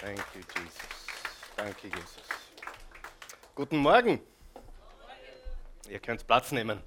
Thank 0.00 0.24
you, 0.34 0.40
Jesus. 0.56 0.88
Danke, 1.56 1.88
Jesus. 1.88 2.22
Guten 3.54 3.76
Morgen. 3.76 4.18
Ihr 5.90 5.98
könnt 5.98 6.26
Platz 6.26 6.52
nehmen 6.52 6.80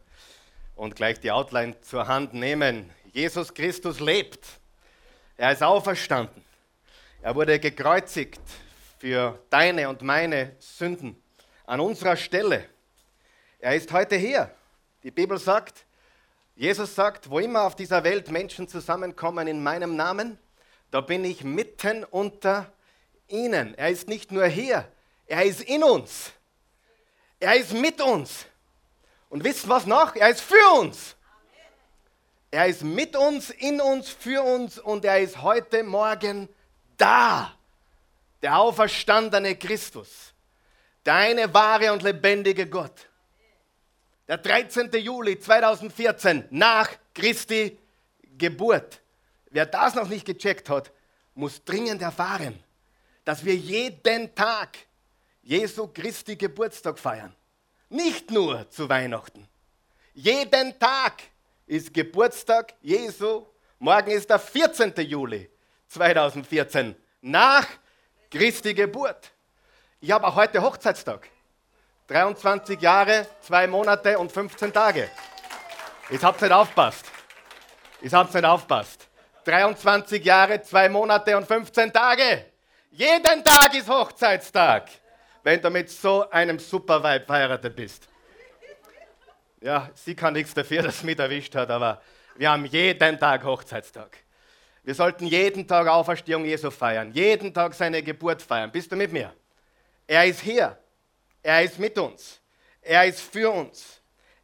und 0.75 0.95
gleich 0.95 1.19
die 1.19 1.29
Outline 1.29 1.79
zur 1.81 2.07
Hand 2.07 2.33
nehmen. 2.33 2.89
Jesus 3.11 3.53
Christus 3.53 3.99
lebt. 3.99 4.43
Er 5.37 5.51
ist 5.51 5.61
auferstanden. 5.61 6.43
Er 7.21 7.35
wurde 7.35 7.59
gekreuzigt 7.59 8.41
für 8.97 9.39
deine 9.51 9.89
und 9.89 10.01
meine 10.01 10.55
Sünden 10.57 11.21
an 11.67 11.81
unserer 11.81 12.15
Stelle. 12.15 12.67
Er 13.59 13.75
ist 13.75 13.91
heute 13.91 14.15
hier. 14.15 14.49
Die 15.03 15.11
Bibel 15.11 15.37
sagt, 15.37 15.85
Jesus 16.55 16.95
sagt, 16.95 17.29
wo 17.29 17.37
immer 17.37 17.61
auf 17.61 17.75
dieser 17.75 18.03
Welt 18.03 18.31
Menschen 18.31 18.67
zusammenkommen 18.67 19.47
in 19.47 19.61
meinem 19.61 19.95
Namen, 19.95 20.39
da 20.89 20.99
bin 20.99 21.23
ich 21.25 21.43
mitten 21.43 22.03
unter 22.05 22.72
ihnen. 23.33 23.75
Er 23.75 23.89
ist 23.89 24.07
nicht 24.07 24.31
nur 24.31 24.45
hier, 24.45 24.87
er 25.25 25.43
ist 25.43 25.61
in 25.61 25.83
uns. 25.83 26.31
Er 27.39 27.55
ist 27.55 27.73
mit 27.73 27.99
uns. 27.99 28.45
Und 29.29 29.43
wisst 29.43 29.67
was 29.67 29.85
noch? 29.85 30.15
Er 30.15 30.29
ist 30.29 30.41
für 30.41 30.79
uns. 30.79 31.15
Er 32.51 32.67
ist 32.67 32.83
mit 32.83 33.15
uns, 33.15 33.49
in 33.49 33.81
uns, 33.81 34.09
für 34.09 34.43
uns 34.43 34.77
und 34.77 35.03
er 35.05 35.19
ist 35.19 35.41
heute 35.41 35.83
Morgen 35.83 36.47
da. 36.97 37.51
Der 38.43 38.59
auferstandene 38.59 39.55
Christus. 39.55 40.33
Der 41.05 41.15
eine 41.15 41.53
wahre 41.53 41.91
und 41.91 42.03
lebendige 42.03 42.67
Gott. 42.67 43.09
Der 44.27 44.37
13. 44.37 44.91
Juli 44.91 45.39
2014 45.39 46.45
nach 46.51 46.89
Christi 47.13 47.77
Geburt. 48.37 49.01
Wer 49.49 49.65
das 49.65 49.95
noch 49.95 50.07
nicht 50.07 50.25
gecheckt 50.25 50.69
hat, 50.69 50.91
muss 51.35 51.63
dringend 51.63 52.01
erfahren, 52.01 52.63
dass 53.25 53.43
wir 53.43 53.55
jeden 53.55 54.33
Tag 54.35 54.77
Jesu 55.41 55.87
Christi 55.87 56.35
Geburtstag 56.35 56.97
feiern. 56.97 57.35
Nicht 57.89 58.31
nur 58.31 58.69
zu 58.69 58.87
Weihnachten. 58.89 59.47
Jeden 60.13 60.77
Tag 60.79 61.23
ist 61.65 61.93
Geburtstag 61.93 62.73
Jesu. 62.81 63.45
Morgen 63.79 64.11
ist 64.11 64.29
der 64.29 64.39
14. 64.39 64.93
Juli 64.97 65.49
2014 65.87 66.95
nach 67.21 67.67
Christi 68.29 68.73
Geburt. 68.73 69.31
Ich 69.99 70.11
habe 70.11 70.27
auch 70.27 70.35
heute 70.35 70.61
Hochzeitstag. 70.61 71.29
23 72.07 72.81
Jahre, 72.81 73.27
2 73.41 73.67
Monate 73.67 74.19
und 74.19 74.31
15 74.31 74.73
Tage. 74.73 75.09
Jetzt 76.09 76.23
habt 76.23 76.41
ihr 76.41 76.47
nicht 76.47 76.55
aufpasst. 76.55 77.05
Jetzt 78.01 78.13
habt 78.13 78.33
ihr 78.35 78.41
nicht 78.41 78.49
aufpasst. 78.49 79.07
23 79.45 80.23
Jahre, 80.23 80.61
2 80.61 80.89
Monate 80.89 81.37
und 81.37 81.47
15 81.47 81.93
Tage. 81.93 82.52
Jeden 82.95 83.43
Tag 83.43 83.73
ist 83.73 83.89
Hochzeitstag, 83.89 84.87
wenn 85.41 85.59
du 85.59 85.71
mit 85.71 85.89
so 85.89 86.29
einem 86.29 86.59
Superweib 86.59 87.25
verheiratet 87.25 87.75
bist. 87.75 88.07
Ja, 89.61 89.89
sie 89.95 90.13
kann 90.13 90.33
nichts 90.33 90.53
dafür, 90.53 90.83
dass 90.83 90.99
sie 90.99 91.07
mich 91.07 91.17
erwischt 91.17 91.55
hat, 91.55 91.71
aber 91.71 92.03
wir 92.35 92.51
haben 92.51 92.65
jeden 92.65 93.17
Tag 93.17 93.43
Hochzeitstag. 93.43 94.15
Wir 94.83 94.93
sollten 94.93 95.25
jeden 95.25 95.67
Tag 95.67 95.87
Auferstehung 95.87 96.45
Jesu 96.45 96.69
feiern, 96.69 97.11
jeden 97.13 97.51
Tag 97.51 97.73
seine 97.73 98.03
Geburt 98.03 98.43
feiern. 98.43 98.71
Bist 98.71 98.91
du 98.91 98.95
mit 98.95 99.11
mir? 99.11 99.33
Er 100.05 100.25
ist 100.25 100.41
hier. 100.41 100.77
Er 101.41 101.63
ist 101.63 101.79
mit 101.79 101.97
uns. 101.97 102.41
Er 102.79 103.05
ist 103.05 103.21
für 103.21 103.49
uns. 103.49 104.01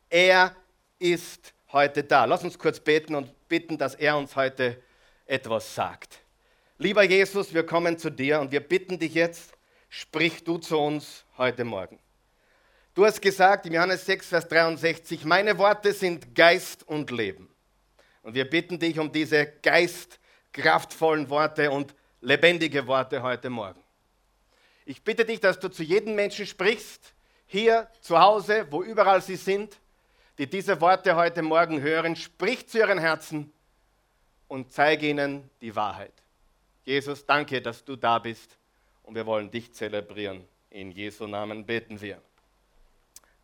Er 0.09 0.55
ist 0.97 1.53
heute 1.71 2.03
da. 2.03 2.25
Lass 2.25 2.43
uns 2.43 2.57
kurz 2.57 2.79
beten 2.79 3.13
und 3.13 3.47
bitten, 3.47 3.77
dass 3.77 3.93
er 3.93 4.17
uns 4.17 4.35
heute 4.35 4.81
etwas 5.27 5.75
sagt. 5.75 6.21
Lieber 6.81 7.03
Jesus, 7.03 7.53
wir 7.53 7.65
kommen 7.65 7.97
zu 7.97 8.09
dir 8.09 8.39
und 8.39 8.53
wir 8.53 8.61
bitten 8.61 8.97
dich 8.97 9.13
jetzt, 9.13 9.51
sprich 9.89 10.45
du 10.45 10.57
zu 10.57 10.77
uns 10.77 11.25
heute 11.37 11.65
Morgen. 11.65 11.99
Du 12.93 13.05
hast 13.05 13.21
gesagt 13.21 13.65
im 13.65 13.73
Johannes 13.73 14.05
6, 14.05 14.27
Vers 14.29 14.47
63, 14.47 15.25
meine 15.25 15.57
Worte 15.57 15.91
sind 15.91 16.33
Geist 16.33 16.87
und 16.87 17.11
Leben. 17.11 17.49
Und 18.23 18.33
wir 18.33 18.49
bitten 18.49 18.79
dich 18.79 18.97
um 18.97 19.11
diese 19.11 19.45
geistkraftvollen 19.61 21.29
Worte 21.29 21.69
und 21.69 21.93
lebendige 22.21 22.87
Worte 22.87 23.21
heute 23.23 23.49
Morgen. 23.49 23.83
Ich 24.85 25.03
bitte 25.03 25.25
dich, 25.25 25.41
dass 25.41 25.59
du 25.59 25.67
zu 25.67 25.83
jedem 25.83 26.15
Menschen 26.15 26.45
sprichst, 26.45 27.13
hier 27.45 27.89
zu 27.99 28.17
Hause, 28.17 28.67
wo 28.69 28.83
überall 28.83 29.21
sie 29.21 29.35
sind, 29.35 29.75
die 30.37 30.47
diese 30.47 30.79
Worte 30.79 31.17
heute 31.17 31.41
Morgen 31.41 31.81
hören. 31.81 32.15
Sprich 32.15 32.69
zu 32.69 32.77
ihren 32.77 32.99
Herzen 32.99 33.51
und 34.47 34.71
zeige 34.71 35.09
ihnen 35.09 35.49
die 35.59 35.75
Wahrheit. 35.75 36.13
Jesus, 36.83 37.25
danke, 37.25 37.61
dass 37.61 37.83
du 37.83 37.95
da 37.95 38.19
bist 38.19 38.57
und 39.03 39.15
wir 39.15 39.25
wollen 39.25 39.49
dich 39.49 39.73
zelebrieren. 39.73 40.47
In 40.69 40.91
Jesu 40.91 41.27
Namen 41.27 41.65
beten 41.65 41.99
wir. 41.99 42.21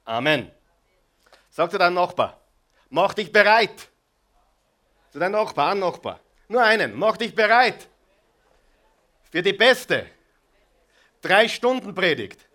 Amen. 0.03 0.51
Sag 1.50 1.72
zu 1.72 1.78
deinem 1.78 1.96
Nachbar, 1.96 2.40
mach 2.90 3.13
dich 3.13 3.31
bereit. 3.31 3.90
Zu 5.12 5.19
deinem 5.19 5.31
Nachbar, 5.31 5.72
an 5.72 5.79
Nachbar. 5.79 6.19
Nur 6.47 6.63
einen, 6.63 6.94
mach 6.94 7.18
dich 7.18 7.34
bereit. 7.34 7.88
Für 9.31 9.41
die 9.41 9.53
beste 9.53 10.06
drei 11.22 11.47
Stunden 11.47 11.96
Predigt, 11.96 12.46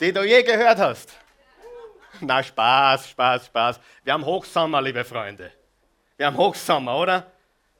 die 0.00 0.12
du 0.12 0.22
je 0.22 0.42
gehört 0.42 0.78
hast. 0.78 1.16
Na, 2.20 2.42
Spaß, 2.42 3.08
Spaß, 3.10 3.46
Spaß. 3.46 3.80
Wir 4.02 4.12
haben 4.12 4.24
Hochsommer, 4.24 4.82
liebe 4.82 5.04
Freunde. 5.04 5.50
Wir 6.16 6.26
haben 6.26 6.36
Hochsommer, 6.36 6.96
oder? 6.96 7.32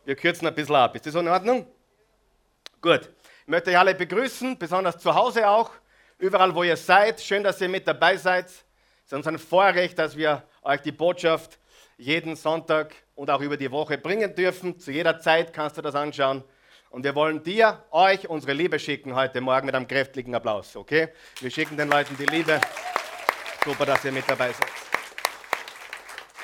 Wir 0.04 0.16
kürzen 0.16 0.46
ein 0.46 0.54
bisschen 0.54 0.74
ab. 0.74 0.94
Ist 0.96 1.06
das 1.06 1.14
in 1.14 1.28
Ordnung? 1.28 1.66
Gut. 2.84 3.08
Ich 3.40 3.48
möchte 3.48 3.70
euch 3.70 3.78
alle 3.78 3.94
begrüßen, 3.94 4.58
besonders 4.58 4.98
zu 4.98 5.14
Hause 5.14 5.48
auch 5.48 5.70
überall, 6.18 6.54
wo 6.54 6.64
ihr 6.64 6.76
seid. 6.76 7.18
Schön, 7.18 7.42
dass 7.42 7.58
ihr 7.62 7.68
mit 7.70 7.88
dabei 7.88 8.18
seid. 8.18 8.44
Es 8.44 8.62
ist 9.06 9.14
uns 9.14 9.26
ein 9.26 9.38
Vorrecht, 9.38 9.98
dass 9.98 10.18
wir 10.18 10.42
euch 10.60 10.82
die 10.82 10.92
Botschaft 10.92 11.58
jeden 11.96 12.36
Sonntag 12.36 12.94
und 13.14 13.30
auch 13.30 13.40
über 13.40 13.56
die 13.56 13.70
Woche 13.70 13.96
bringen 13.96 14.34
dürfen. 14.34 14.78
Zu 14.78 14.92
jeder 14.92 15.18
Zeit 15.18 15.54
kannst 15.54 15.78
du 15.78 15.80
das 15.80 15.94
anschauen. 15.94 16.44
Und 16.90 17.04
wir 17.04 17.14
wollen 17.14 17.42
dir, 17.42 17.82
euch 17.90 18.28
unsere 18.28 18.52
Liebe 18.52 18.78
schicken 18.78 19.14
heute 19.14 19.40
Morgen 19.40 19.64
mit 19.64 19.74
einem 19.74 19.88
kräftigen 19.88 20.34
Applaus, 20.34 20.76
okay? 20.76 21.08
Wir 21.40 21.50
schicken 21.50 21.78
den 21.78 21.88
Leuten 21.88 22.14
die 22.18 22.26
Liebe. 22.26 22.60
Super, 23.64 23.86
dass 23.86 24.04
ihr 24.04 24.12
mit 24.12 24.28
dabei 24.28 24.52
seid. 24.52 24.83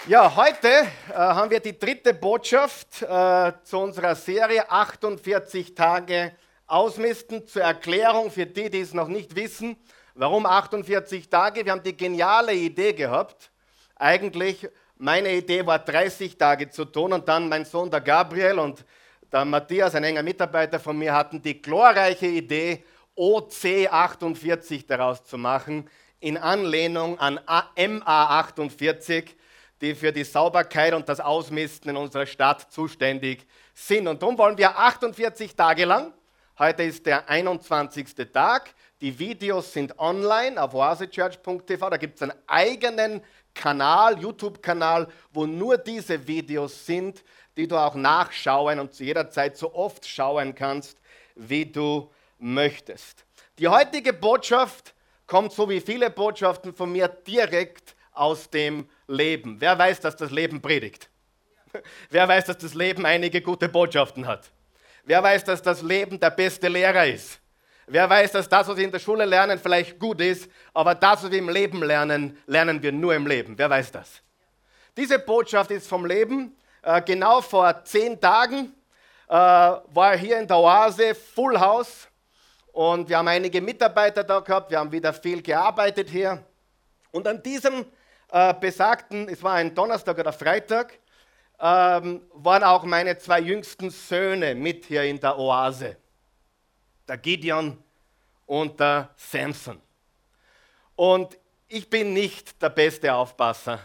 Ja, 0.07 0.35
heute 0.35 0.69
äh, 0.69 1.13
haben 1.13 1.51
wir 1.51 1.61
die 1.61 1.79
dritte 1.79 2.15
Botschaft 2.15 3.03
äh, 3.03 3.53
zu 3.63 3.79
unserer 3.79 4.15
Serie 4.15 4.71
48 4.71 5.75
Tage 5.75 6.33
ausmisten 6.67 7.47
zur 7.47 7.63
Erklärung 7.63 8.31
für 8.31 8.47
die, 8.47 8.71
die 8.71 8.81
es 8.81 8.95
noch 8.95 9.09
nicht 9.09 9.37
wissen. 9.37 9.77
Warum 10.15 10.47
48 10.47 11.29
Tage? 11.29 11.67
Wir 11.67 11.73
haben 11.73 11.83
die 11.83 11.95
geniale 11.95 12.55
Idee 12.55 12.95
gehabt. 12.95 13.51
Eigentlich, 13.95 14.67
meine 14.97 15.35
Idee 15.35 15.67
war 15.67 15.79
30 15.79 16.39
Tage 16.39 16.71
zu 16.71 16.87
tun 16.87 17.13
und 17.13 17.29
dann 17.29 17.51
mein 17.51 17.67
Sohn, 17.67 17.91
der 17.91 18.01
Gabriel 18.01 18.59
und 18.59 18.87
der 19.31 19.45
Matthias, 19.45 19.95
ein 19.95 20.05
enger 20.05 20.23
Mitarbeiter 20.23 20.81
von 20.81 20.97
mir, 20.97 21.13
hatten 21.13 21.43
die 21.43 21.61
glorreiche 21.61 22.27
Idee, 22.27 22.85
OC48 23.19 24.87
daraus 24.87 25.25
zu 25.25 25.37
machen, 25.37 25.91
in 26.21 26.39
Anlehnung 26.39 27.19
an 27.19 27.39
MA48, 27.77 29.37
die 29.81 29.95
für 29.95 30.13
die 30.13 30.25
Sauberkeit 30.25 30.95
und 30.95 31.09
das 31.09 31.21
Ausmisten 31.21 31.91
in 31.91 31.97
unserer 31.97 32.27
Stadt 32.27 32.73
zuständig 32.73 33.47
sind. 33.75 34.07
Und 34.09 34.23
darum 34.23 34.37
wollen 34.39 34.59
wir 34.59 34.79
48 34.79 35.55
Tage 35.57 35.85
lang 35.85 36.13
Heute 36.61 36.83
ist 36.83 37.07
der 37.07 37.27
21. 37.27 38.15
Tag. 38.35 38.75
Die 39.01 39.19
Videos 39.19 39.73
sind 39.73 39.99
online 39.99 40.63
auf 40.63 40.75
oasechurch.tv. 40.75 41.89
Da 41.89 41.97
gibt 41.97 42.17
es 42.17 42.23
einen 42.23 42.35
eigenen 42.47 43.23
Kanal, 43.55 44.21
YouTube-Kanal, 44.21 45.09
wo 45.33 45.47
nur 45.47 45.79
diese 45.79 46.27
Videos 46.27 46.85
sind, 46.85 47.25
die 47.57 47.67
du 47.67 47.79
auch 47.79 47.95
nachschauen 47.95 48.79
und 48.79 48.93
zu 48.93 49.05
jeder 49.05 49.31
Zeit 49.31 49.57
so 49.57 49.73
oft 49.73 50.07
schauen 50.07 50.55
kannst, 50.55 51.01
wie 51.35 51.65
du 51.65 52.11
möchtest. 52.39 53.25
Die 53.59 53.69
heutige 53.69 54.13
Botschaft 54.13 54.95
kommt 55.27 55.53
so 55.53 55.67
wie 55.67 55.81
viele 55.81 56.11
Botschaften 56.11 56.75
von 56.75 56.93
mir 56.93 57.09
direkt 57.09 57.97
aus 58.13 58.51
dem 58.51 58.87
Leben. 59.11 59.61
Wer 59.61 59.79
weiß, 59.79 60.01
dass 60.01 60.17
das 60.17 60.31
Leben 60.31 60.63
predigt? 60.63 61.11
Wer 62.11 62.27
weiß, 62.27 62.47
dass 62.47 62.59
das 62.59 62.75
Leben 62.75 63.05
einige 63.07 63.41
gute 63.41 63.69
Botschaften 63.69 64.27
hat? 64.27 64.51
Wer 65.05 65.23
weiß, 65.23 65.45
dass 65.45 65.63
das 65.63 65.83
Leben 65.83 66.19
der 66.19 66.31
beste 66.31 66.69
Lehrer 66.69 67.07
ist? 67.07 67.41
Wer 67.87 68.09
weiß, 68.09 68.33
dass 68.33 68.49
das, 68.49 68.69
was 68.69 68.77
wir 68.77 68.85
in 68.85 68.93
der 68.93 69.01
Schule 69.01 69.25
lernen, 69.25 69.59
vielleicht 69.59 69.99
gut 69.99 70.21
ist, 70.21 70.49
aber 70.73 70.95
das, 70.95 71.25
was 71.25 71.31
wir 71.31 71.39
im 71.39 71.49
Leben 71.49 71.83
lernen, 71.83 72.39
lernen 72.47 72.81
wir 72.83 72.93
nur 72.93 73.15
im 73.15 73.27
Leben. 73.27 73.59
Wer 73.59 73.69
weiß 73.69 73.91
das? 73.91 74.23
Diese 74.97 75.19
Botschaft 75.19 75.71
ist 75.73 75.89
vom 75.89 76.07
Leben. 76.07 76.57
Äh, 76.83 77.03
genau 77.03 77.41
vor 77.41 77.85
zehn 77.85 78.21
Tagen 78.21 78.73
äh, 79.29 79.33
war 79.33 80.17
hier 80.17 80.39
in 80.39 80.47
der 80.47 80.57
Oase 80.57 81.15
Full 81.15 81.59
House 81.59 82.09
und 82.73 83.09
wir 83.09 83.19
haben 83.19 83.29
einige 83.29 83.61
Mitarbeiter 83.61 84.23
da 84.23 84.41
gehabt. 84.41 84.71
Wir 84.71 84.79
haben 84.79 84.93
wieder 84.93 85.13
viel 85.13 85.43
gearbeitet 85.43 86.09
hier. 86.09 86.45
Und 87.11 87.27
an 87.27 87.43
diesem 87.43 87.85
äh, 88.33 88.55
besagten, 88.55 89.29
es 89.29 89.43
war 89.43 89.55
ein 89.55 89.75
Donnerstag 89.75 90.19
oder 90.19 90.33
Freitag, 90.33 90.99
ähm, 91.59 92.23
waren 92.33 92.65
auch 92.65 92.85
meine 92.85 93.19
zwei 93.19 93.41
jüngsten 93.41 93.91
Söhne 93.91 94.55
mit 94.55 94.87
hier 94.87 95.05
in 95.05 95.21
der 95.21 95.39
Oase. 95.39 95.97
der 97.11 97.19
Gideon 97.19 97.77
und 98.47 98.79
der 98.79 99.11
Samson. 99.17 99.81
Und 100.95 101.37
ich 101.67 101.91
bin 101.91 102.13
nicht 102.13 102.61
der 102.63 102.71
beste 102.71 103.13
Aufpasser. 103.13 103.81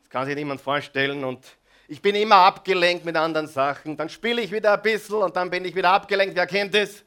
Das 0.00 0.10
kann 0.10 0.26
sich 0.26 0.34
niemand 0.34 0.60
vorstellen. 0.60 1.22
Und 1.24 1.46
ich 1.86 2.02
bin 2.02 2.16
immer 2.16 2.36
abgelenkt 2.36 3.04
mit 3.04 3.16
anderen 3.16 3.46
Sachen. 3.46 3.96
Dann 3.96 4.08
spiele 4.08 4.42
ich 4.42 4.50
wieder 4.50 4.74
ein 4.74 4.82
bisschen 4.82 5.16
und 5.22 5.36
dann 5.36 5.50
bin 5.50 5.64
ich 5.64 5.74
wieder 5.74 5.90
abgelenkt. 5.90 6.34
Wer 6.34 6.46
kennt 6.46 6.74
das? 6.74 7.04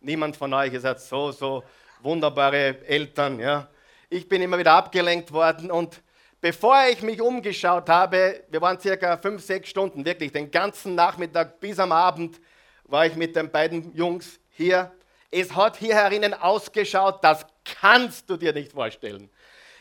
Niemand 0.00 0.36
von 0.36 0.52
euch. 0.52 0.72
Ihr 0.72 0.80
seid 0.80 1.00
so, 1.00 1.30
so 1.30 1.62
wunderbare 2.00 2.84
Eltern. 2.86 3.38
Ja. 3.38 3.68
Ich 4.10 4.26
bin 4.26 4.40
immer 4.40 4.56
wieder 4.56 4.72
abgelenkt 4.72 5.30
worden 5.32 5.70
und 5.70 6.00
bevor 6.40 6.86
ich 6.90 7.02
mich 7.02 7.20
umgeschaut 7.20 7.90
habe, 7.90 8.42
wir 8.48 8.62
waren 8.62 8.80
circa 8.80 9.18
fünf, 9.18 9.44
sechs 9.44 9.68
Stunden, 9.68 10.02
wirklich 10.02 10.32
den 10.32 10.50
ganzen 10.50 10.94
Nachmittag 10.94 11.60
bis 11.60 11.78
am 11.78 11.92
Abend 11.92 12.40
war 12.84 13.04
ich 13.04 13.16
mit 13.16 13.36
den 13.36 13.50
beiden 13.50 13.94
Jungs 13.94 14.40
hier. 14.48 14.90
Es 15.30 15.54
hat 15.54 15.76
hier 15.76 15.94
herinnen 15.94 16.32
ausgeschaut, 16.32 17.22
das 17.22 17.44
kannst 17.66 18.30
du 18.30 18.38
dir 18.38 18.54
nicht 18.54 18.72
vorstellen. 18.72 19.28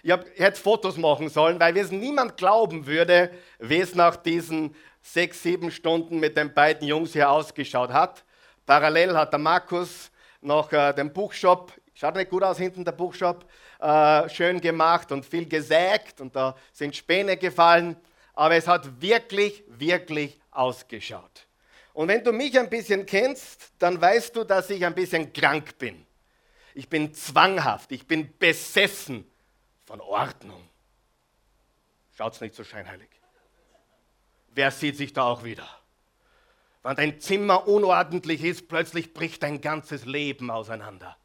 Ich, 0.03 0.11
hab, 0.11 0.25
ich 0.27 0.41
hätte 0.41 0.59
Fotos 0.59 0.97
machen 0.97 1.29
sollen, 1.29 1.57
weil 1.57 1.77
es 1.77 1.89
niemand 1.89 2.35
glauben 2.35 2.85
würde, 2.85 3.31
wie 3.59 3.79
es 3.79 3.95
nach 3.95 4.17
diesen 4.17 4.75
sechs, 5.01 5.41
sieben 5.41 5.71
Stunden 5.71 6.19
mit 6.19 6.35
den 6.35 6.53
beiden 6.53 6.85
Jungs 6.85 7.13
hier 7.13 7.31
ausgeschaut 7.31 7.93
hat. 7.93 8.25
Parallel 8.65 9.15
hat 9.15 9.31
der 9.31 9.39
Markus 9.39 10.11
noch 10.41 10.69
äh, 10.73 10.91
den 10.91 11.13
Buchshop, 11.13 11.71
schaut 11.93 12.17
nicht 12.17 12.29
gut 12.29 12.43
aus 12.43 12.57
hinten 12.57 12.83
der 12.83 12.91
Buchshop, 12.91 13.45
äh, 13.79 14.29
schön 14.29 14.61
gemacht 14.61 15.11
und 15.11 15.25
viel 15.25 15.47
gesägt 15.47 16.21
und 16.21 16.35
da 16.35 16.55
sind 16.71 16.95
Späne 16.95 17.37
gefallen. 17.37 17.95
Aber 18.33 18.55
es 18.55 18.67
hat 18.67 19.01
wirklich, 19.01 19.63
wirklich 19.67 20.39
ausgeschaut. 20.51 21.47
Und 21.93 22.07
wenn 22.07 22.23
du 22.23 22.31
mich 22.31 22.57
ein 22.59 22.69
bisschen 22.69 23.05
kennst, 23.05 23.71
dann 23.79 23.99
weißt 23.99 24.35
du, 24.35 24.43
dass 24.43 24.69
ich 24.69 24.85
ein 24.85 24.93
bisschen 24.93 25.33
krank 25.33 25.77
bin. 25.79 26.05
Ich 26.75 26.87
bin 26.87 27.11
zwanghaft, 27.13 27.91
ich 27.91 28.05
bin 28.05 28.37
besessen 28.37 29.25
von 29.85 29.99
Ordnung. 30.01 30.69
Schaut's 32.15 32.39
nicht 32.39 32.53
so 32.53 32.63
scheinheilig. 32.63 33.09
Wer 34.49 34.69
sieht 34.69 34.97
sich 34.97 35.13
da 35.13 35.23
auch 35.23 35.43
wieder? 35.43 35.67
Wenn 36.83 36.95
dein 36.95 37.19
Zimmer 37.19 37.67
unordentlich 37.67 38.43
ist, 38.43 38.67
plötzlich 38.67 39.13
bricht 39.13 39.43
dein 39.43 39.61
ganzes 39.61 40.05
Leben 40.05 40.51
auseinander. 40.51 41.17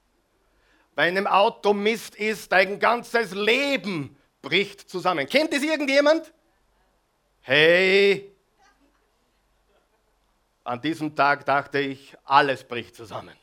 Bei 0.95 1.05
einem 1.05 1.27
Auto 1.27 1.73
Mist 1.73 2.15
ist, 2.17 2.53
dein 2.53 2.79
ganzes 2.79 3.33
Leben 3.33 4.17
bricht 4.43 4.91
zusammen. 4.91 5.27
Kennt 5.27 5.55
es 5.55 5.63
irgendjemand? 5.63 6.33
Hey, 7.41 8.31
an 10.65 10.81
diesem 10.81 11.17
Tag 11.17 11.45
dachte 11.45 11.79
ich, 11.79 12.15
alles 12.25 12.63
bricht 12.63 12.95
zusammen. 12.95 13.35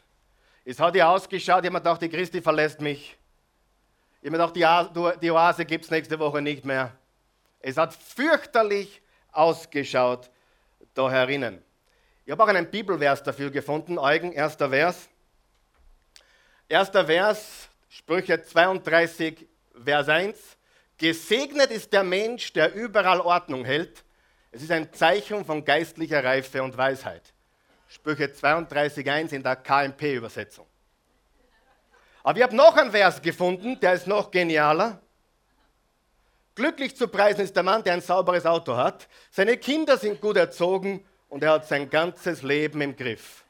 Es 0.64 0.80
hat 0.80 0.96
ja 0.96 1.10
ausgeschaut, 1.10 1.64
mir 1.64 1.72
gedacht, 1.72 2.02
die 2.02 2.10
Christi 2.10 2.42
verlässt 2.42 2.80
mich. 2.82 3.18
Mir 4.22 4.32
gedacht, 4.32 4.56
die 4.56 5.32
Oase 5.32 5.66
gibt 5.66 5.86
es 5.86 5.92
nächste 5.92 6.20
Woche 6.20 6.42
nicht 6.42 6.66
mehr. 6.66 6.92
Es 7.60 7.78
hat 7.78 7.94
fürchterlich 7.94 9.02
ausgeschaut 9.32 10.30
da 10.94 11.10
herinnen. 11.10 11.62
Ich 12.26 12.32
habe 12.32 12.44
auch 12.44 12.48
einen 12.48 12.70
Bibelvers 12.70 13.24
dafür 13.24 13.50
gefunden, 13.50 13.98
Eugen, 13.98 14.32
erster 14.32 14.70
Vers. 14.70 15.10
Erster 16.70 17.06
Vers, 17.06 17.68
Sprüche 17.90 18.42
32, 18.42 19.48
Vers 19.84 20.08
1. 20.08 20.38
Gesegnet 20.98 21.72
ist 21.72 21.92
der 21.92 22.04
Mensch, 22.04 22.54
der 22.54 22.74
überall 22.74 23.20
Ordnung 23.20 23.66
hält 23.66 24.04
es 24.52 24.64
ist 24.64 24.72
ein 24.72 24.92
Zeichen 24.94 25.46
von 25.46 25.64
geistlicher 25.64 26.24
Reife 26.24 26.64
und 26.64 26.76
Weisheit. 26.76 27.22
Sprüche 27.88 28.26
32.1 28.26 29.34
in 29.34 29.44
der 29.44 29.56
KMP-Übersetzung. 29.56 30.66
Aber 32.24 32.38
ich 32.38 32.44
habe 32.44 32.56
noch 32.56 32.76
einen 32.76 32.92
Vers 32.92 33.22
gefunden, 33.22 33.80
der 33.80 33.94
ist 33.94 34.08
noch 34.08 34.32
genialer. 34.32 35.00
Glücklich 36.56 36.96
zu 36.96 37.08
preisen 37.08 37.42
ist 37.42 37.56
der 37.56 37.64
Mann, 37.64 37.84
der 37.84 37.94
ein 37.94 38.02
sauberes 38.02 38.46
Auto 38.46 38.76
hat. 38.76 39.08
Seine 39.32 39.58
Kinder 39.58 39.98
sind 39.98 40.20
gut 40.20 40.36
erzogen 40.36 41.06
und 41.30 41.44
er 41.44 41.54
hat 41.54 41.68
sein 41.68 41.90
ganzes 41.90 42.42
Leben 42.42 42.82
im 42.82 42.96
Griff. 42.96 43.46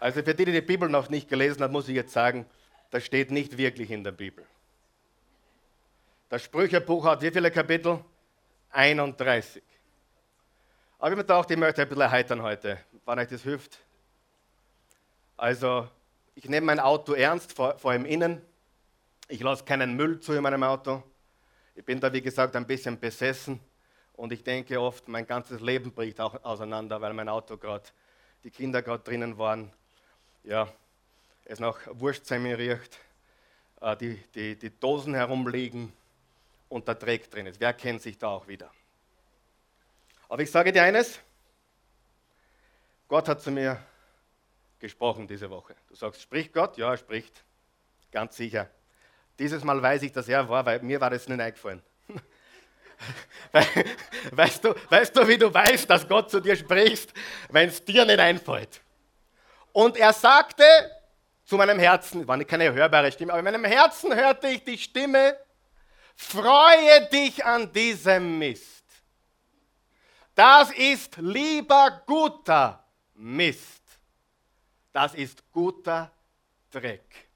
Also 0.00 0.22
für 0.22 0.34
die, 0.34 0.46
die 0.46 0.52
die 0.52 0.60
Bibel 0.62 0.88
noch 0.88 1.10
nicht 1.10 1.28
gelesen 1.28 1.62
haben, 1.62 1.72
muss 1.72 1.88
ich 1.88 1.94
jetzt 1.94 2.12
sagen, 2.12 2.46
das 2.90 3.04
steht 3.04 3.30
nicht 3.30 3.56
wirklich 3.58 3.90
in 3.90 4.02
der 4.02 4.12
Bibel. 4.12 4.44
Das 6.30 6.42
Sprüchebuch 6.42 7.04
hat 7.04 7.22
wie 7.22 7.30
viele 7.30 7.50
Kapitel? 7.50 8.02
31. 8.70 9.62
Aber 10.98 11.10
ich 11.10 11.16
mir 11.16 11.22
gedacht, 11.22 11.50
ich 11.50 11.56
möchte 11.56 11.82
ein 11.82 11.88
bisschen 11.88 12.02
erheitern 12.02 12.42
heute, 12.42 12.78
wann 13.04 13.18
euch 13.18 13.28
das 13.28 13.42
hilft. 13.42 13.78
Also, 15.36 15.88
ich 16.34 16.48
nehme 16.48 16.66
mein 16.66 16.80
Auto 16.80 17.12
ernst, 17.12 17.52
vor, 17.52 17.78
vor 17.78 17.90
allem 17.90 18.06
innen. 18.06 18.40
Ich 19.28 19.40
lasse 19.40 19.64
keinen 19.64 19.96
Müll 19.96 20.20
zu 20.20 20.32
in 20.32 20.42
meinem 20.42 20.62
Auto. 20.62 21.02
Ich 21.74 21.84
bin 21.84 22.00
da, 22.00 22.12
wie 22.12 22.22
gesagt, 22.22 22.56
ein 22.56 22.66
bisschen 22.66 22.98
besessen. 22.98 23.60
Und 24.14 24.32
ich 24.32 24.42
denke 24.42 24.80
oft, 24.80 25.08
mein 25.08 25.26
ganzes 25.26 25.60
Leben 25.60 25.92
bricht 25.92 26.20
auch 26.20 26.42
auseinander, 26.44 27.00
weil 27.00 27.12
mein 27.12 27.28
Auto 27.28 27.56
gerade, 27.56 27.84
die 28.44 28.50
Kinder 28.50 28.82
gerade 28.82 29.02
drinnen 29.02 29.36
waren. 29.38 29.72
Ja, 30.44 30.72
es 31.44 31.60
nach 31.60 31.78
Wurstsemmel 31.86 32.54
riecht, 32.54 32.98
äh, 33.80 33.96
die, 33.96 34.16
die, 34.34 34.56
die 34.56 34.70
Dosen 34.70 35.14
herumliegen 35.14 35.92
und 36.68 36.86
der 36.88 36.94
Dreck 36.94 37.30
drin 37.30 37.46
ist. 37.46 37.60
Wer 37.60 37.72
kennt 37.72 38.02
sich 38.02 38.16
da 38.16 38.28
auch 38.28 38.46
wieder? 38.48 38.70
Aber 40.28 40.42
ich 40.42 40.50
sage 40.50 40.72
dir 40.72 40.82
eines, 40.84 41.20
Gott 43.08 43.28
hat 43.28 43.42
zu 43.42 43.50
mir 43.50 43.82
gesprochen 44.78 45.26
diese 45.26 45.50
Woche. 45.50 45.74
Du 45.88 45.94
sagst, 45.96 46.22
spricht 46.22 46.52
Gott? 46.52 46.76
Ja, 46.78 46.92
er 46.92 46.96
spricht. 46.96 47.44
Ganz 48.12 48.36
sicher. 48.36 48.70
Dieses 49.38 49.64
Mal 49.64 49.82
weiß 49.82 50.02
ich, 50.02 50.12
dass 50.12 50.28
er 50.28 50.48
war, 50.48 50.64
weil 50.64 50.80
mir 50.82 51.00
war 51.00 51.10
das 51.10 51.26
nicht 51.26 51.40
eingefallen. 51.40 51.82
weißt, 54.32 54.64
du, 54.64 54.74
weißt 54.88 55.16
du, 55.16 55.26
wie 55.26 55.38
du 55.38 55.52
weißt, 55.52 55.88
dass 55.90 56.06
Gott 56.06 56.30
zu 56.30 56.40
dir 56.40 56.56
spricht, 56.56 57.12
wenn 57.48 57.68
es 57.68 57.84
dir 57.84 58.04
nicht 58.04 58.20
einfällt? 58.20 58.80
Und 59.72 59.96
er 59.96 60.12
sagte 60.12 60.64
zu 61.44 61.56
meinem 61.56 61.78
Herzen, 61.78 62.26
war 62.26 62.42
keine 62.44 62.72
hörbare 62.72 63.10
Stimme, 63.12 63.32
aber 63.32 63.40
in 63.40 63.44
meinem 63.44 63.64
Herzen 63.64 64.14
hörte 64.14 64.48
ich 64.48 64.64
die 64.64 64.78
Stimme, 64.78 65.36
Freue 66.22 67.08
dich 67.08 67.42
an 67.44 67.72
diesem 67.72 68.38
Mist. 68.38 68.84
Das 70.34 70.70
ist 70.70 71.16
lieber 71.16 72.02
guter 72.06 72.84
Mist. 73.14 73.82
Das 74.92 75.14
ist 75.14 75.42
guter 75.50 76.12
Dreck. 76.70 77.28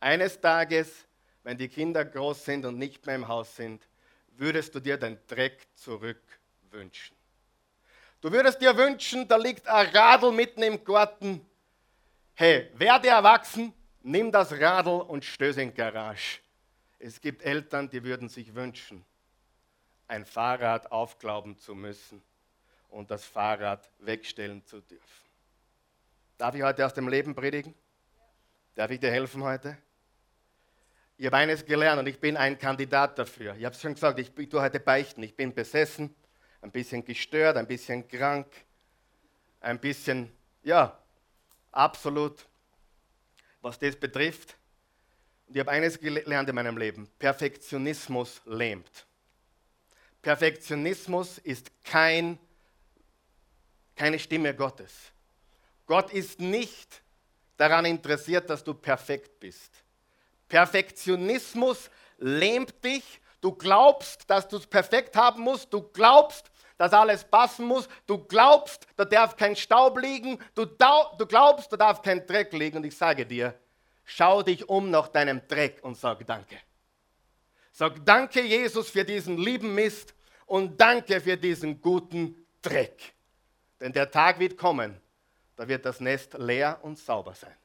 Eines 0.00 0.38
Tages, 0.38 1.06
wenn 1.42 1.56
die 1.56 1.68
Kinder 1.68 2.04
groß 2.04 2.44
sind 2.44 2.66
und 2.66 2.78
nicht 2.78 3.04
mehr 3.06 3.14
im 3.14 3.26
Haus 3.26 3.56
sind, 3.56 3.82
würdest 4.36 4.74
du 4.74 4.80
dir 4.80 4.98
den 4.98 5.18
Dreck 5.26 5.66
zurückwünschen. 5.74 7.16
Du 8.20 8.30
würdest 8.30 8.60
dir 8.60 8.76
wünschen, 8.76 9.26
da 9.26 9.36
liegt 9.36 9.66
ein 9.66 9.88
Radl 9.96 10.30
mitten 10.30 10.62
im 10.62 10.84
Garten. 10.84 11.44
Hey, 12.36 12.68
werde 12.74 13.06
erwachsen, 13.06 13.72
nimm 14.02 14.32
das 14.32 14.50
Radl 14.50 15.02
und 15.02 15.24
stöß 15.24 15.56
in 15.58 15.68
die 15.68 15.76
Garage. 15.76 16.40
Es 16.98 17.20
gibt 17.20 17.42
Eltern, 17.42 17.88
die 17.88 18.02
würden 18.02 18.28
sich 18.28 18.52
wünschen, 18.56 19.04
ein 20.08 20.24
Fahrrad 20.24 20.90
aufglauben 20.90 21.56
zu 21.56 21.76
müssen 21.76 22.20
und 22.88 23.12
das 23.12 23.24
Fahrrad 23.24 23.88
wegstellen 24.00 24.66
zu 24.66 24.80
dürfen. 24.80 25.24
Darf 26.36 26.56
ich 26.56 26.62
heute 26.64 26.84
aus 26.84 26.92
dem 26.92 27.06
Leben 27.06 27.36
predigen? 27.36 27.72
Darf 28.74 28.90
ich 28.90 28.98
dir 28.98 29.12
helfen 29.12 29.44
heute? 29.44 29.78
Ich 31.16 31.26
habe 31.26 31.36
eines 31.36 31.64
gelernt 31.64 32.00
und 32.00 32.08
ich 32.08 32.18
bin 32.18 32.36
ein 32.36 32.58
Kandidat 32.58 33.16
dafür. 33.16 33.54
Ich 33.54 33.64
habe 33.64 33.76
es 33.76 33.80
schon 33.80 33.94
gesagt, 33.94 34.18
ich 34.18 34.32
tue 34.48 34.60
heute 34.60 34.80
beichten. 34.80 35.22
Ich 35.22 35.36
bin 35.36 35.54
besessen, 35.54 36.12
ein 36.62 36.72
bisschen 36.72 37.04
gestört, 37.04 37.56
ein 37.56 37.68
bisschen 37.68 38.08
krank, 38.08 38.48
ein 39.60 39.78
bisschen, 39.78 40.32
ja, 40.64 40.98
absolut, 41.76 42.44
was 43.60 43.78
das 43.78 43.96
betrifft. 43.96 44.56
Und 45.46 45.56
ich 45.56 45.60
habe 45.60 45.70
eines 45.70 45.98
gelernt 45.98 46.48
in 46.48 46.54
meinem 46.54 46.76
Leben. 46.76 47.08
Perfektionismus 47.18 48.40
lähmt. 48.46 49.06
Perfektionismus 50.22 51.38
ist 51.38 51.70
kein, 51.84 52.38
keine 53.94 54.18
Stimme 54.18 54.54
Gottes. 54.54 54.92
Gott 55.86 56.12
ist 56.12 56.40
nicht 56.40 57.02
daran 57.56 57.84
interessiert, 57.84 58.48
dass 58.48 58.64
du 58.64 58.72
perfekt 58.72 59.38
bist. 59.38 59.70
Perfektionismus 60.48 61.90
lähmt 62.18 62.82
dich. 62.82 63.20
Du 63.40 63.52
glaubst, 63.52 64.28
dass 64.30 64.48
du 64.48 64.56
es 64.56 64.66
perfekt 64.66 65.14
haben 65.16 65.42
musst. 65.42 65.72
Du 65.72 65.82
glaubst, 65.82 66.50
dass 66.76 66.92
alles 66.92 67.24
passen 67.24 67.66
muss. 67.66 67.88
Du 68.06 68.18
glaubst, 68.18 68.86
da 68.96 69.04
darf 69.04 69.36
kein 69.36 69.56
Staub 69.56 69.98
liegen. 69.98 70.38
Du, 70.54 70.64
du 70.66 71.26
glaubst, 71.26 71.72
da 71.72 71.76
darf 71.76 72.02
kein 72.02 72.26
Dreck 72.26 72.52
liegen. 72.52 72.78
Und 72.78 72.84
ich 72.84 72.96
sage 72.96 73.24
dir, 73.24 73.54
Schau 74.04 74.42
dich 74.42 74.68
um 74.68 74.90
nach 74.90 75.08
deinem 75.08 75.46
Dreck 75.48 75.82
und 75.82 75.96
sag 75.96 76.26
Danke. 76.26 76.58
Sag 77.72 78.04
Danke, 78.04 78.42
Jesus, 78.42 78.90
für 78.90 79.04
diesen 79.04 79.38
lieben 79.38 79.74
Mist 79.74 80.14
und 80.46 80.78
danke 80.80 81.20
für 81.20 81.36
diesen 81.36 81.80
guten 81.80 82.46
Dreck. 82.60 83.14
Denn 83.80 83.92
der 83.92 84.10
Tag 84.10 84.38
wird 84.38 84.56
kommen, 84.56 85.00
da 85.56 85.66
wird 85.66 85.84
das 85.84 86.00
Nest 86.00 86.34
leer 86.34 86.78
und 86.82 86.98
sauber 86.98 87.34
sein. 87.34 87.56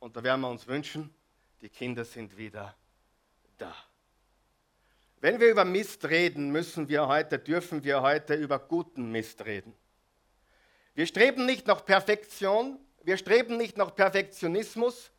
Und 0.00 0.16
da 0.16 0.22
werden 0.22 0.40
wir 0.40 0.48
uns 0.48 0.66
wünschen, 0.66 1.14
die 1.60 1.68
Kinder 1.68 2.04
sind 2.04 2.36
wieder 2.36 2.74
da. 3.58 3.72
Wenn 5.22 5.38
wir 5.38 5.52
über 5.52 5.64
Mist 5.64 6.04
reden, 6.06 6.50
müssen 6.50 6.88
wir 6.88 7.06
heute, 7.06 7.38
dürfen 7.38 7.84
wir 7.84 8.02
heute 8.02 8.34
über 8.34 8.58
guten 8.58 9.12
Mist 9.12 9.44
reden. 9.44 9.72
Wir 10.94 11.06
streben 11.06 11.46
nicht 11.46 11.68
nach 11.68 11.84
Perfektion, 11.84 12.80
wir 13.04 13.16
streben 13.16 13.56
nicht 13.56 13.76
nach 13.76 13.94
Perfektionismus, 13.94 15.12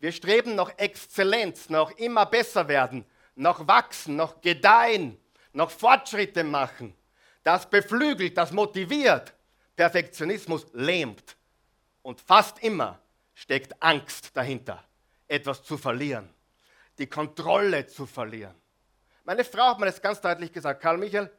wir 0.00 0.10
streben 0.10 0.54
nach 0.54 0.72
Exzellenz, 0.78 1.68
nach 1.68 1.90
immer 1.98 2.24
besser 2.24 2.66
werden, 2.66 3.04
nach 3.34 3.68
wachsen, 3.68 4.16
nach 4.16 4.40
gedeihen, 4.40 5.20
nach 5.52 5.68
Fortschritte 5.68 6.44
machen. 6.44 6.94
Das 7.42 7.68
beflügelt, 7.68 8.38
das 8.38 8.52
motiviert. 8.52 9.34
Perfektionismus 9.76 10.66
lähmt. 10.72 11.36
Und 12.00 12.22
fast 12.22 12.62
immer 12.62 13.02
steckt 13.34 13.74
Angst 13.82 14.34
dahinter, 14.34 14.82
etwas 15.28 15.62
zu 15.62 15.76
verlieren, 15.76 16.30
die 16.96 17.06
Kontrolle 17.06 17.86
zu 17.86 18.06
verlieren. 18.06 18.61
Meine 19.24 19.44
Frau 19.44 19.68
hat 19.68 19.78
mir 19.78 19.86
das 19.86 20.02
ganz 20.02 20.20
deutlich 20.20 20.52
gesagt, 20.52 20.82
Karl 20.82 20.98
Michael, 20.98 21.30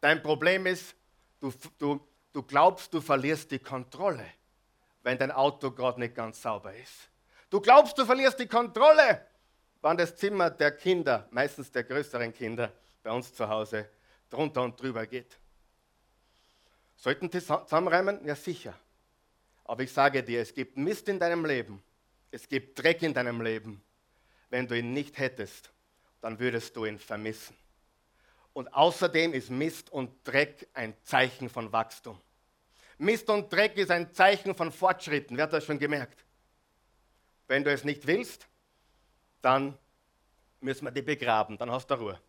dein 0.00 0.22
Problem 0.22 0.66
ist, 0.66 0.94
du, 1.40 1.52
du, 1.78 2.00
du 2.32 2.42
glaubst, 2.42 2.92
du 2.92 3.00
verlierst 3.00 3.50
die 3.50 3.58
Kontrolle, 3.58 4.26
wenn 5.02 5.16
dein 5.16 5.30
Auto 5.30 5.70
gerade 5.70 6.00
nicht 6.00 6.14
ganz 6.14 6.42
sauber 6.42 6.74
ist. 6.74 7.08
Du 7.48 7.60
glaubst, 7.60 7.96
du 7.98 8.04
verlierst 8.04 8.38
die 8.38 8.46
Kontrolle, 8.46 9.26
wenn 9.82 9.96
das 9.96 10.16
Zimmer 10.16 10.50
der 10.50 10.72
Kinder, 10.72 11.28
meistens 11.30 11.70
der 11.70 11.84
größeren 11.84 12.32
Kinder 12.32 12.72
bei 13.02 13.10
uns 13.10 13.32
zu 13.32 13.48
Hause, 13.48 13.88
drunter 14.28 14.62
und 14.62 14.80
drüber 14.80 15.06
geht. 15.06 15.38
Sollten 16.96 17.30
die 17.30 17.40
zusammenreimen? 17.40 18.24
Ja, 18.26 18.34
sicher. 18.34 18.74
Aber 19.64 19.82
ich 19.82 19.92
sage 19.92 20.22
dir, 20.22 20.40
es 20.40 20.52
gibt 20.52 20.76
Mist 20.76 21.08
in 21.08 21.18
deinem 21.18 21.44
Leben, 21.44 21.82
es 22.30 22.48
gibt 22.48 22.82
Dreck 22.82 23.02
in 23.02 23.14
deinem 23.14 23.40
Leben. 23.40 23.82
Wenn 24.50 24.66
du 24.66 24.76
ihn 24.76 24.92
nicht 24.92 25.16
hättest, 25.18 25.70
dann 26.20 26.38
würdest 26.38 26.76
du 26.76 26.84
ihn 26.84 26.98
vermissen. 26.98 27.56
Und 28.52 28.72
außerdem 28.74 29.32
ist 29.32 29.50
Mist 29.50 29.90
und 29.90 30.10
Dreck 30.24 30.68
ein 30.74 30.94
Zeichen 31.02 31.48
von 31.48 31.72
Wachstum. 31.72 32.20
Mist 32.98 33.30
und 33.30 33.50
Dreck 33.52 33.76
ist 33.76 33.90
ein 33.90 34.12
Zeichen 34.12 34.54
von 34.54 34.70
Fortschritten. 34.72 35.36
Wer 35.36 35.44
hat 35.44 35.52
das 35.52 35.64
schon 35.64 35.78
gemerkt? 35.78 36.24
Wenn 37.48 37.64
du 37.64 37.72
es 37.72 37.84
nicht 37.84 38.06
willst, 38.06 38.46
dann 39.40 39.76
müssen 40.60 40.84
wir 40.84 40.90
dich 40.90 41.04
begraben, 41.04 41.56
dann 41.56 41.70
hast 41.70 41.86
du 41.90 41.94
Ruhe. 41.94 42.20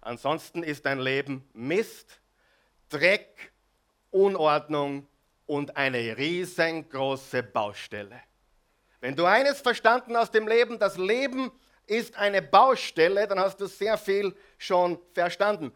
Ansonsten 0.00 0.62
ist 0.62 0.84
dein 0.86 0.98
Leben 0.98 1.48
Mist, 1.52 2.20
Dreck, 2.88 3.52
Unordnung 4.10 5.06
und 5.46 5.76
eine 5.76 6.16
riesengroße 6.16 7.42
Baustelle. 7.42 8.20
Wenn 9.00 9.14
du 9.14 9.24
eines 9.24 9.60
verstanden 9.60 10.16
aus 10.16 10.30
dem 10.30 10.48
Leben, 10.48 10.78
das 10.78 10.96
Leben 10.96 11.52
ist 11.86 12.16
eine 12.16 12.42
Baustelle, 12.42 13.26
dann 13.26 13.38
hast 13.38 13.60
du 13.60 13.66
sehr 13.66 13.96
viel 13.96 14.34
schon 14.58 14.98
verstanden. 15.12 15.72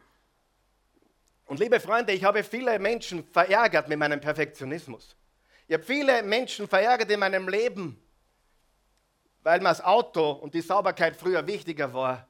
Und 1.47 1.59
liebe 1.59 1.81
Freunde, 1.81 2.13
ich 2.13 2.25
habe 2.25 2.45
viele 2.45 2.79
Menschen 2.79 3.25
verärgert 3.33 3.89
mit 3.89 3.99
meinem 3.99 4.21
Perfektionismus. 4.21 5.17
Ich 5.67 5.75
habe 5.75 5.85
viele 5.85 6.23
Menschen 6.23 6.69
verärgert 6.69 7.11
in 7.11 7.21
meinem 7.21 7.49
Leben, 7.49 8.01
weil 9.43 9.59
mir 9.61 9.69
das 9.69 9.81
Auto 9.81 10.31
und 10.33 10.55
die 10.55 10.61
Sauberkeit 10.61 11.17
früher 11.17 11.47
wichtiger 11.47 11.93
war 11.93 12.27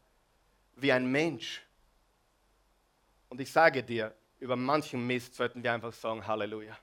wie 0.76 0.92
ein 0.92 1.10
Mensch. 1.10 1.62
Und 3.28 3.40
ich 3.40 3.50
sage 3.50 3.82
dir, 3.82 4.14
über 4.38 4.56
manchen 4.56 5.06
Mist 5.06 5.34
sollten 5.34 5.62
wir 5.62 5.72
einfach 5.72 5.92
sagen, 5.92 6.26
Halleluja. 6.26 6.76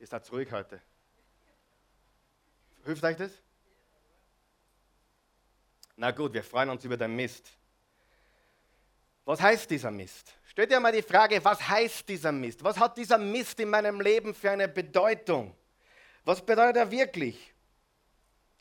Ihr 0.00 0.06
seid 0.06 0.30
ruhig 0.32 0.50
heute. 0.50 0.80
Hilft 2.84 3.04
euch 3.04 3.16
das? 3.16 3.43
Na 5.96 6.10
gut, 6.10 6.32
wir 6.32 6.42
freuen 6.42 6.70
uns 6.70 6.84
über 6.84 6.96
den 6.96 7.14
Mist. 7.14 7.50
Was 9.24 9.40
heißt 9.40 9.70
dieser 9.70 9.90
Mist? 9.90 10.32
Stellt 10.44 10.70
dir 10.70 10.80
mal 10.80 10.92
die 10.92 11.02
Frage, 11.02 11.42
was 11.44 11.66
heißt 11.68 12.08
dieser 12.08 12.32
Mist? 12.32 12.62
Was 12.62 12.78
hat 12.78 12.96
dieser 12.96 13.18
Mist 13.18 13.58
in 13.60 13.70
meinem 13.70 14.00
Leben 14.00 14.34
für 14.34 14.50
eine 14.50 14.68
Bedeutung? 14.68 15.54
Was 16.24 16.44
bedeutet 16.44 16.76
er 16.76 16.90
wirklich? 16.90 17.52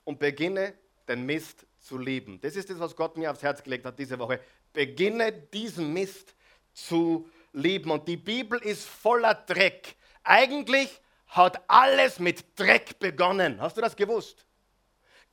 Und 0.04 0.20
beginne 0.20 0.74
den 1.08 1.26
Mist 1.26 1.66
zu 1.80 1.98
lieben. 1.98 2.40
Das 2.42 2.56
ist 2.56 2.70
das, 2.70 2.80
was 2.80 2.96
Gott 2.96 3.18
mir 3.18 3.32
aufs 3.32 3.44
Herz 3.44 3.62
gelegt 3.62 3.86
hat 3.86 4.00
diese 4.00 4.18
Woche. 4.20 4.40
Beginne 4.72 5.32
diesen 5.32 5.92
Mist 5.92 6.34
zu 6.74 7.30
lieben. 7.52 7.92
Und 7.92 8.08
die 8.08 8.18
Bibel 8.18 8.60
ist 8.60 8.86
voller 8.86 9.34
Dreck. 9.34 9.96
Eigentlich 10.24 11.02
hat 11.28 11.62
alles 11.68 12.20
mit 12.20 12.58
Dreck 12.58 13.00
begonnen. 13.00 13.60
Hast 13.60 13.76
du 13.78 13.82
das 13.82 13.96
gewusst? 13.96 14.46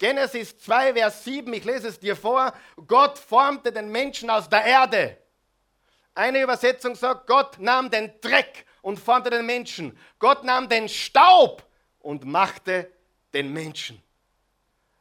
Genesis 0.00 0.58
2, 0.58 0.94
Vers 0.94 1.24
7, 1.24 1.52
ich 1.52 1.64
lese 1.64 1.88
es 1.88 2.00
dir 2.00 2.16
vor. 2.16 2.54
Gott 2.86 3.18
formte 3.18 3.70
den 3.70 3.92
Menschen 3.92 4.30
aus 4.30 4.48
der 4.48 4.64
Erde. 4.64 5.18
Eine 6.14 6.42
Übersetzung 6.42 6.94
sagt, 6.94 7.26
Gott 7.26 7.58
nahm 7.58 7.90
den 7.90 8.10
Dreck 8.22 8.64
und 8.80 8.98
formte 8.98 9.28
den 9.28 9.44
Menschen. 9.44 9.96
Gott 10.18 10.42
nahm 10.42 10.70
den 10.70 10.88
Staub 10.88 11.62
und 11.98 12.24
machte 12.24 12.90
den 13.34 13.52
Menschen. 13.52 14.02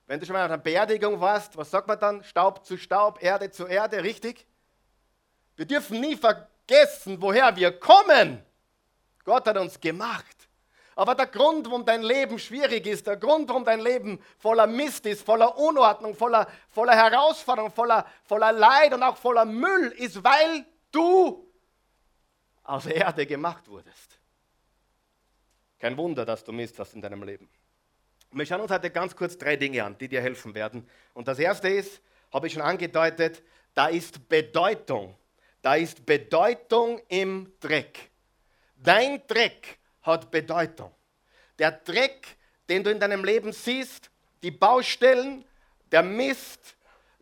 Wenn 0.06 0.20
du 0.20 0.26
schon 0.26 0.34
mal 0.34 0.44
an 0.44 0.52
einer 0.52 0.62
Beerdigung 0.62 1.22
warst, 1.22 1.56
was 1.56 1.72
sagt 1.72 1.88
man 1.88 1.98
dann? 1.98 2.22
Staub 2.26 2.66
zu 2.66 2.78
Staub, 2.78 3.24
Erde 3.24 3.50
zu 3.52 3.68
Erde, 3.68 4.04
richtig? 4.04 4.46
Wir 5.56 5.66
dürfen 5.66 6.02
nie 6.02 6.18
vergessen, 6.18 7.22
woher 7.22 7.56
wir 7.56 7.72
kommen. 7.72 8.44
Gott 9.24 9.48
hat 9.48 9.58
uns 9.58 9.80
gemacht. 9.80 10.39
Aber 11.00 11.16
der 11.16 11.28
Grund, 11.28 11.66
warum 11.68 11.86
dein 11.86 12.04
Leben 12.04 12.38
schwierig 12.38 12.86
ist, 12.86 13.08
der 13.08 13.16
Grund, 13.16 13.48
warum 13.48 13.64
dein 13.64 13.80
Leben 13.80 14.22
voller 14.38 14.68
Mist 14.68 15.06
ist, 15.06 15.26
voller 15.26 15.58
Unordnung, 15.58 16.14
voller, 16.14 16.46
voller 16.70 16.94
Herausforderung, 16.94 17.72
voller, 17.72 18.06
voller 18.26 18.52
Leid 18.52 18.94
und 18.94 19.02
auch 19.02 19.16
voller 19.16 19.46
Müll, 19.46 19.94
ist, 19.96 20.22
weil 20.22 20.66
du 20.92 21.50
aus 22.64 22.86
Erde 22.86 23.26
gemacht 23.26 23.66
wurdest. 23.70 24.20
Kein 25.80 25.96
Wunder, 25.96 26.26
dass 26.26 26.44
du 26.44 26.52
Mist 26.52 26.78
hast 26.80 26.94
in 26.94 27.02
deinem 27.02 27.24
Leben. 27.24 27.50
Wir 28.32 28.46
schauen 28.46 28.60
uns 28.60 28.72
heute 28.72 28.90
ganz 28.90 29.16
kurz 29.16 29.38
drei 29.38 29.56
Dinge 29.56 29.82
an, 29.82 29.98
die 29.98 30.10
dir 30.10 30.20
helfen 30.20 30.54
werden. 30.54 30.86
Und 31.14 31.30
das 31.30 31.40
erste 31.40 31.70
ist, 31.70 32.02
habe 32.34 32.48
ich 32.48 32.54
schon 32.54 32.62
angedeutet, 32.62 33.42
da 33.74 33.88
ist 33.88 34.28
Bedeutung. 34.28 35.16
Da 35.62 35.76
ist 35.76 36.06
Bedeutung 36.06 37.00
im 37.08 37.54
Dreck. 37.62 38.12
Dein 38.76 39.26
Dreck 39.28 39.80
hat 40.02 40.32
Bedeutung. 40.32 40.92
Der 41.58 41.72
Dreck, 41.72 42.38
den 42.68 42.84
du 42.84 42.92
in 42.92 43.00
deinem 43.00 43.24
Leben 43.24 43.52
siehst, 43.52 44.10
die 44.42 44.52
Baustellen, 44.52 45.46
der 45.92 46.04
Mist, 46.04 46.76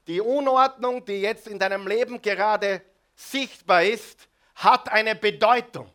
die 0.07 0.21
Unordnung, 0.21 1.03
die 1.05 1.21
jetzt 1.21 1.47
in 1.47 1.59
deinem 1.59 1.87
Leben 1.87 2.21
gerade 2.21 2.81
sichtbar 3.15 3.83
ist, 3.83 4.27
hat 4.55 4.89
eine 4.89 5.15
Bedeutung. 5.15 5.91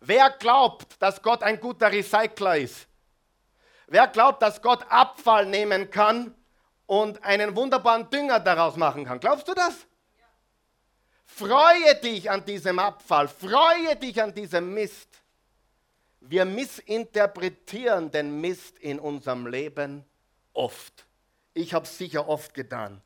Wer 0.00 0.30
glaubt, 0.30 1.00
dass 1.00 1.20
Gott 1.22 1.42
ein 1.42 1.60
guter 1.60 1.92
Recycler 1.92 2.58
ist? 2.58 2.86
Wer 3.86 4.06
glaubt, 4.06 4.40
dass 4.42 4.62
Gott 4.62 4.84
Abfall 4.88 5.46
nehmen 5.46 5.90
kann 5.90 6.34
und 6.86 7.22
einen 7.24 7.54
wunderbaren 7.56 8.08
Dünger 8.08 8.40
daraus 8.40 8.76
machen 8.76 9.04
kann? 9.04 9.20
Glaubst 9.20 9.48
du 9.48 9.54
das? 9.54 9.86
Freue 11.26 11.94
dich 11.96 12.30
an 12.30 12.44
diesem 12.44 12.78
Abfall, 12.78 13.28
freue 13.28 13.96
dich 13.96 14.20
an 14.20 14.34
diesem 14.34 14.72
Mist. 14.74 15.19
Wir 16.20 16.44
missinterpretieren 16.44 18.10
den 18.10 18.40
Mist 18.40 18.78
in 18.78 19.00
unserem 19.00 19.46
Leben 19.46 20.04
oft. 20.52 21.06
Ich 21.54 21.72
habe 21.72 21.86
es 21.86 21.96
sicher 21.96 22.28
oft 22.28 22.52
getan. 22.52 23.00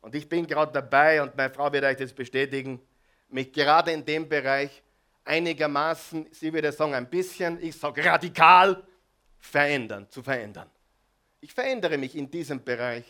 Und 0.00 0.14
ich 0.14 0.28
bin 0.28 0.46
gerade 0.46 0.72
dabei, 0.72 1.22
und 1.22 1.36
meine 1.36 1.52
Frau 1.52 1.70
wird 1.72 1.84
euch 1.84 1.98
das 1.98 2.12
bestätigen, 2.12 2.80
mich 3.28 3.52
gerade 3.52 3.92
in 3.92 4.04
dem 4.04 4.28
Bereich 4.28 4.82
einigermaßen, 5.24 6.26
sie 6.30 6.52
würde 6.52 6.72
sagen 6.72 6.94
ein 6.94 7.10
bisschen, 7.10 7.62
ich 7.62 7.76
sage 7.76 8.02
radikal, 8.02 8.82
verändern, 9.38 10.08
zu 10.08 10.22
verändern. 10.22 10.70
Ich 11.40 11.52
verändere 11.52 11.98
mich 11.98 12.16
in 12.16 12.30
diesem 12.30 12.64
Bereich 12.64 13.04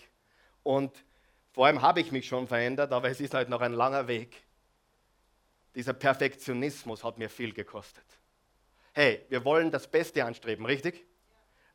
und 0.64 1.04
vor 1.52 1.66
allem 1.66 1.80
habe 1.80 2.00
ich 2.00 2.10
mich 2.10 2.26
schon 2.26 2.48
verändert, 2.48 2.92
aber 2.92 3.08
es 3.08 3.20
ist 3.20 3.34
halt 3.34 3.48
noch 3.48 3.60
ein 3.60 3.72
langer 3.72 4.08
Weg. 4.08 4.42
Dieser 5.76 5.92
Perfektionismus 5.92 7.04
hat 7.04 7.18
mir 7.18 7.30
viel 7.30 7.52
gekostet 7.52 8.04
hey, 8.98 9.24
wir 9.28 9.44
wollen 9.44 9.70
das 9.70 9.86
Beste 9.86 10.24
anstreben, 10.24 10.66
richtig? 10.66 11.04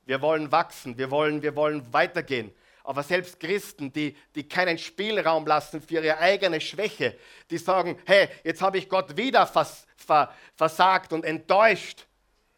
Wir 0.05 0.21
wollen 0.21 0.51
wachsen, 0.51 0.97
wir 0.97 1.09
wollen, 1.09 1.41
wir 1.41 1.55
wollen 1.55 1.93
weitergehen. 1.93 2.53
Aber 2.83 3.01
selbst 3.01 3.39
Christen, 3.39 3.93
die, 3.93 4.17
die 4.35 4.45
keinen 4.45 4.77
Spielraum 4.77 5.47
lassen 5.47 5.81
für 5.81 6.03
ihre 6.03 6.17
eigene 6.17 6.59
Schwäche, 6.59 7.17
die 7.49 7.57
sagen, 7.57 7.97
hey, 8.05 8.27
jetzt 8.43 8.61
habe 8.61 8.77
ich 8.77 8.89
Gott 8.89 9.15
wieder 9.15 9.47
vers, 9.47 9.87
ver, 9.95 10.33
versagt 10.55 11.13
und 11.13 11.23
enttäuscht. 11.23 12.07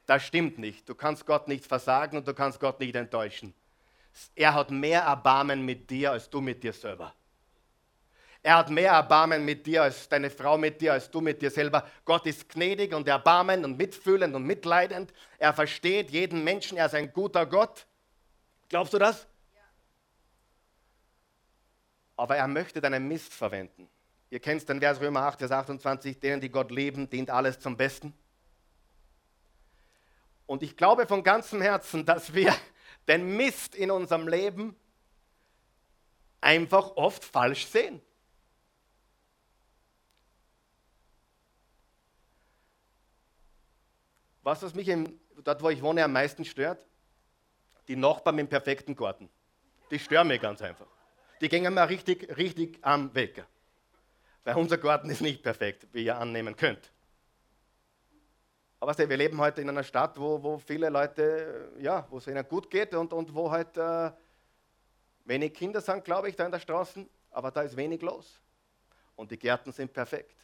Das 0.07 0.23
stimmt 0.23 0.57
nicht. 0.57 0.89
Du 0.89 0.95
kannst 0.95 1.27
Gott 1.27 1.47
nicht 1.47 1.67
versagen 1.67 2.17
und 2.17 2.27
du 2.27 2.33
kannst 2.33 2.59
Gott 2.59 2.79
nicht 2.79 2.95
enttäuschen. 2.95 3.53
Er 4.33 4.55
hat 4.55 4.71
mehr 4.71 5.01
Erbarmen 5.01 5.63
mit 5.63 5.91
dir 5.91 6.13
als 6.13 6.27
du 6.27 6.41
mit 6.41 6.63
dir 6.63 6.73
selber. 6.73 7.13
Er 8.45 8.57
hat 8.57 8.69
mehr 8.69 8.91
Erbarmen 8.91 9.43
mit 9.43 9.65
dir 9.65 9.81
als 9.81 10.07
deine 10.07 10.29
Frau 10.29 10.55
mit 10.55 10.79
dir, 10.79 10.93
als 10.93 11.09
du 11.09 11.19
mit 11.19 11.41
dir 11.41 11.49
selber. 11.49 11.83
Gott 12.05 12.27
ist 12.27 12.47
gnädig 12.47 12.93
und 12.93 13.07
erbarmend 13.07 13.65
und 13.65 13.75
mitfühlend 13.75 14.35
und 14.35 14.43
mitleidend. 14.43 15.11
Er 15.39 15.51
versteht 15.51 16.11
jeden 16.11 16.43
Menschen. 16.43 16.77
Er 16.77 16.85
ist 16.85 16.93
ein 16.93 17.11
guter 17.11 17.47
Gott. 17.47 17.87
Glaubst 18.69 18.93
du 18.93 18.99
das? 18.99 19.25
Aber 22.15 22.37
er 22.37 22.47
möchte 22.47 22.79
deinen 22.79 23.07
Mist 23.07 23.33
verwenden. 23.33 23.89
Ihr 24.29 24.39
kennt 24.39 24.69
den 24.69 24.79
Vers 24.79 25.01
Römer 25.01 25.21
8, 25.21 25.39
Vers 25.39 25.51
28, 25.51 26.19
denen, 26.19 26.39
die 26.39 26.49
Gott 26.49 26.69
lieben, 26.69 27.09
dient 27.09 27.31
alles 27.31 27.59
zum 27.59 27.75
Besten. 27.75 28.13
Und 30.45 30.61
ich 30.61 30.77
glaube 30.77 31.07
von 31.07 31.23
ganzem 31.23 31.63
Herzen, 31.63 32.05
dass 32.05 32.31
wir 32.35 32.55
den 33.07 33.37
Mist 33.37 33.73
in 33.73 33.89
unserem 33.89 34.27
Leben 34.27 34.75
einfach 36.41 36.95
oft 36.95 37.25
falsch 37.25 37.65
sehen. 37.65 38.03
Was, 44.45 44.61
was 44.61 44.75
mich 44.75 44.87
im, 44.89 45.19
dort, 45.43 45.63
wo 45.63 45.71
ich 45.71 45.81
wohne, 45.81 46.03
am 46.03 46.13
meisten 46.13 46.45
stört? 46.45 46.85
Die 47.87 47.95
Nachbarn 47.95 48.35
mit 48.35 48.45
dem 48.45 48.49
perfekten 48.49 48.95
Garten. 48.95 49.27
Die 49.89 49.97
stören 49.97 50.27
mich 50.27 50.39
ganz 50.39 50.61
einfach. 50.61 50.85
Die 51.41 51.49
gehen 51.49 51.73
mir 51.73 51.89
richtig, 51.89 52.37
richtig 52.37 52.77
am 52.83 53.13
Weg. 53.15 53.43
Weil 54.43 54.55
unser 54.55 54.77
Garten 54.77 55.09
ist 55.09 55.21
nicht 55.21 55.41
perfekt, 55.41 55.87
wie 55.93 56.05
ihr 56.05 56.15
annehmen 56.15 56.55
könnt. 56.55 56.91
Aber 58.79 58.95
wir 58.95 59.17
leben 59.17 59.39
heute 59.39 59.61
in 59.61 59.69
einer 59.69 59.81
Stadt, 59.81 60.19
wo, 60.19 60.43
wo 60.43 60.59
viele 60.59 60.89
Leute, 60.89 61.71
ja, 61.79 62.05
wo 62.11 62.19
es 62.19 62.27
ihnen 62.27 62.47
gut 62.47 62.69
geht 62.69 62.93
und, 62.93 63.13
und 63.13 63.33
wo 63.33 63.49
halt 63.49 63.75
äh, 63.77 64.11
wenig 65.23 65.55
Kinder 65.55 65.81
sind, 65.81 66.05
glaube 66.05 66.29
ich, 66.29 66.35
da 66.35 66.45
in 66.45 66.51
der 66.51 66.59
Straße, 66.59 67.03
aber 67.31 67.49
da 67.49 67.63
ist 67.63 67.75
wenig 67.75 68.03
los. 68.03 68.39
Und 69.15 69.31
die 69.31 69.39
Gärten 69.39 69.71
sind 69.71 69.91
perfekt. 69.91 70.37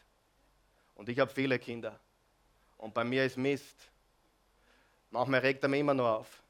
Und 0.96 1.08
ich 1.08 1.20
habe 1.20 1.30
viele 1.30 1.60
Kinder. 1.60 2.00
Und 2.78 2.96
bei 2.96 3.04
mir 3.04 3.26
ist 3.26 3.38
Mist. 3.38 3.91
Manchmal 5.12 5.42
regt 5.42 5.62
er 5.64 5.70
mich 5.70 5.82
immer 5.82 5.94
nur 5.94 6.10
auf. 6.10 6.42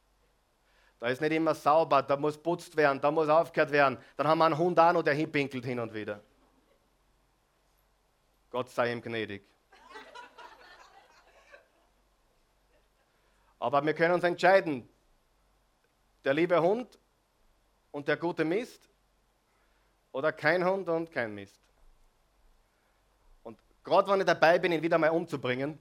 Da 1.00 1.08
ist 1.08 1.20
nicht 1.20 1.32
immer 1.32 1.56
sauber, 1.56 2.04
da 2.04 2.16
muss 2.16 2.38
putzt 2.38 2.78
werden, 2.78 3.02
da 3.02 3.10
muss 3.10 3.28
aufgehört 3.28 3.72
werden. 3.72 3.98
Dann 4.16 4.28
haben 4.28 4.38
wir 4.38 4.46
einen 4.46 4.58
Hund 4.58 4.80
auch 4.80 4.94
noch, 4.94 5.02
der 5.02 5.16
hinpinkelt 5.16 5.66
hin 5.66 5.80
und 5.80 5.94
wieder. 5.94 6.22
Gott 8.52 8.70
sei 8.70 8.92
ihm 8.92 9.02
gnädig. 9.02 9.44
Aber 13.58 13.84
wir 13.84 13.94
können 13.96 14.14
uns 14.14 14.24
entscheiden, 14.24 14.88
der 16.24 16.36
liebe 16.36 16.62
Hund 16.62 17.00
und 17.92 18.08
der 18.08 18.18
gute 18.18 18.46
Mist 18.46 18.88
oder 20.12 20.32
kein 20.32 20.64
Hund 20.64 20.88
und 20.88 21.12
kein 21.12 21.34
Mist. 21.34 21.62
Und 23.44 23.58
gerade 23.84 24.12
wenn 24.12 24.20
ich 24.20 24.26
dabei 24.26 24.60
bin, 24.60 24.72
ihn 24.72 24.82
wieder 24.82 25.00
mal 25.00 25.10
umzubringen, 25.10 25.80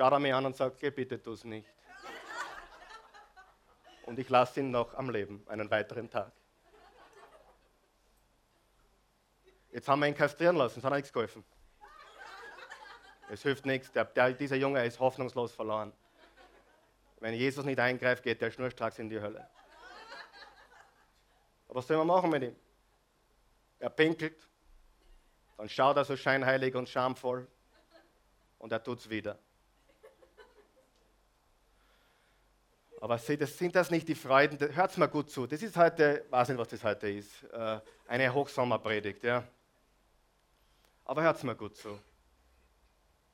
schaut 0.00 0.12
er 0.14 0.18
mich 0.18 0.32
an 0.32 0.46
und 0.46 0.56
sagt, 0.56 0.78
geh 0.80 0.88
bitte 0.88 1.22
tu 1.22 1.34
es 1.34 1.44
nicht. 1.44 1.68
Und 4.04 4.18
ich 4.18 4.30
lasse 4.30 4.60
ihn 4.60 4.70
noch 4.70 4.94
am 4.94 5.10
Leben, 5.10 5.44
einen 5.46 5.70
weiteren 5.70 6.08
Tag. 6.08 6.32
Jetzt 9.70 9.86
haben 9.88 10.00
wir 10.00 10.08
ihn 10.08 10.14
kastrieren 10.14 10.56
lassen, 10.56 10.78
es 10.78 10.84
hat 10.86 10.94
nichts 10.94 11.12
geholfen. 11.12 11.44
Es 13.30 13.42
hilft 13.42 13.66
nichts. 13.66 13.92
Der, 13.92 14.06
der, 14.06 14.32
dieser 14.32 14.56
Junge 14.56 14.82
ist 14.86 14.98
hoffnungslos 14.98 15.52
verloren. 15.52 15.92
Wenn 17.18 17.34
Jesus 17.34 17.66
nicht 17.66 17.78
eingreift, 17.78 18.22
geht 18.22 18.40
der 18.40 18.50
schnurstracks 18.50 18.98
in 18.98 19.10
die 19.10 19.20
Hölle. 19.20 19.50
Aber 21.68 21.74
was 21.74 21.86
sollen 21.86 22.00
wir 22.00 22.06
machen 22.06 22.30
mit 22.30 22.42
ihm? 22.42 22.56
Er 23.78 23.90
pinkelt, 23.90 24.48
dann 25.58 25.68
schaut 25.68 25.98
er 25.98 26.06
so 26.06 26.16
scheinheilig 26.16 26.74
und 26.74 26.88
schamvoll 26.88 27.46
und 28.58 28.72
er 28.72 28.82
tut 28.82 29.00
es 29.00 29.10
wieder. 29.10 29.38
Aber 33.00 33.16
sind 33.18 33.74
das 33.74 33.90
nicht 33.90 34.06
die 34.08 34.14
Freuden? 34.14 34.58
Hört 34.74 34.98
mal 34.98 35.06
gut 35.06 35.30
zu. 35.30 35.46
Das 35.46 35.62
ist 35.62 35.74
heute, 35.76 36.26
weiß 36.28 36.50
nicht, 36.50 36.58
was 36.58 36.68
das 36.68 36.84
heute 36.84 37.08
ist, 37.08 37.44
äh, 37.44 37.80
eine 38.06 38.32
Hochsommerpredigt. 38.32 39.24
Ja? 39.24 39.42
Aber 41.06 41.22
hört 41.22 41.42
mal 41.42 41.56
gut 41.56 41.76
zu. 41.76 41.98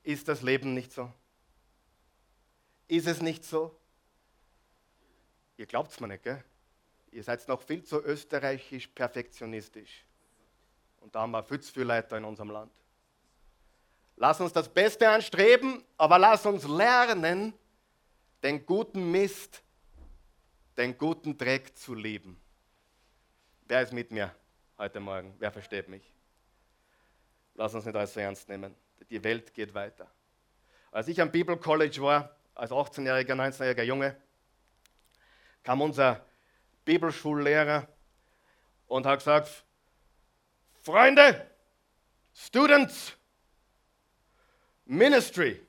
Ist 0.05 0.29
das 0.29 0.42
Leben 0.42 0.72
nicht 0.72 0.92
so? 0.92 1.12
Ist 2.87 3.09
es 3.09 3.20
nicht 3.20 3.44
so? 3.44 3.76
Ihr 5.57 5.66
glaubt 5.66 5.90
es 5.90 5.98
mir 5.98 6.07
nicht, 6.07 6.22
gell? 6.22 6.44
Ihr 7.11 7.24
seid 7.24 7.46
noch 7.48 7.61
viel 7.61 7.83
zu 7.83 8.00
österreichisch 8.05 8.87
perfektionistisch. 8.87 10.05
Und 11.00 11.12
da 11.12 11.22
haben 11.22 11.33
wir 11.33 11.42
viel 11.42 11.61
zu 11.61 11.72
viele 11.72 11.87
Leute 11.87 12.16
in 12.16 12.24
unserem 12.24 12.50
Land. 12.50 12.70
Lass 14.16 14.40
uns 14.40 14.52
das 14.52 14.68
Beste 14.68 15.09
anstreben, 15.09 15.83
aber 15.96 16.18
lass 16.18 16.46
uns 16.46 16.68
lernen, 16.68 17.52
den 18.46 18.64
guten 18.64 19.11
Mist, 19.11 19.61
den 20.76 20.96
guten 20.96 21.37
Dreck 21.37 21.76
zu 21.76 21.94
lieben. 21.94 22.40
Wer 23.66 23.82
ist 23.82 23.92
mit 23.92 24.12
mir 24.12 24.32
heute 24.78 25.00
Morgen? 25.00 25.35
Wer 25.40 25.50
versteht 25.50 25.88
mich? 25.88 26.09
Lass 27.56 27.74
uns 27.74 27.85
nicht 27.85 27.96
alles 27.96 28.14
so 28.14 28.20
ernst 28.20 28.48
nehmen 28.48 28.72
die 29.11 29.22
Welt 29.22 29.52
geht 29.52 29.74
weiter. 29.74 30.11
Als 30.90 31.09
ich 31.09 31.20
am 31.20 31.30
Bible 31.30 31.56
College 31.56 32.00
war, 32.02 32.37
als 32.54 32.70
18-jähriger, 32.70 33.35
19-jähriger 33.35 33.82
Junge, 33.82 34.16
kam 35.62 35.80
unser 35.80 36.24
Bibelschullehrer 36.85 37.87
und 38.87 39.06
hat 39.06 39.18
gesagt, 39.18 39.64
Freunde, 40.82 41.50
Students, 42.32 43.16
Ministry 44.85 45.61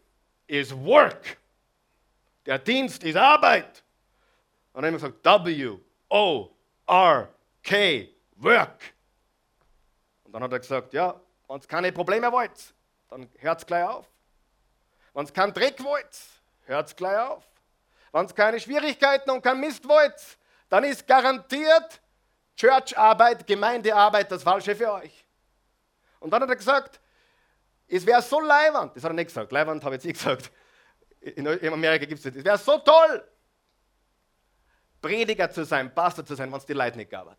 is 0.46 0.74
work. 0.74 1.38
Der 2.48 2.58
Dienst 2.58 3.04
ist 3.04 3.18
Arbeit. 3.18 3.84
Und 4.72 4.82
dann 4.82 4.94
haben 4.94 5.02
wir 5.02 5.10
gesagt, 5.10 5.46
W, 5.46 5.78
O, 6.10 6.50
R, 6.88 7.30
K, 7.62 8.10
Work. 8.38 8.94
Und 10.24 10.32
dann 10.32 10.42
hat 10.44 10.54
er 10.54 10.60
gesagt, 10.60 10.94
ja, 10.94 11.20
wenn 11.48 11.58
ihr 11.58 11.68
keine 11.68 11.92
Probleme 11.92 12.32
wollt, 12.32 12.74
dann 13.10 13.30
hört 13.38 13.60
es 13.60 13.66
gleich 13.66 13.84
auf. 13.84 14.08
Wenn 15.14 15.26
es 15.26 15.34
keinen 15.34 15.54
Dreck 15.54 15.84
wollt, 15.84 16.18
hört 16.66 16.88
es 16.88 16.96
gleich 16.96 17.20
auf. 17.20 17.44
Wenn 18.14 18.26
es 18.26 18.34
keine 18.34 18.60
Schwierigkeiten 18.62 19.30
und 19.30 19.42
kein 19.42 19.60
Mist 19.60 19.86
wollt, 19.88 20.38
dann 20.70 20.86
ist 20.86 21.06
garantiert 21.06 22.02
Churcharbeit, 22.56 23.46
Gemeindearbeit 23.46 24.32
das 24.32 24.44
Falsche 24.44 24.74
für 24.74 24.94
euch. 24.94 25.26
Und 26.22 26.32
dann 26.32 26.42
hat 26.42 26.50
er 26.50 26.56
gesagt, 26.56 27.02
es 27.90 28.06
wäre 28.06 28.22
so 28.22 28.40
leiwand, 28.40 28.96
das 28.96 29.04
hat 29.04 29.12
er 29.12 29.16
nicht 29.16 29.28
gesagt, 29.28 29.52
leiwand 29.52 29.84
habe 29.84 29.96
ich 29.96 30.04
jetzt 30.04 30.06
nicht 30.06 30.24
gesagt, 30.24 30.52
in 31.36 31.74
Amerika 31.74 32.06
gibt 32.06 32.20
es 32.20 32.24
das, 32.24 32.36
es 32.36 32.44
wäre 32.44 32.58
so 32.58 32.78
toll, 32.80 33.28
Prediger 35.02 35.50
zu 35.50 35.64
sein, 35.64 35.94
Pastor 35.94 36.26
zu 36.26 36.36
sein, 36.36 36.52
wenn 36.52 36.58
es 36.58 36.66
die 36.66 36.74
Leute 36.74 36.98
nicht 36.98 37.12
gab. 37.12 37.38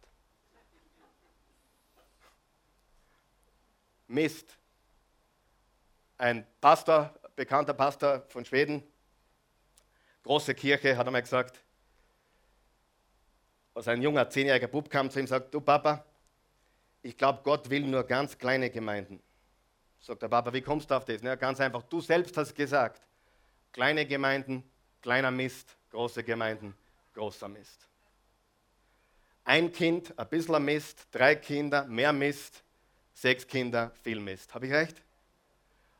Mist 4.06 4.56
ein 6.16 6.46
Pastor, 6.60 7.14
bekannter 7.36 7.74
Pastor 7.74 8.22
von 8.28 8.44
Schweden, 8.44 8.82
große 10.24 10.54
Kirche, 10.54 10.96
hat 10.96 11.06
einmal 11.06 11.22
gesagt, 11.22 11.62
als 13.74 13.86
ein 13.86 14.02
junger, 14.02 14.28
zehnjähriger 14.28 14.66
Bub 14.66 14.90
kam 14.90 15.10
zu 15.10 15.20
ihm 15.20 15.22
und 15.22 15.28
sagt, 15.28 15.54
du 15.54 15.60
Papa, 15.60 16.04
ich 17.02 17.16
glaube, 17.16 17.40
Gott 17.44 17.70
will 17.70 17.86
nur 17.86 18.02
ganz 18.02 18.36
kleine 18.36 18.70
Gemeinden. 18.70 19.22
Sagt 20.00 20.22
der 20.22 20.28
Papa, 20.28 20.52
wie 20.52 20.62
kommst 20.62 20.90
du 20.90 20.96
auf 20.96 21.04
das? 21.04 21.22
Ja, 21.22 21.36
ganz 21.36 21.60
einfach, 21.60 21.82
du 21.84 22.00
selbst 22.00 22.36
hast 22.36 22.54
gesagt, 22.54 23.07
kleine 23.72 24.06
Gemeinden, 24.06 24.62
kleiner 25.02 25.30
Mist, 25.30 25.76
große 25.90 26.22
Gemeinden, 26.24 26.74
großer 27.14 27.48
Mist. 27.48 27.86
Ein 29.44 29.72
Kind, 29.72 30.18
ein 30.18 30.28
bisschen 30.28 30.64
Mist, 30.64 31.06
drei 31.10 31.34
Kinder, 31.34 31.84
mehr 31.84 32.12
Mist, 32.12 32.62
sechs 33.14 33.46
Kinder, 33.46 33.92
viel 34.02 34.20
Mist. 34.20 34.54
Habe 34.54 34.66
ich 34.66 34.72
recht? 34.72 35.02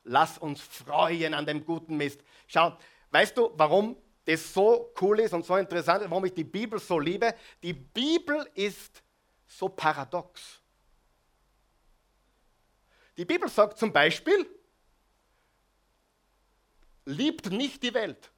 lass 0.09 0.39
uns 0.39 0.61
freuen 0.61 1.35
an 1.35 1.47
dem 1.47 1.65
guten 1.65 1.97
Mist. 1.97 2.21
Schau, 2.47 2.77
weißt 3.11 3.37
du, 3.37 3.53
warum 3.55 3.97
das 4.25 4.53
so 4.53 4.93
cool 5.01 5.21
ist 5.21 5.33
und 5.33 5.45
so 5.45 5.57
interessant 5.57 6.03
ist, 6.03 6.11
warum 6.11 6.25
ich 6.25 6.35
die 6.35 6.45
Bibel 6.45 6.79
so 6.79 6.99
liebe? 6.99 7.35
Die 7.63 7.73
Bibel 7.73 8.47
ist 8.55 9.03
so 9.47 9.69
paradox. 9.69 10.61
Die 13.17 13.25
Bibel 13.25 13.49
sagt 13.49 13.79
zum 13.79 13.93
Beispiel, 13.93 14.47
liebt 17.09 17.51
nicht 17.51 17.83
die 17.83 17.95
Welt. 17.95 18.31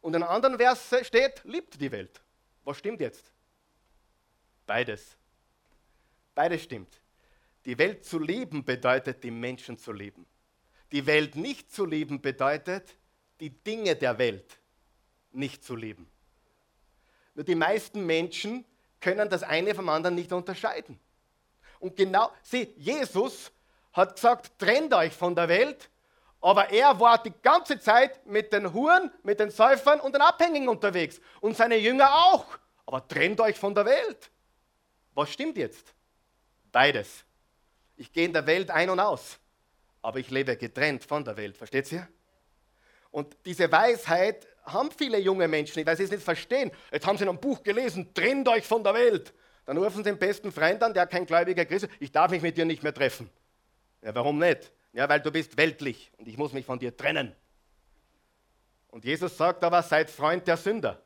Und 0.00 0.14
in 0.14 0.22
anderen 0.22 0.58
Versen 0.58 1.04
steht, 1.04 1.42
liebt 1.44 1.80
die 1.80 1.90
Welt. 1.90 2.20
Was 2.62 2.78
stimmt 2.78 3.00
jetzt? 3.00 3.32
Beides. 4.66 5.16
Beides 6.34 6.62
stimmt. 6.62 7.00
Die 7.64 7.76
Welt 7.76 8.04
zu 8.04 8.18
lieben 8.18 8.64
bedeutet, 8.64 9.24
die 9.24 9.30
Menschen 9.30 9.76
zu 9.76 9.92
lieben. 9.92 10.26
Die 10.92 11.04
Welt 11.06 11.34
nicht 11.34 11.72
zu 11.72 11.84
lieben 11.84 12.20
bedeutet, 12.20 12.96
die 13.40 13.50
Dinge 13.50 13.96
der 13.96 14.18
Welt 14.18 14.58
nicht 15.32 15.64
zu 15.64 15.74
lieben. 15.74 16.08
Nur 17.34 17.44
die 17.44 17.56
meisten 17.56 18.06
Menschen 18.06 18.64
können 19.00 19.28
das 19.28 19.42
eine 19.42 19.74
vom 19.74 19.88
anderen 19.88 20.14
nicht 20.14 20.32
unterscheiden. 20.32 21.00
Und 21.80 21.96
genau, 21.96 22.30
sieh, 22.42 22.72
Jesus 22.76 23.50
hat 23.92 24.14
gesagt, 24.14 24.58
trennt 24.58 24.94
euch 24.94 25.12
von 25.12 25.34
der 25.34 25.48
Welt, 25.48 25.90
aber 26.44 26.70
er 26.70 27.00
war 27.00 27.22
die 27.22 27.32
ganze 27.42 27.80
Zeit 27.80 28.26
mit 28.26 28.52
den 28.52 28.70
Huren, 28.74 29.10
mit 29.22 29.40
den 29.40 29.50
Säufern 29.50 29.98
und 29.98 30.14
den 30.14 30.20
Abhängigen 30.20 30.68
unterwegs. 30.68 31.18
Und 31.40 31.56
seine 31.56 31.76
Jünger 31.76 32.12
auch. 32.12 32.44
Aber 32.84 33.08
trennt 33.08 33.40
euch 33.40 33.58
von 33.58 33.74
der 33.74 33.86
Welt. 33.86 34.30
Was 35.14 35.32
stimmt 35.32 35.56
jetzt? 35.56 35.94
Beides. 36.70 37.24
Ich 37.96 38.12
gehe 38.12 38.26
in 38.26 38.34
der 38.34 38.46
Welt 38.46 38.70
ein 38.70 38.90
und 38.90 39.00
aus, 39.00 39.38
aber 40.02 40.18
ich 40.18 40.30
lebe 40.30 40.54
getrennt 40.56 41.02
von 41.04 41.24
der 41.24 41.34
Welt. 41.38 41.56
Versteht 41.56 41.90
ihr? 41.92 42.06
Und 43.10 43.34
diese 43.46 43.72
Weisheit 43.72 44.46
haben 44.64 44.90
viele 44.90 45.18
junge 45.18 45.48
Menschen 45.48 45.78
nicht, 45.78 45.86
weil 45.86 45.96
sie 45.96 46.02
es 46.02 46.10
nicht 46.10 46.24
verstehen. 46.24 46.72
Jetzt 46.92 47.06
haben 47.06 47.16
sie 47.16 47.26
ein 47.26 47.40
Buch 47.40 47.62
gelesen, 47.62 48.12
trennt 48.12 48.48
euch 48.48 48.66
von 48.66 48.84
der 48.84 48.92
Welt. 48.92 49.32
Dann 49.64 49.78
rufen 49.78 49.98
sie 49.98 50.10
den 50.10 50.18
besten 50.18 50.52
Freund 50.52 50.82
an, 50.82 50.92
der 50.92 51.06
kein 51.06 51.24
gläubiger 51.24 51.64
Christ 51.64 51.84
ist, 51.84 51.92
ich 52.00 52.12
darf 52.12 52.30
mich 52.30 52.42
mit 52.42 52.58
dir 52.58 52.66
nicht 52.66 52.82
mehr 52.82 52.92
treffen. 52.92 53.30
Ja, 54.02 54.14
warum 54.14 54.38
nicht? 54.38 54.70
Ja, 54.94 55.08
weil 55.08 55.20
du 55.20 55.32
bist 55.32 55.56
weltlich 55.56 56.10
und 56.18 56.28
ich 56.28 56.38
muss 56.38 56.52
mich 56.52 56.64
von 56.64 56.78
dir 56.78 56.96
trennen. 56.96 57.34
Und 58.88 59.04
Jesus 59.04 59.36
sagt 59.36 59.64
aber, 59.64 59.82
seid 59.82 60.08
Freund 60.08 60.46
der 60.46 60.56
Sünder. 60.56 61.02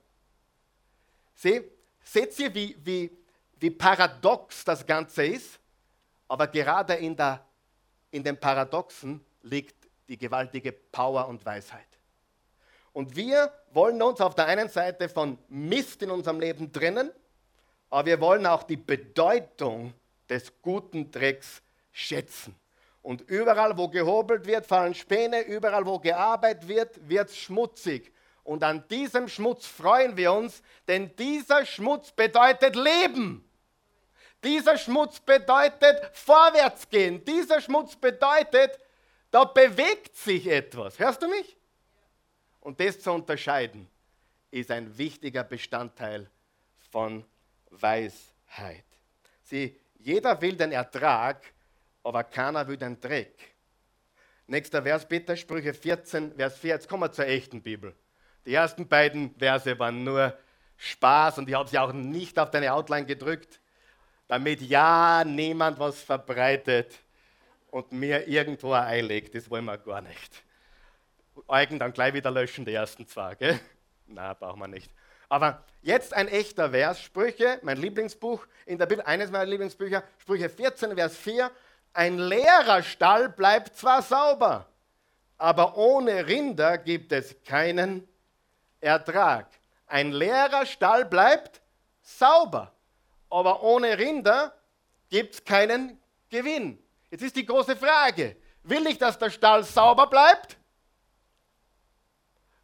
Seh, 1.34 1.62
seht 2.04 2.38
ihr, 2.38 2.54
wie, 2.54 2.76
wie, 2.84 3.10
wie 3.58 3.70
paradox 3.70 4.62
das 4.62 4.84
Ganze 4.86 5.24
ist? 5.24 5.58
Aber 6.28 6.46
gerade 6.48 6.94
in, 6.94 7.16
der, 7.16 7.42
in 8.10 8.22
dem 8.22 8.36
Paradoxen 8.36 9.24
liegt 9.40 9.88
die 10.06 10.18
gewaltige 10.18 10.72
Power 10.72 11.26
und 11.26 11.44
Weisheit. 11.46 11.86
Und 12.92 13.16
wir 13.16 13.50
wollen 13.72 14.02
uns 14.02 14.20
auf 14.20 14.34
der 14.34 14.46
einen 14.46 14.68
Seite 14.68 15.08
von 15.08 15.38
Mist 15.48 16.02
in 16.02 16.10
unserem 16.10 16.40
Leben 16.40 16.70
trennen, 16.70 17.10
aber 17.88 18.04
wir 18.04 18.20
wollen 18.20 18.44
auch 18.44 18.64
die 18.64 18.76
Bedeutung 18.76 19.94
des 20.28 20.52
guten 20.60 21.10
Drecks 21.10 21.62
schätzen. 21.90 22.54
Und 23.08 23.22
überall, 23.22 23.74
wo 23.78 23.88
gehobelt 23.88 24.44
wird, 24.44 24.66
fallen 24.66 24.94
Späne, 24.94 25.40
überall, 25.40 25.86
wo 25.86 25.98
gearbeitet 25.98 26.68
wird, 26.68 27.08
wird 27.08 27.30
es 27.30 27.38
schmutzig. 27.38 28.12
Und 28.44 28.62
an 28.62 28.86
diesem 28.88 29.28
Schmutz 29.28 29.64
freuen 29.64 30.14
wir 30.18 30.30
uns, 30.30 30.62
denn 30.86 31.16
dieser 31.16 31.64
Schmutz 31.64 32.12
bedeutet 32.12 32.76
Leben. 32.76 33.50
Dieser 34.44 34.76
Schmutz 34.76 35.20
bedeutet 35.20 36.10
vorwärtsgehen. 36.12 37.24
Dieser 37.24 37.62
Schmutz 37.62 37.96
bedeutet, 37.96 38.78
da 39.30 39.44
bewegt 39.44 40.14
sich 40.14 40.46
etwas. 40.46 40.98
Hörst 40.98 41.22
du 41.22 41.28
mich? 41.28 41.56
Und 42.60 42.78
das 42.78 43.00
zu 43.00 43.10
unterscheiden, 43.10 43.88
ist 44.50 44.70
ein 44.70 44.98
wichtiger 44.98 45.44
Bestandteil 45.44 46.28
von 46.90 47.24
Weisheit. 47.70 48.84
Sieh, 49.44 49.74
jeder 49.98 50.38
will 50.42 50.56
den 50.58 50.72
Ertrag, 50.72 51.54
aber 52.02 52.24
keiner 52.24 52.66
will 52.68 52.76
den 52.76 53.00
Dreck. 53.00 53.54
Nächster 54.46 54.82
Vers 54.82 55.06
bitte, 55.06 55.36
Sprüche 55.36 55.74
14, 55.74 56.34
Vers 56.36 56.58
4. 56.58 56.70
Jetzt 56.70 56.88
kommen 56.88 57.02
wir 57.02 57.12
zur 57.12 57.26
echten 57.26 57.62
Bibel. 57.62 57.94
Die 58.46 58.54
ersten 58.54 58.88
beiden 58.88 59.34
Verse 59.38 59.78
waren 59.78 60.04
nur 60.04 60.36
Spaß 60.78 61.38
und 61.38 61.48
ich 61.48 61.54
habe 61.54 61.68
sie 61.68 61.78
auch 61.78 61.92
nicht 61.92 62.38
auf 62.38 62.50
deine 62.50 62.72
Outline 62.72 63.04
gedrückt, 63.04 63.60
damit 64.26 64.62
ja 64.62 65.24
niemand 65.24 65.78
was 65.78 66.02
verbreitet 66.02 66.98
und 67.70 67.92
mir 67.92 68.26
irgendwo 68.26 68.72
ein 68.72 68.84
Ei 68.84 69.00
legt. 69.00 69.34
Das 69.34 69.50
wollen 69.50 69.66
wir 69.66 69.76
gar 69.76 70.00
nicht. 70.00 70.42
Eugen 71.46 71.78
dann 71.78 71.92
gleich 71.92 72.14
wieder 72.14 72.30
löschen, 72.30 72.64
die 72.64 72.72
ersten 72.72 73.06
zwei. 73.06 73.34
Gell? 73.34 73.60
Na, 74.06 74.32
brauchen 74.32 74.60
wir 74.60 74.68
nicht. 74.68 74.90
Aber 75.28 75.62
jetzt 75.82 76.14
ein 76.14 76.28
echter 76.28 76.70
Vers, 76.70 77.02
Sprüche, 77.02 77.58
mein 77.62 77.76
Lieblingsbuch 77.76 78.46
in 78.64 78.78
der 78.78 78.86
Bibel, 78.86 79.04
eines 79.04 79.30
meiner 79.30 79.44
Lieblingsbücher, 79.44 80.02
Sprüche 80.18 80.48
14, 80.48 80.94
Vers 80.94 81.16
4. 81.16 81.50
Ein 81.92 82.18
leerer 82.18 82.82
Stall 82.82 83.28
bleibt 83.28 83.76
zwar 83.76 84.02
sauber, 84.02 84.66
aber 85.36 85.76
ohne 85.76 86.26
Rinder 86.26 86.78
gibt 86.78 87.12
es 87.12 87.42
keinen 87.44 88.06
Ertrag. 88.80 89.48
Ein 89.86 90.12
leerer 90.12 90.66
Stall 90.66 91.04
bleibt 91.04 91.60
sauber, 92.02 92.72
aber 93.30 93.62
ohne 93.62 93.98
Rinder 93.98 94.52
gibt 95.08 95.34
es 95.34 95.44
keinen 95.44 96.00
Gewinn. 96.28 96.78
Jetzt 97.10 97.22
ist 97.22 97.36
die 97.36 97.46
große 97.46 97.76
Frage, 97.76 98.36
will 98.62 98.86
ich, 98.86 98.98
dass 98.98 99.18
der 99.18 99.30
Stall 99.30 99.64
sauber 99.64 100.06
bleibt 100.06 100.58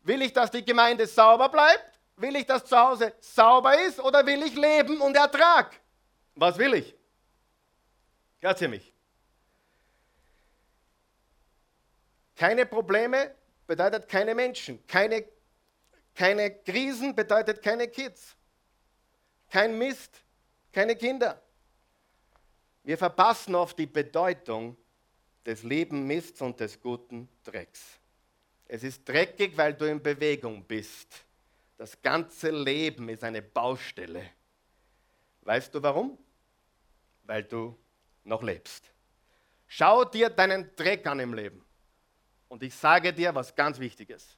Will 0.05 0.21
ich, 0.21 0.33
dass 0.33 0.51
die 0.51 0.65
Gemeinde 0.65 1.07
sauber 1.07 1.49
bleibt? 1.49 1.99
Will 2.17 2.37
ich, 2.37 2.47
dass 2.47 2.65
zu 2.65 2.77
Hause 2.79 3.15
sauber 3.21 3.81
ist? 3.81 3.99
Oder 3.99 4.25
will 4.25 4.43
ich 4.43 4.55
Leben 4.55 5.01
und 5.01 5.17
Ertrag? 5.17 5.81
Was 6.35 6.59
will 6.59 6.75
ich? 6.75 6.95
Hört 8.39 8.61
ihr 8.61 8.69
mich? 8.69 8.94
Keine 12.45 12.67
Probleme 12.67 13.35
bedeutet 13.67 14.07
keine 14.07 14.35
Menschen. 14.35 14.87
Keine, 14.87 15.25
keine 16.15 16.55
Krisen 16.57 17.15
bedeutet 17.15 17.63
keine 17.63 17.89
Kids. 17.89 18.37
Kein 19.49 19.79
Mist, 19.79 20.21
keine 20.71 20.95
Kinder. 20.95 21.41
Wir 22.83 22.99
verpassen 22.99 23.55
oft 23.55 23.79
die 23.79 23.87
Bedeutung 23.87 24.77
des 25.47 25.63
lieben 25.63 26.07
Mists 26.07 26.43
und 26.43 26.61
des 26.61 26.79
guten 26.79 27.31
Drecks. 27.45 27.99
Es 28.67 28.85
ist 28.85 29.09
dreckig, 29.09 29.57
weil 29.57 29.73
du 29.73 29.87
in 29.87 30.03
Bewegung 30.03 30.63
bist. 30.65 31.25
Das 31.79 32.03
ganze 32.03 32.51
Leben 32.51 33.09
ist 33.09 33.25
eine 33.25 33.41
Baustelle. 33.41 34.33
Weißt 35.41 35.75
du 35.75 35.83
warum? 35.83 36.19
Weil 37.23 37.45
du 37.45 37.75
noch 38.23 38.43
lebst. 38.43 38.93
Schau 39.67 40.05
dir 40.05 40.29
deinen 40.29 40.77
Dreck 40.77 41.07
an 41.07 41.21
im 41.21 41.33
Leben. 41.33 41.63
Und 42.55 42.62
ich 42.62 42.73
sage 42.73 43.12
dir 43.12 43.35
was 43.35 43.57
ganz 43.57 43.81
Wichtiges. 43.81 44.37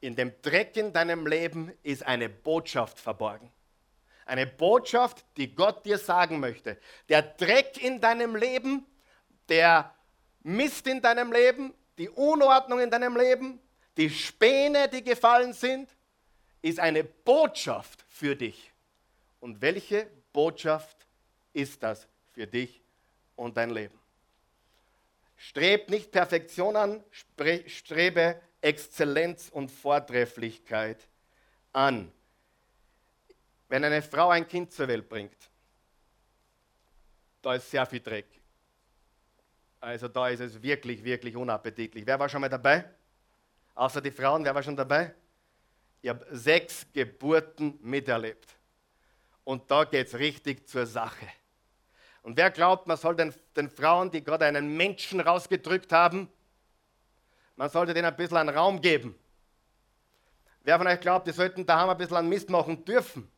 In 0.00 0.16
dem 0.16 0.32
Dreck 0.42 0.76
in 0.76 0.92
deinem 0.92 1.28
Leben 1.28 1.72
ist 1.84 2.04
eine 2.04 2.28
Botschaft 2.28 2.98
verborgen. 2.98 3.52
Eine 4.24 4.48
Botschaft, 4.48 5.24
die 5.36 5.54
Gott 5.54 5.86
dir 5.86 5.96
sagen 5.96 6.40
möchte. 6.40 6.76
Der 7.08 7.22
Dreck 7.22 7.80
in 7.80 8.00
deinem 8.00 8.34
Leben, 8.34 8.84
der 9.48 9.94
Mist 10.42 10.88
in 10.88 11.00
deinem 11.00 11.30
Leben 11.30 11.72
die 11.98 12.08
Unordnung 12.08 12.80
in 12.80 12.90
deinem 12.90 13.16
Leben, 13.16 13.60
die 13.96 14.10
Späne, 14.10 14.88
die 14.88 15.04
gefallen 15.04 15.52
sind, 15.52 15.88
ist 16.62 16.80
eine 16.80 17.04
Botschaft 17.04 18.04
für 18.08 18.34
dich. 18.34 18.72
Und 19.38 19.60
welche 19.60 20.10
Botschaft 20.32 21.06
ist 21.52 21.80
das 21.80 22.08
für 22.32 22.48
dich 22.48 22.82
und 23.36 23.56
dein 23.56 23.70
Leben? 23.70 23.96
Streb 25.36 25.90
nicht 25.90 26.10
Perfektion 26.10 26.76
an, 26.76 27.04
strebe 27.66 28.40
Exzellenz 28.60 29.48
und 29.50 29.70
Vortrefflichkeit 29.70 31.06
an. 31.72 32.10
Wenn 33.68 33.84
eine 33.84 34.02
Frau 34.02 34.30
ein 34.30 34.46
Kind 34.46 34.72
zur 34.72 34.88
Welt 34.88 35.08
bringt, 35.08 35.36
da 37.42 37.54
ist 37.54 37.70
sehr 37.70 37.84
viel 37.86 38.00
Dreck. 38.00 38.26
Also 39.80 40.08
da 40.08 40.28
ist 40.28 40.40
es 40.40 40.60
wirklich, 40.62 41.04
wirklich 41.04 41.36
unappetitlich. 41.36 42.06
Wer 42.06 42.18
war 42.18 42.28
schon 42.28 42.40
mal 42.40 42.48
dabei? 42.48 42.84
Außer 43.74 44.00
die 44.00 44.10
Frauen, 44.10 44.44
wer 44.44 44.54
war 44.54 44.62
schon 44.62 44.74
dabei? 44.74 45.14
Ich 46.00 46.08
habe 46.08 46.26
sechs 46.30 46.86
Geburten 46.92 47.78
miterlebt. 47.82 48.56
Und 49.44 49.70
da 49.70 49.84
geht 49.84 50.08
es 50.08 50.18
richtig 50.18 50.66
zur 50.66 50.86
Sache. 50.86 51.26
Und 52.26 52.36
wer 52.36 52.50
glaubt, 52.50 52.88
man 52.88 52.96
soll 52.96 53.14
den, 53.14 53.32
den 53.54 53.70
Frauen, 53.70 54.10
die 54.10 54.20
gerade 54.20 54.46
einen 54.46 54.76
Menschen 54.76 55.20
rausgedrückt 55.20 55.92
haben, 55.92 56.28
man 57.54 57.70
sollte 57.70 57.94
denen 57.94 58.08
ein 58.08 58.16
bisschen 58.16 58.36
einen 58.36 58.48
Raum 58.48 58.80
geben. 58.80 59.16
Wer 60.64 60.76
von 60.76 60.88
euch 60.88 60.98
glaubt, 60.98 61.28
die 61.28 61.30
sollten 61.30 61.64
daheim 61.64 61.88
ein 61.88 61.96
bisschen 61.96 62.16
an 62.16 62.28
Mist 62.28 62.50
machen 62.50 62.84
dürfen? 62.84 63.30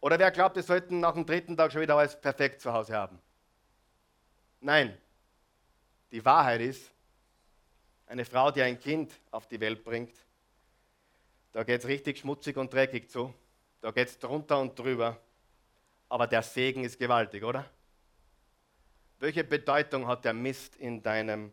Oder 0.00 0.18
wer 0.18 0.32
glaubt, 0.32 0.56
die 0.56 0.62
sollten 0.62 0.98
nach 0.98 1.12
dem 1.12 1.24
dritten 1.24 1.56
Tag 1.56 1.70
schon 1.70 1.80
wieder 1.80 1.96
alles 1.96 2.20
perfekt 2.20 2.60
zu 2.60 2.72
Hause 2.72 2.96
haben? 2.96 3.20
Nein, 4.60 4.98
die 6.10 6.24
Wahrheit 6.24 6.62
ist, 6.62 6.90
eine 8.08 8.24
Frau, 8.24 8.50
die 8.50 8.62
ein 8.62 8.80
Kind 8.80 9.12
auf 9.30 9.46
die 9.46 9.60
Welt 9.60 9.84
bringt, 9.84 10.16
da 11.52 11.62
geht 11.62 11.82
es 11.82 11.86
richtig 11.86 12.18
schmutzig 12.18 12.56
und 12.56 12.74
dreckig 12.74 13.08
zu. 13.12 13.32
Da 13.80 13.92
geht 13.92 14.08
es 14.08 14.18
drunter 14.18 14.58
und 14.58 14.76
drüber. 14.76 15.20
Aber 16.08 16.26
der 16.26 16.42
Segen 16.42 16.82
ist 16.82 16.98
gewaltig, 16.98 17.44
oder? 17.44 17.70
Welche 19.18 19.44
Bedeutung 19.44 20.06
hat 20.06 20.24
der 20.24 20.34
Mist 20.34 20.76
in 20.76 21.02
deinem 21.02 21.52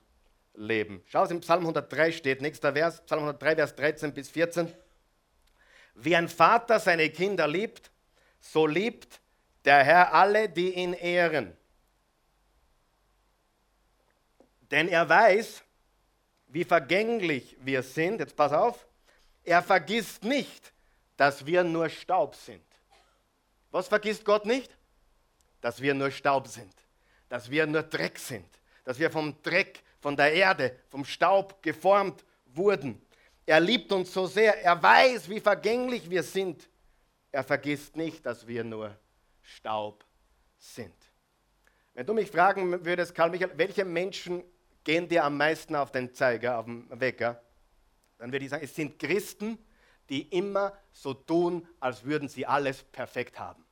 Leben? 0.53 1.01
Schau, 1.07 1.23
es 1.23 1.31
im 1.31 1.39
Psalm 1.39 1.61
103 1.61 2.11
steht, 2.11 2.41
nächster 2.41 2.73
Vers, 2.73 3.01
Psalm 3.05 3.21
103, 3.21 3.55
Vers 3.55 3.75
13 3.75 4.13
bis 4.13 4.29
14. 4.29 4.73
Wie 5.95 6.15
ein 6.15 6.27
Vater 6.27 6.79
seine 6.79 7.09
Kinder 7.09 7.47
liebt, 7.47 7.91
so 8.39 8.67
liebt 8.67 9.21
der 9.63 9.83
Herr 9.83 10.13
alle, 10.13 10.49
die 10.49 10.73
ihn 10.73 10.93
ehren. 10.93 11.55
Denn 14.71 14.89
er 14.89 15.07
weiß, 15.07 15.63
wie 16.47 16.63
vergänglich 16.63 17.55
wir 17.61 17.81
sind. 17.81 18.19
Jetzt 18.19 18.35
pass 18.35 18.51
auf. 18.51 18.87
Er 19.43 19.61
vergisst 19.61 20.23
nicht, 20.23 20.73
dass 21.15 21.45
wir 21.45 21.63
nur 21.63 21.89
Staub 21.89 22.35
sind. 22.35 22.63
Was 23.71 23.87
vergisst 23.87 24.25
Gott 24.25 24.45
nicht? 24.45 24.75
Dass 25.61 25.81
wir 25.81 25.93
nur 25.93 26.11
Staub 26.11 26.47
sind. 26.47 26.73
Dass 27.33 27.49
wir 27.49 27.65
nur 27.65 27.81
Dreck 27.81 28.19
sind, 28.19 28.45
dass 28.83 28.99
wir 28.99 29.09
vom 29.09 29.41
Dreck, 29.41 29.81
von 29.99 30.15
der 30.15 30.33
Erde, 30.33 30.77
vom 30.87 31.03
Staub 31.03 31.63
geformt 31.63 32.23
wurden. 32.45 33.01
Er 33.47 33.59
liebt 33.59 33.91
uns 33.91 34.13
so 34.13 34.27
sehr, 34.27 34.63
er 34.63 34.83
weiß, 34.83 35.27
wie 35.29 35.39
vergänglich 35.39 36.07
wir 36.11 36.21
sind. 36.21 36.69
Er 37.31 37.43
vergisst 37.43 37.95
nicht, 37.95 38.23
dass 38.23 38.45
wir 38.45 38.63
nur 38.63 38.95
Staub 39.41 40.05
sind. 40.59 40.93
Wenn 41.95 42.05
du 42.05 42.13
mich 42.13 42.29
fragen 42.29 42.85
würdest, 42.85 43.15
Karl 43.15 43.31
Michael, 43.31 43.57
welche 43.57 43.83
Menschen 43.83 44.43
gehen 44.83 45.07
dir 45.07 45.23
am 45.23 45.35
meisten 45.35 45.75
auf 45.75 45.91
den 45.91 46.13
Zeiger, 46.13 46.59
auf 46.59 46.65
den 46.65 46.87
Wecker, 46.99 47.41
dann 48.19 48.31
würde 48.31 48.45
ich 48.45 48.51
sagen, 48.51 48.63
es 48.63 48.75
sind 48.75 48.99
Christen, 48.99 49.57
die 50.07 50.21
immer 50.37 50.77
so 50.91 51.15
tun, 51.15 51.67
als 51.79 52.03
würden 52.03 52.29
sie 52.29 52.45
alles 52.45 52.83
perfekt 52.83 53.39
haben. 53.39 53.65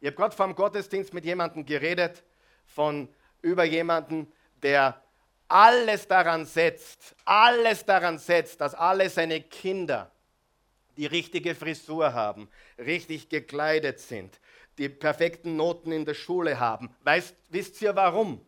Ich 0.00 0.08
habe 0.08 0.16
gerade 0.16 0.34
vor 0.34 0.46
dem 0.46 0.56
Gottesdienst 0.56 1.14
mit 1.14 1.24
jemandem 1.24 1.64
geredet, 1.64 2.24
von 2.74 3.08
über 3.42 3.64
jemanden, 3.64 4.32
der 4.62 5.02
alles 5.48 6.06
daran 6.06 6.44
setzt, 6.44 7.14
alles 7.24 7.84
daran 7.84 8.18
setzt, 8.18 8.60
dass 8.60 8.74
alle 8.74 9.08
seine 9.08 9.40
Kinder 9.40 10.10
die 10.96 11.06
richtige 11.06 11.54
Frisur 11.54 12.12
haben, 12.12 12.48
richtig 12.78 13.28
gekleidet 13.28 14.00
sind, 14.00 14.40
die 14.76 14.88
perfekten 14.88 15.56
Noten 15.56 15.92
in 15.92 16.04
der 16.04 16.14
Schule 16.14 16.58
haben. 16.58 16.94
Weißt, 17.04 17.34
wisst 17.48 17.80
ihr 17.80 17.94
warum? 17.94 18.44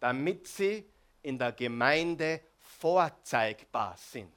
Damit 0.00 0.48
sie 0.48 0.84
in 1.22 1.38
der 1.38 1.52
Gemeinde 1.52 2.40
vorzeigbar 2.78 3.96
sind. 3.96 4.32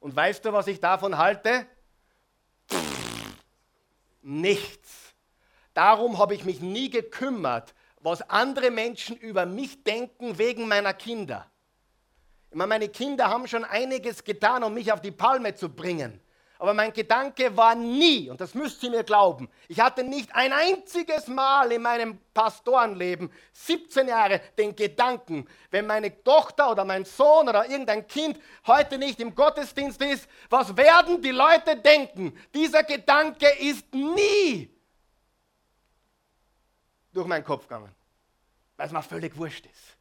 Und 0.00 0.14
weißt 0.14 0.44
du, 0.44 0.52
was 0.52 0.66
ich 0.66 0.80
davon 0.80 1.16
halte? 1.16 1.66
nichts. 4.28 5.07
Darum 5.78 6.18
habe 6.18 6.34
ich 6.34 6.44
mich 6.44 6.60
nie 6.60 6.90
gekümmert, 6.90 7.72
was 8.00 8.28
andere 8.28 8.72
Menschen 8.72 9.16
über 9.16 9.46
mich 9.46 9.84
denken 9.84 10.36
wegen 10.36 10.66
meiner 10.66 10.92
Kinder. 10.92 11.46
Ich 12.50 12.56
meine, 12.56 12.68
meine 12.68 12.88
Kinder 12.88 13.28
haben 13.28 13.46
schon 13.46 13.62
einiges 13.64 14.24
getan, 14.24 14.64
um 14.64 14.74
mich 14.74 14.90
auf 14.90 15.00
die 15.00 15.12
Palme 15.12 15.54
zu 15.54 15.68
bringen. 15.68 16.20
Aber 16.58 16.74
mein 16.74 16.92
Gedanke 16.92 17.56
war 17.56 17.76
nie, 17.76 18.28
und 18.28 18.40
das 18.40 18.54
müsst 18.54 18.82
ihr 18.82 18.90
mir 18.90 19.04
glauben, 19.04 19.48
ich 19.68 19.78
hatte 19.78 20.02
nicht 20.02 20.34
ein 20.34 20.52
einziges 20.52 21.28
Mal 21.28 21.70
in 21.70 21.82
meinem 21.82 22.18
Pastorenleben, 22.34 23.30
17 23.52 24.08
Jahre, 24.08 24.40
den 24.58 24.74
Gedanken, 24.74 25.46
wenn 25.70 25.86
meine 25.86 26.24
Tochter 26.24 26.72
oder 26.72 26.84
mein 26.84 27.04
Sohn 27.04 27.48
oder 27.48 27.70
irgendein 27.70 28.04
Kind 28.08 28.40
heute 28.66 28.98
nicht 28.98 29.20
im 29.20 29.32
Gottesdienst 29.32 30.02
ist, 30.02 30.28
was 30.50 30.76
werden 30.76 31.22
die 31.22 31.30
Leute 31.30 31.76
denken? 31.76 32.36
Dieser 32.52 32.82
Gedanke 32.82 33.46
ist 33.60 33.94
nie 33.94 34.76
durch 37.18 37.28
meinen 37.28 37.44
Kopf 37.44 37.64
gegangen, 37.64 37.94
weil 38.76 38.86
es 38.86 38.92
mir 38.92 39.02
völlig 39.02 39.36
wurscht 39.36 39.66
ist. 39.66 39.96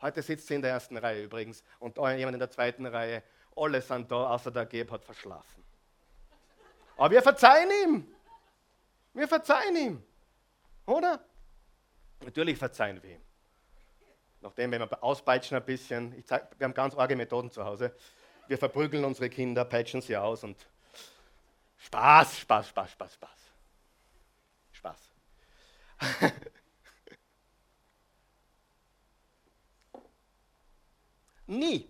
Heute 0.00 0.22
sitzt 0.22 0.46
sie 0.46 0.54
in 0.54 0.62
der 0.62 0.70
ersten 0.70 0.96
Reihe 0.96 1.24
übrigens 1.24 1.64
und 1.78 1.96
jemand 1.96 2.34
in 2.34 2.38
der 2.38 2.50
zweiten 2.50 2.86
Reihe. 2.86 3.22
Alle 3.56 3.82
sind 3.82 4.10
da, 4.10 4.30
außer 4.30 4.50
der 4.50 4.66
Geb 4.66 4.90
hat 4.90 5.04
verschlafen. 5.04 5.64
Aber 6.96 7.10
wir 7.10 7.22
verzeihen 7.22 7.70
ihm. 7.84 8.14
Wir 9.14 9.26
verzeihen 9.26 9.76
ihm. 9.76 10.02
Oder? 10.86 11.24
Natürlich 12.24 12.58
verzeihen 12.58 13.02
wir 13.02 13.16
ihm. 13.16 13.22
Nachdem, 14.40 14.70
wenn 14.70 14.80
wir 14.80 15.02
auspeitschen 15.02 15.56
ein 15.56 15.64
bisschen, 15.64 16.24
zeig, 16.24 16.48
wir 16.58 16.64
haben 16.66 16.74
ganz 16.74 16.94
arge 16.94 17.16
Methoden 17.16 17.50
zu 17.50 17.64
Hause. 17.64 17.92
Wir 18.46 18.58
verprügeln 18.58 19.04
unsere 19.04 19.28
Kinder, 19.28 19.64
peitschen 19.64 20.00
sie 20.00 20.16
aus 20.16 20.44
und 20.44 20.56
Spaß, 21.78 22.38
Spaß, 22.38 22.68
Spaß, 22.68 22.92
Spaß, 22.92 23.14
Spaß. 23.14 23.38
Spaß. 24.72 25.12
Nie. 31.48 31.88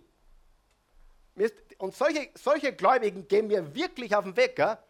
Und 1.77 1.95
solche, 1.95 2.29
solche 2.33 2.73
Gläubigen 2.73 3.27
gehen 3.27 3.47
mir 3.47 3.73
wirklich 3.75 4.15
auf 4.15 4.23
den 4.23 4.35
Wecker, 4.35 4.81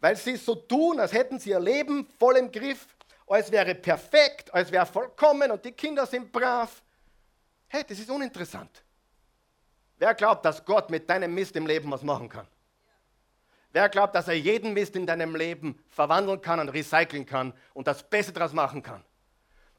weil 0.00 0.16
sie 0.16 0.36
so 0.36 0.54
tun, 0.54 0.98
als 0.98 1.12
hätten 1.12 1.38
sie 1.38 1.50
ihr 1.50 1.60
Leben 1.60 2.06
voll 2.18 2.36
im 2.36 2.50
Griff, 2.50 2.86
als 3.26 3.50
wäre 3.52 3.74
perfekt, 3.74 4.52
als 4.52 4.72
wäre 4.72 4.86
vollkommen 4.86 5.50
und 5.50 5.64
die 5.64 5.72
Kinder 5.72 6.06
sind 6.06 6.32
brav. 6.32 6.82
Hey, 7.68 7.84
das 7.86 7.98
ist 7.98 8.10
uninteressant. 8.10 8.82
Wer 9.98 10.14
glaubt, 10.14 10.44
dass 10.44 10.64
Gott 10.64 10.90
mit 10.90 11.08
deinem 11.08 11.34
Mist 11.34 11.54
im 11.56 11.66
Leben 11.66 11.90
was 11.90 12.02
machen 12.02 12.28
kann? 12.28 12.46
Wer 13.72 13.88
glaubt, 13.88 14.14
dass 14.14 14.28
er 14.28 14.34
jeden 14.34 14.72
Mist 14.72 14.96
in 14.96 15.06
deinem 15.06 15.36
Leben 15.36 15.78
verwandeln 15.90 16.40
kann 16.40 16.58
und 16.58 16.70
recyceln 16.70 17.24
kann 17.24 17.52
und 17.74 17.86
das 17.86 18.02
Beste 18.02 18.32
daraus 18.32 18.52
machen 18.52 18.82
kann? 18.82 19.04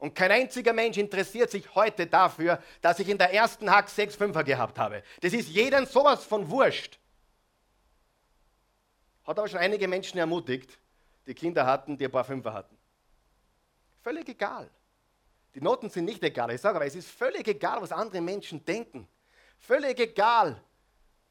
Und 0.01 0.15
kein 0.15 0.31
einziger 0.31 0.73
Mensch 0.73 0.97
interessiert 0.97 1.51
sich 1.51 1.75
heute 1.75 2.07
dafür, 2.07 2.59
dass 2.81 2.97
ich 2.97 3.07
in 3.07 3.19
der 3.19 3.31
ersten 3.35 3.69
Hack 3.69 3.87
6 3.87 4.15
Fünfer 4.15 4.43
gehabt 4.43 4.79
habe. 4.79 5.03
Das 5.21 5.31
ist 5.31 5.47
jedem 5.47 5.85
sowas 5.85 6.23
von 6.23 6.49
wurscht. 6.49 6.97
Hat 9.23 9.37
aber 9.37 9.47
schon 9.47 9.59
einige 9.59 9.87
Menschen 9.87 10.17
ermutigt, 10.17 10.79
die 11.27 11.35
Kinder 11.35 11.67
hatten, 11.67 11.99
die 11.99 12.05
ein 12.05 12.11
paar 12.11 12.23
Fünfer 12.23 12.51
hatten. 12.51 12.75
Völlig 14.01 14.27
egal. 14.27 14.71
Die 15.53 15.61
Noten 15.61 15.87
sind 15.91 16.05
nicht 16.05 16.23
egal. 16.23 16.49
Ich 16.51 16.61
sage 16.61 16.77
aber, 16.77 16.87
es 16.87 16.95
ist 16.95 17.07
völlig 17.07 17.47
egal, 17.47 17.79
was 17.79 17.91
andere 17.91 18.21
Menschen 18.21 18.65
denken. 18.65 19.07
Völlig 19.59 19.99
egal, 19.99 20.59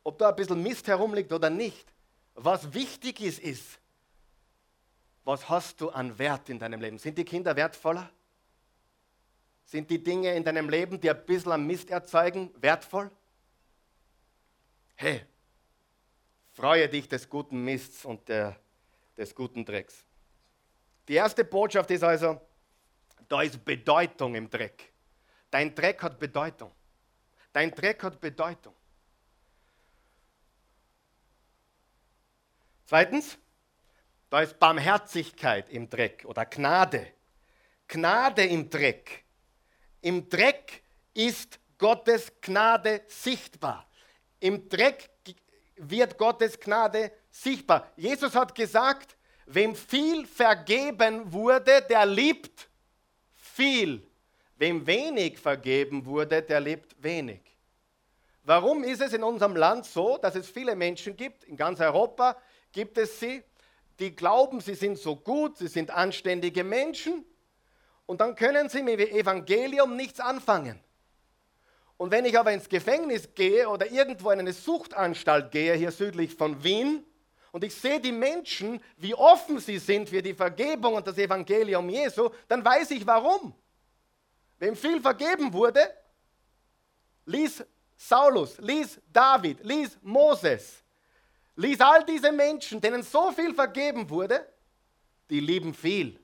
ob 0.05 0.17
da 0.17 0.29
ein 0.29 0.37
bisschen 0.37 0.63
Mist 0.63 0.87
herumliegt 0.87 1.33
oder 1.33 1.51
nicht. 1.51 1.93
Was 2.35 2.73
wichtig 2.73 3.21
ist, 3.21 3.41
ist, 3.41 3.81
was 5.25 5.49
hast 5.49 5.81
du 5.81 5.91
an 5.91 6.17
Wert 6.21 6.49
in 6.49 6.61
deinem 6.61 6.81
Leben? 6.81 6.99
Sind 6.99 7.19
die 7.19 7.25
Kinder 7.25 7.57
wertvoller? 7.57 8.09
Sind 9.71 9.89
die 9.89 10.03
Dinge 10.03 10.35
in 10.35 10.43
deinem 10.43 10.69
Leben, 10.69 11.01
die 11.01 11.09
ein 11.09 11.25
bisschen 11.25 11.67
Mist 11.67 11.91
erzeugen, 11.91 12.51
wertvoll? 12.61 13.11
Hey, 14.97 15.23
Freue 16.61 16.91
dich 16.91 17.09
des 17.09 17.27
guten 17.27 17.65
Mists 17.65 18.05
und 18.05 18.29
der, 18.29 18.55
des 19.17 19.35
guten 19.35 19.65
Drecks. 19.65 20.05
Die 21.09 21.15
erste 21.15 21.43
Botschaft 21.43 21.91
ist 21.91 22.05
also, 22.05 22.39
da 23.29 23.41
ist 23.41 23.65
Bedeutung 23.65 24.35
im 24.35 24.51
Dreck. 24.51 24.93
Dein 25.51 25.75
Dreck 25.75 26.03
hat 26.03 26.19
Bedeutung. 26.19 26.71
Dein 27.53 27.71
Dreck 27.71 28.03
hat 28.03 28.21
Bedeutung. 28.21 28.75
Zweitens, 32.85 33.39
da 34.29 34.43
ist 34.43 34.59
Barmherzigkeit 34.59 35.71
im 35.71 35.89
Dreck 35.89 36.27
oder 36.27 36.45
Gnade. 36.45 37.07
Gnade 37.89 38.45
im 38.45 38.69
Dreck. 38.69 39.25
Im 40.03 40.29
Dreck 40.29 40.83
ist 41.15 41.59
Gottes 41.79 42.33
Gnade 42.41 43.03
sichtbar. 43.07 43.87
Im 44.39 44.69
Dreck 44.69 45.11
wird 45.77 46.17
Gottes 46.19 46.59
Gnade 46.59 47.13
sichtbar. 47.31 47.91
Jesus 47.97 48.35
hat 48.35 48.55
gesagt, 48.55 49.17
wem 49.47 49.75
viel 49.75 50.27
vergeben 50.27 51.33
wurde, 51.33 51.83
der 51.83 52.07
liebt 52.07 52.69
viel. 53.35 54.07
Wem 54.57 54.87
wenig 54.87 55.39
vergeben 55.39 56.05
wurde, 56.05 56.43
der 56.43 56.61
lebt 56.61 57.03
wenig. 57.03 57.41
Warum 58.43 58.85
ist 58.85 59.01
es 59.01 59.13
in 59.13 59.23
unserem 59.23 59.57
Land 59.57 59.87
so, 59.87 60.19
dass 60.19 60.35
es 60.35 60.49
viele 60.49 60.75
Menschen 60.75 61.17
gibt, 61.17 61.45
in 61.45 61.57
ganz 61.57 61.81
Europa 61.81 62.37
gibt 62.73 62.99
es 62.99 63.21
sie, 63.21 63.43
die 63.99 64.15
glauben, 64.15 64.61
sie 64.61 64.75
sind 64.75 64.99
so 64.99 65.17
gut, 65.17 65.59
sie 65.59 65.69
sind 65.69 65.91
anständige 65.91 66.65
Menschen 66.65 67.25
und 68.11 68.21
dann 68.21 68.35
können 68.35 68.69
sie 68.69 68.83
mit 68.83 68.99
dem 68.99 69.09
Evangelium 69.11 69.95
nichts 69.95 70.19
anfangen. 70.19 70.81
Und 71.97 72.11
wenn 72.11 72.25
ich 72.25 72.37
aber 72.37 72.51
ins 72.53 72.69
Gefängnis 72.69 73.37
gehe 73.37 73.69
oder 73.69 73.89
irgendwo 73.89 74.33
in 74.33 74.41
eine 74.41 74.53
Suchtanstalt 74.53 75.53
gehe, 75.53 75.75
hier 75.75 75.93
südlich 75.93 76.35
von 76.35 76.65
Wien, 76.65 77.05
und 77.53 77.63
ich 77.63 77.73
sehe 77.73 78.01
die 78.01 78.11
Menschen, 78.11 78.83
wie 78.97 79.15
offen 79.15 79.61
sie 79.61 79.79
sind 79.79 80.09
für 80.09 80.23
die 80.23 80.35
Vergebung 80.35 80.95
und 80.95 81.07
das 81.07 81.19
Evangelium 81.19 81.89
Jesu, 81.89 82.31
dann 82.49 82.65
weiß 82.65 82.91
ich 82.91 83.07
warum. 83.07 83.55
Wem 84.59 84.75
viel 84.75 85.01
vergeben 85.01 85.53
wurde, 85.53 85.89
ließ 87.27 87.65
Saulus, 87.97 88.59
ließ 88.59 89.01
David, 89.13 89.63
ließ 89.63 89.99
Moses, 90.03 90.83
ließ 91.55 91.81
all 91.81 92.05
diese 92.05 92.33
Menschen, 92.33 92.81
denen 92.81 93.05
so 93.05 93.31
viel 93.31 93.55
vergeben 93.55 94.11
wurde, 94.11 94.45
die 95.29 95.39
lieben 95.39 95.73
viel. 95.73 96.20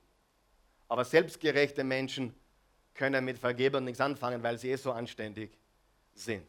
Aber 0.89 1.05
selbstgerechte 1.05 1.85
Menschen 1.85 2.35
können 2.95 3.25
mit 3.25 3.39
Vergebung 3.39 3.85
nichts 3.85 4.01
anfangen, 4.01 4.43
weil 4.43 4.59
sie 4.59 4.71
eh 4.71 4.77
so 4.77 4.93
anständig 4.93 5.51
sind. 6.15 6.47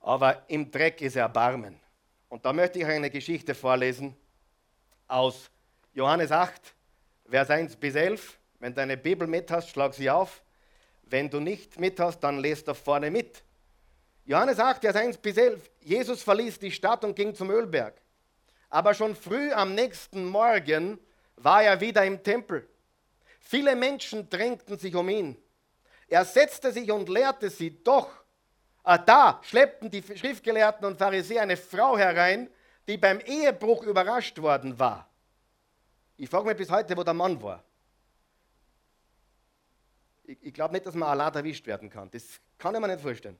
Aber 0.00 0.42
im 0.48 0.70
Dreck 0.70 1.00
ist 1.02 1.16
Erbarmen. 1.16 1.78
Und 2.28 2.44
da 2.44 2.52
möchte 2.52 2.78
ich 2.78 2.86
eine 2.86 3.10
Geschichte 3.10 3.54
vorlesen 3.54 4.16
aus 5.06 5.50
Johannes 5.92 6.30
8, 6.30 6.74
Vers 7.28 7.50
1 7.50 7.76
bis 7.76 7.94
11. 7.94 8.38
Wenn 8.60 8.74
du 8.74 8.80
eine 8.80 8.96
Bibel 8.96 9.26
mit 9.26 9.50
hast, 9.50 9.70
schlag 9.70 9.92
sie 9.94 10.08
auf. 10.08 10.42
Wenn 11.02 11.28
du 11.28 11.40
nicht 11.40 11.78
mit 11.78 11.98
hast, 11.98 12.20
dann 12.20 12.38
lest 12.38 12.68
da 12.68 12.74
vorne 12.74 13.10
mit. 13.10 13.42
Johannes 14.24 14.58
8, 14.58 14.80
Vers 14.80 14.96
1 14.96 15.18
bis 15.18 15.36
11. 15.36 15.70
Jesus 15.80 16.22
verließ 16.22 16.58
die 16.60 16.70
Stadt 16.70 17.04
und 17.04 17.16
ging 17.16 17.34
zum 17.34 17.50
Ölberg. 17.50 18.00
Aber 18.68 18.94
schon 18.94 19.16
früh 19.16 19.50
am 19.52 19.74
nächsten 19.74 20.24
Morgen 20.24 21.00
war 21.42 21.62
er 21.62 21.80
wieder 21.80 22.04
im 22.04 22.22
Tempel. 22.22 22.68
Viele 23.40 23.74
Menschen 23.74 24.28
drängten 24.28 24.78
sich 24.78 24.94
um 24.94 25.08
ihn. 25.08 25.36
Er 26.08 26.24
setzte 26.24 26.72
sich 26.72 26.90
und 26.90 27.08
lehrte 27.08 27.50
sie. 27.50 27.82
Doch 27.82 28.08
ah, 28.82 28.98
da 28.98 29.40
schleppten 29.42 29.90
die 29.90 30.02
Schriftgelehrten 30.02 30.86
und 30.86 30.98
Pharisäer 30.98 31.42
eine 31.42 31.56
Frau 31.56 31.96
herein, 31.96 32.50
die 32.86 32.96
beim 32.96 33.20
Ehebruch 33.20 33.84
überrascht 33.84 34.40
worden 34.40 34.78
war. 34.78 35.08
Ich 36.16 36.28
frage 36.28 36.46
mich 36.46 36.56
bis 36.56 36.70
heute, 36.70 36.96
wo 36.96 37.02
der 37.02 37.14
Mann 37.14 37.40
war. 37.42 37.62
Ich, 40.24 40.38
ich 40.42 40.52
glaube 40.52 40.74
nicht, 40.74 40.86
dass 40.86 40.94
man 40.94 41.08
allein 41.08 41.34
erwischt 41.34 41.66
werden 41.66 41.88
kann. 41.88 42.10
Das 42.10 42.24
kann 42.58 42.74
ich 42.74 42.80
mir 42.80 42.88
nicht 42.88 43.00
vorstellen. 43.00 43.38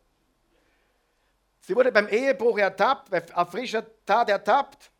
Sie 1.60 1.76
wurde 1.76 1.92
beim 1.92 2.08
Ehebruch 2.08 2.58
ertappt, 2.58 3.34
auf 3.34 3.50
frischer 3.50 3.84
Tat 4.06 4.30
ertappt. 4.30 4.90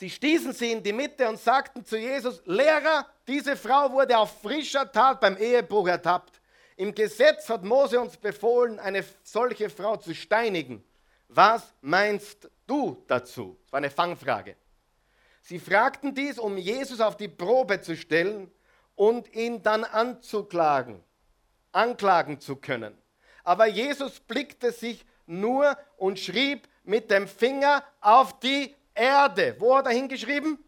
Sie 0.00 0.08
stießen 0.08 0.54
sie 0.54 0.72
in 0.72 0.82
die 0.82 0.94
Mitte 0.94 1.28
und 1.28 1.38
sagten 1.38 1.84
zu 1.84 1.98
Jesus, 1.98 2.40
Lehrer, 2.46 3.04
diese 3.28 3.54
Frau 3.54 3.92
wurde 3.92 4.16
auf 4.16 4.40
frischer 4.40 4.90
Tat 4.90 5.20
beim 5.20 5.36
Ehebruch 5.36 5.88
ertappt. 5.88 6.40
Im 6.76 6.94
Gesetz 6.94 7.50
hat 7.50 7.62
Mose 7.62 8.00
uns 8.00 8.16
befohlen, 8.16 8.78
eine 8.78 9.04
solche 9.22 9.68
Frau 9.68 9.98
zu 9.98 10.14
steinigen. 10.14 10.82
Was 11.28 11.74
meinst 11.82 12.48
du 12.66 13.04
dazu? 13.08 13.58
Das 13.64 13.72
war 13.72 13.76
eine 13.76 13.90
Fangfrage. 13.90 14.56
Sie 15.42 15.58
fragten 15.58 16.14
dies, 16.14 16.38
um 16.38 16.56
Jesus 16.56 17.02
auf 17.02 17.18
die 17.18 17.28
Probe 17.28 17.82
zu 17.82 17.94
stellen 17.94 18.50
und 18.94 19.30
ihn 19.34 19.62
dann 19.62 19.84
anzuklagen, 19.84 21.04
anklagen 21.72 22.40
zu 22.40 22.56
können. 22.56 22.96
Aber 23.44 23.66
Jesus 23.66 24.18
blickte 24.18 24.72
sich 24.72 25.04
nur 25.26 25.76
und 25.98 26.18
schrieb 26.18 26.70
mit 26.84 27.10
dem 27.10 27.28
Finger 27.28 27.84
auf 28.00 28.40
die 28.40 28.74
Erde. 29.00 29.56
Wo 29.58 29.76
hat 29.76 29.86
er 29.86 29.92
hingeschrieben? 29.92 30.62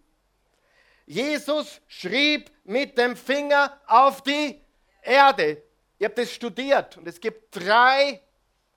Jesus 1.04 1.82
schrieb 1.86 2.50
mit 2.64 2.96
dem 2.96 3.14
Finger 3.14 3.78
auf 3.86 4.22
die 4.22 4.58
Erde. 5.02 5.62
Ihr 5.98 6.08
habt 6.08 6.18
es 6.18 6.32
studiert 6.32 6.96
und 6.96 7.06
es 7.06 7.20
gibt 7.20 7.54
drei, 7.54 8.22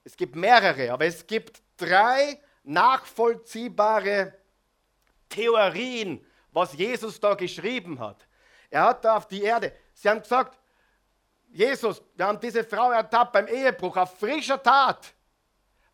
es 0.04 0.16
gibt 0.16 0.36
mehrere, 0.36 0.92
aber 0.92 1.06
es 1.06 1.26
gibt 1.26 1.62
drei 1.78 2.38
nachvollziehbare 2.64 4.34
Theorien, 5.28 6.24
was 6.52 6.74
Jesus 6.74 7.18
da 7.18 7.34
geschrieben 7.34 7.98
hat. 7.98 8.26
Er 8.68 8.84
hat 8.84 9.04
da 9.04 9.16
auf 9.16 9.26
die 9.26 9.42
Erde, 9.42 9.72
sie 9.94 10.08
haben 10.08 10.20
gesagt, 10.20 10.58
Jesus, 11.48 12.02
wir 12.14 12.26
haben 12.26 12.40
diese 12.40 12.62
Frau 12.62 12.90
ertappt 12.90 13.32
beim 13.32 13.46
Ehebruch 13.46 13.96
auf 13.96 14.18
frischer 14.18 14.62
Tat. 14.62 15.14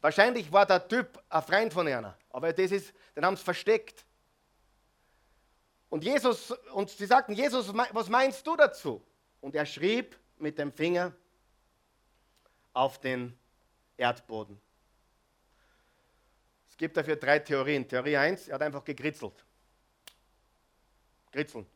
Wahrscheinlich 0.03 0.51
war 0.51 0.67
der 0.67 0.87
Typ 0.87 1.23
ein 1.29 1.43
Freund 1.43 1.73
von 1.73 1.87
einer, 1.87 2.19
aber 2.29 2.53
das 2.53 2.73
ist, 2.73 2.93
den 3.15 3.25
haben 3.25 3.37
sie 3.37 3.45
versteckt. 3.45 4.05
Und 5.89 6.03
Jesus, 6.03 6.51
und 6.73 6.91
sie 6.91 7.07
sagten, 7.07 7.35
Jesus, 7.35 7.73
was 7.73 8.09
meinst 8.09 8.45
du 8.45 8.57
dazu? 8.57 9.01
Und 9.41 9.55
er 9.55 9.65
schrieb 9.65 10.19
mit 10.39 10.59
dem 10.59 10.73
Finger 10.73 11.13
auf 12.73 12.99
den 12.99 13.39
Erdboden. 13.97 14.61
Es 16.69 16.77
gibt 16.77 16.97
dafür 16.97 17.15
drei 17.15 17.39
Theorien. 17.39 17.87
Theorie 17.87 18.17
1, 18.17 18.49
er 18.49 18.55
hat 18.55 18.63
einfach 18.63 18.83
gekritzelt. 18.83 19.45
Kritzeln. 21.31 21.67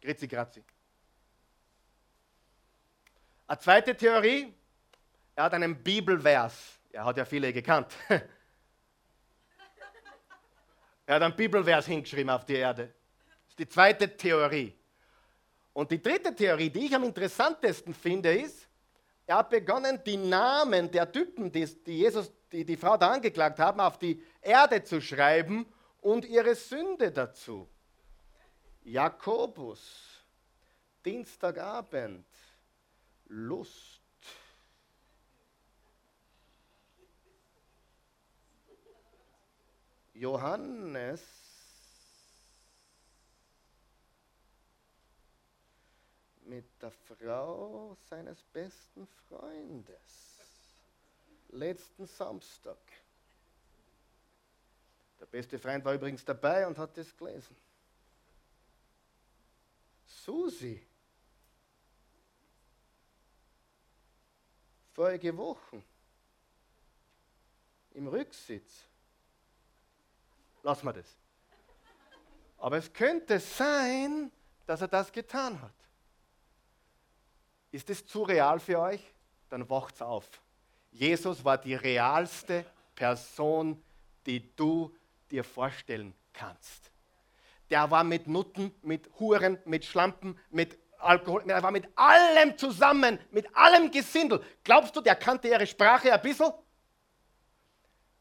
Gritzi, 0.00 0.28
grazi. 0.28 0.62
Eine 3.48 3.58
zweite 3.58 3.96
Theorie, 3.96 4.54
er 5.34 5.44
hat 5.44 5.54
einen 5.54 5.82
Bibelvers 5.82 6.75
er 6.96 7.04
hat 7.04 7.16
ja 7.18 7.26
viele 7.26 7.52
gekannt. 7.52 7.94
er 8.08 8.22
hat 11.14 11.22
einen 11.22 11.36
Bibelvers 11.36 11.84
hingeschrieben 11.84 12.30
auf 12.30 12.46
die 12.46 12.54
Erde. 12.54 12.86
Das 12.86 13.50
ist 13.50 13.58
die 13.58 13.68
zweite 13.68 14.16
Theorie. 14.16 14.74
Und 15.74 15.90
die 15.90 16.00
dritte 16.00 16.34
Theorie, 16.34 16.70
die 16.70 16.86
ich 16.86 16.94
am 16.94 17.04
interessantesten 17.04 17.92
finde, 17.92 18.34
ist, 18.34 18.66
er 19.26 19.36
hat 19.36 19.50
begonnen, 19.50 20.00
die 20.06 20.16
Namen 20.16 20.90
der 20.90 21.12
Typen, 21.12 21.52
die, 21.52 21.68
Jesus, 21.84 22.32
die, 22.50 22.64
die 22.64 22.78
Frau 22.78 22.96
da 22.96 23.10
angeklagt 23.10 23.58
haben, 23.58 23.80
auf 23.80 23.98
die 23.98 24.22
Erde 24.40 24.82
zu 24.82 25.02
schreiben 25.02 25.66
und 26.00 26.24
ihre 26.24 26.54
Sünde 26.54 27.12
dazu. 27.12 27.68
Jakobus, 28.84 30.24
Dienstagabend, 31.04 32.24
Lust. 33.26 33.95
Johannes 40.18 41.20
mit 46.44 46.64
der 46.80 46.90
Frau 46.90 47.96
seines 48.08 48.42
besten 48.44 49.06
Freundes 49.28 50.38
letzten 51.48 52.06
Samstag. 52.06 52.78
Der 55.20 55.26
beste 55.26 55.58
Freund 55.58 55.84
war 55.84 55.92
übrigens 55.92 56.24
dabei 56.24 56.66
und 56.66 56.78
hat 56.78 56.96
das 56.96 57.14
gelesen. 57.14 57.54
Susi. 60.06 60.86
Vorige 64.94 65.36
Woche 65.36 65.82
im 67.90 68.08
Rücksitz 68.08 68.86
lassen 70.66 70.84
wir 70.86 70.92
das. 70.92 71.16
Aber 72.58 72.76
es 72.76 72.92
könnte 72.92 73.38
sein, 73.38 74.30
dass 74.66 74.80
er 74.80 74.88
das 74.88 75.10
getan 75.12 75.60
hat. 75.62 75.72
Ist 77.70 77.88
es 77.88 78.04
zu 78.04 78.22
real 78.22 78.58
für 78.58 78.80
euch? 78.80 79.00
Dann 79.48 79.68
wacht's 79.70 80.02
auf. 80.02 80.28
Jesus 80.90 81.44
war 81.44 81.56
die 81.56 81.74
realste 81.74 82.64
Person, 82.94 83.82
die 84.26 84.54
du 84.56 84.94
dir 85.30 85.44
vorstellen 85.44 86.14
kannst. 86.32 86.90
Der 87.70 87.90
war 87.90 88.02
mit 88.02 88.26
Nutten, 88.26 88.74
mit 88.82 89.08
Huren, 89.18 89.58
mit 89.64 89.84
Schlampen, 89.84 90.38
mit 90.50 90.78
Alkohol, 90.98 91.44
er 91.48 91.62
war 91.62 91.70
mit 91.70 91.86
allem 91.94 92.56
zusammen, 92.56 93.18
mit 93.30 93.54
allem 93.54 93.90
Gesindel. 93.90 94.42
Glaubst 94.64 94.96
du, 94.96 95.00
der 95.00 95.14
kannte 95.14 95.48
ihre 95.48 95.66
Sprache 95.66 96.12
ein 96.12 96.22
bisschen? 96.22 96.52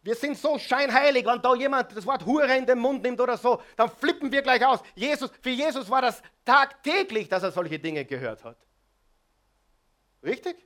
Wir 0.06 0.14
sind 0.14 0.38
so 0.38 0.60
scheinheilig, 0.60 1.26
wenn 1.26 1.42
da 1.42 1.56
jemand 1.56 1.98
das 1.98 2.06
Wort 2.06 2.28
Hure 2.28 2.56
in 2.56 2.68
den 2.68 2.78
Mund 2.78 3.02
nimmt 3.02 3.20
oder 3.20 3.40
so, 3.40 3.60
dann 3.76 3.90
flippen 3.90 4.32
wir 4.32 4.44
gleich 4.44 4.64
aus. 4.64 4.80
Jesus, 4.94 5.32
für 5.42 5.50
Jesus 5.50 5.90
war 5.90 6.04
das 6.04 6.22
tagtäglich, 6.46 7.28
dass 7.28 7.42
er 7.42 7.52
solche 7.52 7.80
Dinge 7.80 8.06
gehört 8.06 8.44
hat. 8.44 8.56
Richtig? 10.22 10.58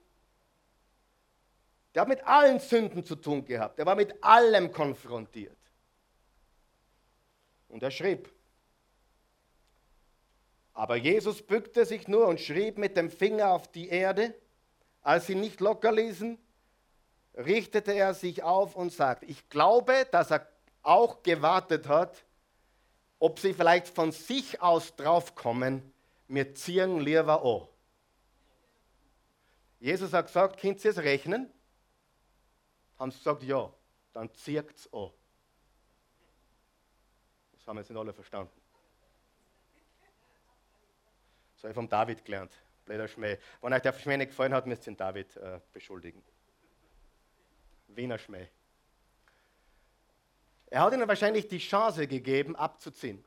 Der 1.96 2.02
hat 2.02 2.10
mit 2.10 2.22
allen 2.28 2.60
Sünden 2.60 3.06
zu 3.06 3.16
tun 3.16 3.46
gehabt. 3.46 3.80
Er 3.80 3.86
war 3.86 3.96
mit 3.96 4.22
allem 4.22 4.74
konfrontiert. 4.74 5.58
Und 7.70 7.82
er 7.82 7.92
schrieb. 7.92 8.30
Aber 10.74 10.98
Jesus 10.98 11.42
bückte 11.42 11.86
sich 11.86 12.10
nur 12.10 12.28
und 12.28 12.42
schrieb 12.42 12.78
mit 12.78 12.98
dem 12.98 13.10
Finger 13.10 13.52
auf 13.52 13.72
die 13.72 13.88
Erde. 13.88 14.36
Als 15.02 15.28
sie 15.28 15.36
nicht 15.36 15.62
locker 15.62 15.94
ließen, 15.94 16.38
richtete 17.40 17.94
er 17.94 18.14
sich 18.14 18.44
auf 18.44 18.76
und 18.76 18.92
sagt, 18.92 19.24
ich 19.24 19.50
glaube, 19.50 20.08
dass 20.12 20.32
er 20.32 20.48
auch 20.84 21.24
gewartet 21.24 21.88
hat, 21.88 22.24
ob 23.18 23.40
sie 23.40 23.54
vielleicht 23.54 23.88
von 23.88 24.12
sich 24.12 24.62
aus 24.62 24.96
draufkommen, 24.96 25.94
mir 26.28 26.54
ziehen 26.54 27.00
lieber 27.00 27.44
an. 27.44 27.68
Jesus 29.80 30.14
hat 30.14 30.28
gesagt, 30.28 30.60
könnt 30.60 30.84
ihr 30.84 30.92
es 30.92 30.98
rechnen? 30.98 31.50
Haben 32.98 33.12
sie 33.12 33.18
gesagt, 33.18 33.44
ja, 33.44 33.72
dann 34.14 34.34
zieht 34.36 34.76
es 34.76 34.92
an. 34.94 35.10
Das 37.54 37.68
haben 37.68 37.78
jetzt 37.78 37.90
nicht 37.90 38.00
alle 38.00 38.14
verstanden. 38.14 38.52
Das 41.56 41.64
habe 41.64 41.72
ich 41.72 41.76
vom 41.76 41.90
David 41.90 42.24
gelernt. 42.24 42.52
Blöder 42.86 43.08
Schmäh. 43.08 43.38
Wenn 43.62 43.74
euch 43.74 43.82
der 43.82 43.94
Schmäh 43.94 44.18
nicht 44.18 44.30
gefallen 44.30 44.54
hat, 44.54 44.66
müsst 44.66 44.84
ihr 44.84 44.94
den 44.94 44.98
David 44.98 45.36
äh, 45.38 45.60
beschuldigen. 45.74 46.24
Wiener 48.00 48.18
Schmäh. 48.18 48.48
Er 50.68 50.82
hat 50.82 50.94
ihnen 50.94 51.08
wahrscheinlich 51.08 51.48
die 51.48 51.58
Chance 51.58 52.08
gegeben, 52.08 52.56
abzuziehen. 52.56 53.24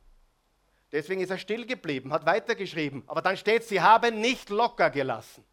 Deswegen 0.91 1.21
ist 1.21 1.31
er 1.31 1.39
still 1.39 1.67
geblieben, 1.67 2.13
hat 2.13 2.25
weitergeschrieben. 2.25 3.03
Aber 3.07 3.21
dann 3.23 3.37
steht, 3.37 3.65
sie 3.65 3.81
haben 3.81 4.21
nicht 4.21 4.49
locker 4.51 4.91
gelassen. 4.91 5.45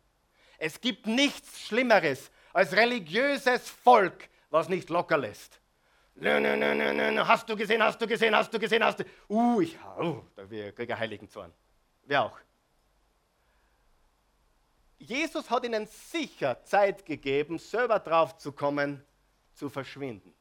Es 0.58 0.80
gibt 0.80 1.06
nichts 1.06 1.62
Schlimmeres 1.62 2.32
als 2.54 2.74
religiöses 2.74 3.70
Volk, 3.70 4.30
was 4.50 4.70
nicht 4.70 4.90
locker 4.90 5.18
lässt. 5.18 5.60
Nö, 6.16 6.40
nö, 6.40 6.56
nö, 6.56 6.74
nö, 6.76 6.94
nö, 6.94 7.26
hast 7.26 7.48
du 7.50 7.56
gesehen, 7.56 7.82
hast 7.82 8.02
du 8.02 8.08
gesehen, 8.08 8.36
hast 8.36 8.54
du 8.54 8.60
gesehen, 8.60 8.84
hast 8.84 9.00
du. 9.00 9.06
Uh, 9.30 9.62
ich, 9.62 9.78
uh, 10.02 10.22
da 10.36 10.46
kriege 10.46 10.94
ich 10.94 11.00
Heiligen 11.00 11.30
Zorn. 11.30 11.54
Wer 12.04 12.24
auch. 12.24 12.38
Jesus 14.98 15.50
hat 15.50 15.64
ihnen 15.64 15.88
sicher 15.88 16.62
Zeit 16.64 17.06
gegeben, 17.06 17.58
selber 17.58 18.00
drauf 18.00 18.38
zu 18.38 18.52
kommen, 18.52 19.02
zu 19.60 19.70
verschwinden. 19.70 20.34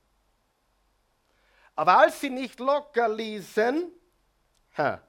Aber 1.75 1.99
als 1.99 2.21
sie 2.21 2.31
nicht 2.31 2.59
locker 2.61 3.09
ließen, 3.09 3.93
ha, 4.77 5.03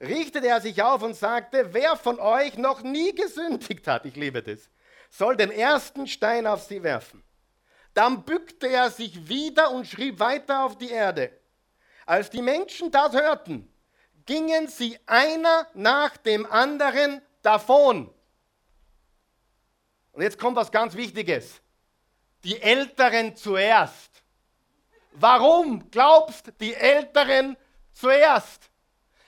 richtete 0.00 0.46
er 0.46 0.60
sich 0.60 0.80
auf 0.82 1.02
und 1.02 1.14
sagte, 1.14 1.74
wer 1.74 1.96
von 1.96 2.18
euch 2.20 2.56
noch 2.56 2.82
nie 2.82 3.14
gesündigt 3.14 3.86
hat, 3.86 4.04
ich 4.06 4.14
liebe 4.14 4.42
das, 4.42 4.70
soll 5.10 5.36
den 5.36 5.50
ersten 5.50 6.06
Stein 6.06 6.46
auf 6.46 6.62
sie 6.62 6.82
werfen. 6.82 7.22
Dann 7.94 8.24
bückte 8.24 8.68
er 8.68 8.90
sich 8.90 9.28
wieder 9.28 9.70
und 9.70 9.86
schrieb 9.86 10.18
weiter 10.18 10.64
auf 10.64 10.78
die 10.78 10.90
Erde. 10.90 11.32
Als 12.06 12.30
die 12.30 12.42
Menschen 12.42 12.90
das 12.90 13.12
hörten, 13.12 13.72
gingen 14.26 14.68
sie 14.68 14.98
einer 15.06 15.66
nach 15.74 16.16
dem 16.16 16.46
anderen 16.46 17.22
davon. 17.42 18.12
Und 20.12 20.22
jetzt 20.22 20.38
kommt 20.38 20.56
was 20.56 20.70
ganz 20.70 20.94
Wichtiges. 20.94 21.60
Die 22.44 22.60
Älteren 22.60 23.34
zuerst. 23.36 24.22
Warum 25.12 25.90
glaubst 25.90 26.52
die 26.60 26.74
Älteren 26.74 27.56
zuerst? 27.92 28.70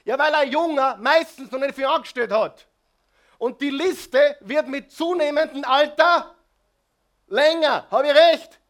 Ja, 0.04 0.18
weil 0.18 0.34
ein 0.34 0.50
Junger 0.50 0.96
meistens 0.96 1.50
noch 1.50 1.58
nicht 1.58 1.74
viel 1.74 1.86
angestellt 1.86 2.30
hat. 2.30 2.66
Und 3.38 3.60
die 3.60 3.70
Liste 3.70 4.36
wird 4.40 4.68
mit 4.68 4.90
zunehmendem 4.92 5.64
Alter 5.64 6.34
länger. 7.26 7.86
Habe 7.90 8.06
ich 8.06 8.14
recht? 8.14 8.60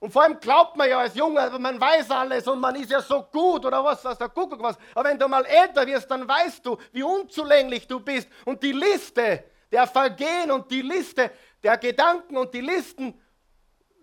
Und 0.00 0.12
vor 0.12 0.22
allem 0.22 0.38
glaubt 0.38 0.76
man 0.76 0.88
ja 0.88 0.98
als 0.98 1.14
Junge, 1.14 1.50
man 1.58 1.80
weiß 1.80 2.10
alles 2.10 2.46
und 2.46 2.60
man 2.60 2.74
ist 2.76 2.90
ja 2.90 3.00
so 3.00 3.22
gut 3.22 3.64
oder 3.64 3.82
was, 3.82 4.04
was 4.04 4.18
der 4.18 4.28
Kuckuck 4.28 4.62
was. 4.62 4.76
Aber 4.94 5.08
wenn 5.08 5.18
du 5.18 5.26
mal 5.28 5.46
älter 5.46 5.86
wirst, 5.86 6.10
dann 6.10 6.28
weißt 6.28 6.66
du, 6.66 6.76
wie 6.92 7.02
unzulänglich 7.02 7.86
du 7.86 8.00
bist. 8.00 8.28
Und 8.44 8.62
die 8.62 8.72
Liste 8.72 9.44
der 9.72 9.86
Vergehen 9.86 10.50
und 10.50 10.70
die 10.70 10.82
Liste 10.82 11.30
der 11.64 11.78
Gedanken 11.78 12.36
und 12.36 12.52
die 12.52 12.60
Listen 12.60 13.18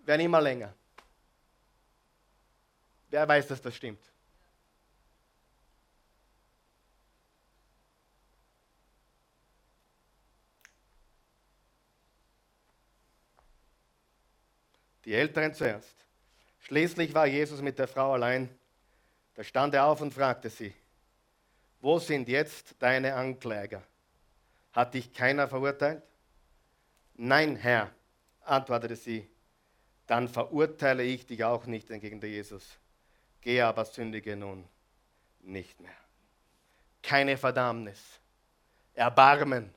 werden 0.04 0.22
immer 0.22 0.40
länger. 0.40 0.74
Wer 3.08 3.26
weiß, 3.28 3.46
dass 3.46 3.62
das 3.62 3.76
stimmt? 3.76 4.02
Die 15.04 15.14
Älteren 15.14 15.54
zuerst. 15.54 15.94
Schließlich 16.60 17.12
war 17.14 17.26
Jesus 17.26 17.60
mit 17.60 17.78
der 17.78 17.88
Frau 17.88 18.12
allein. 18.12 18.48
Da 19.34 19.44
stand 19.44 19.74
er 19.74 19.86
auf 19.86 20.00
und 20.00 20.12
fragte 20.12 20.50
sie, 20.50 20.74
wo 21.80 21.98
sind 21.98 22.28
jetzt 22.28 22.76
deine 22.78 23.14
Ankläger? 23.14 23.82
Hat 24.72 24.94
dich 24.94 25.12
keiner 25.12 25.48
verurteilt? 25.48 26.02
Nein, 27.14 27.56
Herr, 27.56 27.90
antwortete 28.40 28.96
sie. 28.96 29.28
Dann 30.06 30.28
verurteile 30.28 31.02
ich 31.02 31.26
dich 31.26 31.44
auch 31.44 31.66
nicht, 31.66 31.90
entgegnete 31.90 32.26
Jesus. 32.26 32.78
Gehe 33.40 33.64
aber 33.66 33.84
sündige 33.84 34.36
nun 34.36 34.68
nicht 35.40 35.80
mehr. 35.80 35.94
Keine 37.02 37.36
Verdammnis, 37.36 38.20
Erbarmen, 38.94 39.72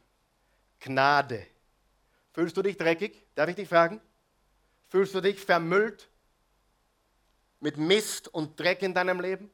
Gnade. 0.80 1.46
Fühlst 2.34 2.56
du 2.58 2.62
dich 2.62 2.78
dreckig? 2.78 3.26
Darf 3.34 3.50
ich 3.50 3.56
dich 3.56 3.68
fragen? 3.68 4.02
Fühlst 4.90 5.16
du 5.16 5.22
dich 5.22 5.40
vermüllt 5.40 6.10
mit 7.60 7.78
Mist 7.78 8.28
und 8.28 8.60
Dreck 8.60 8.82
in 8.82 8.94
deinem 8.94 9.20
Leben? 9.20 9.50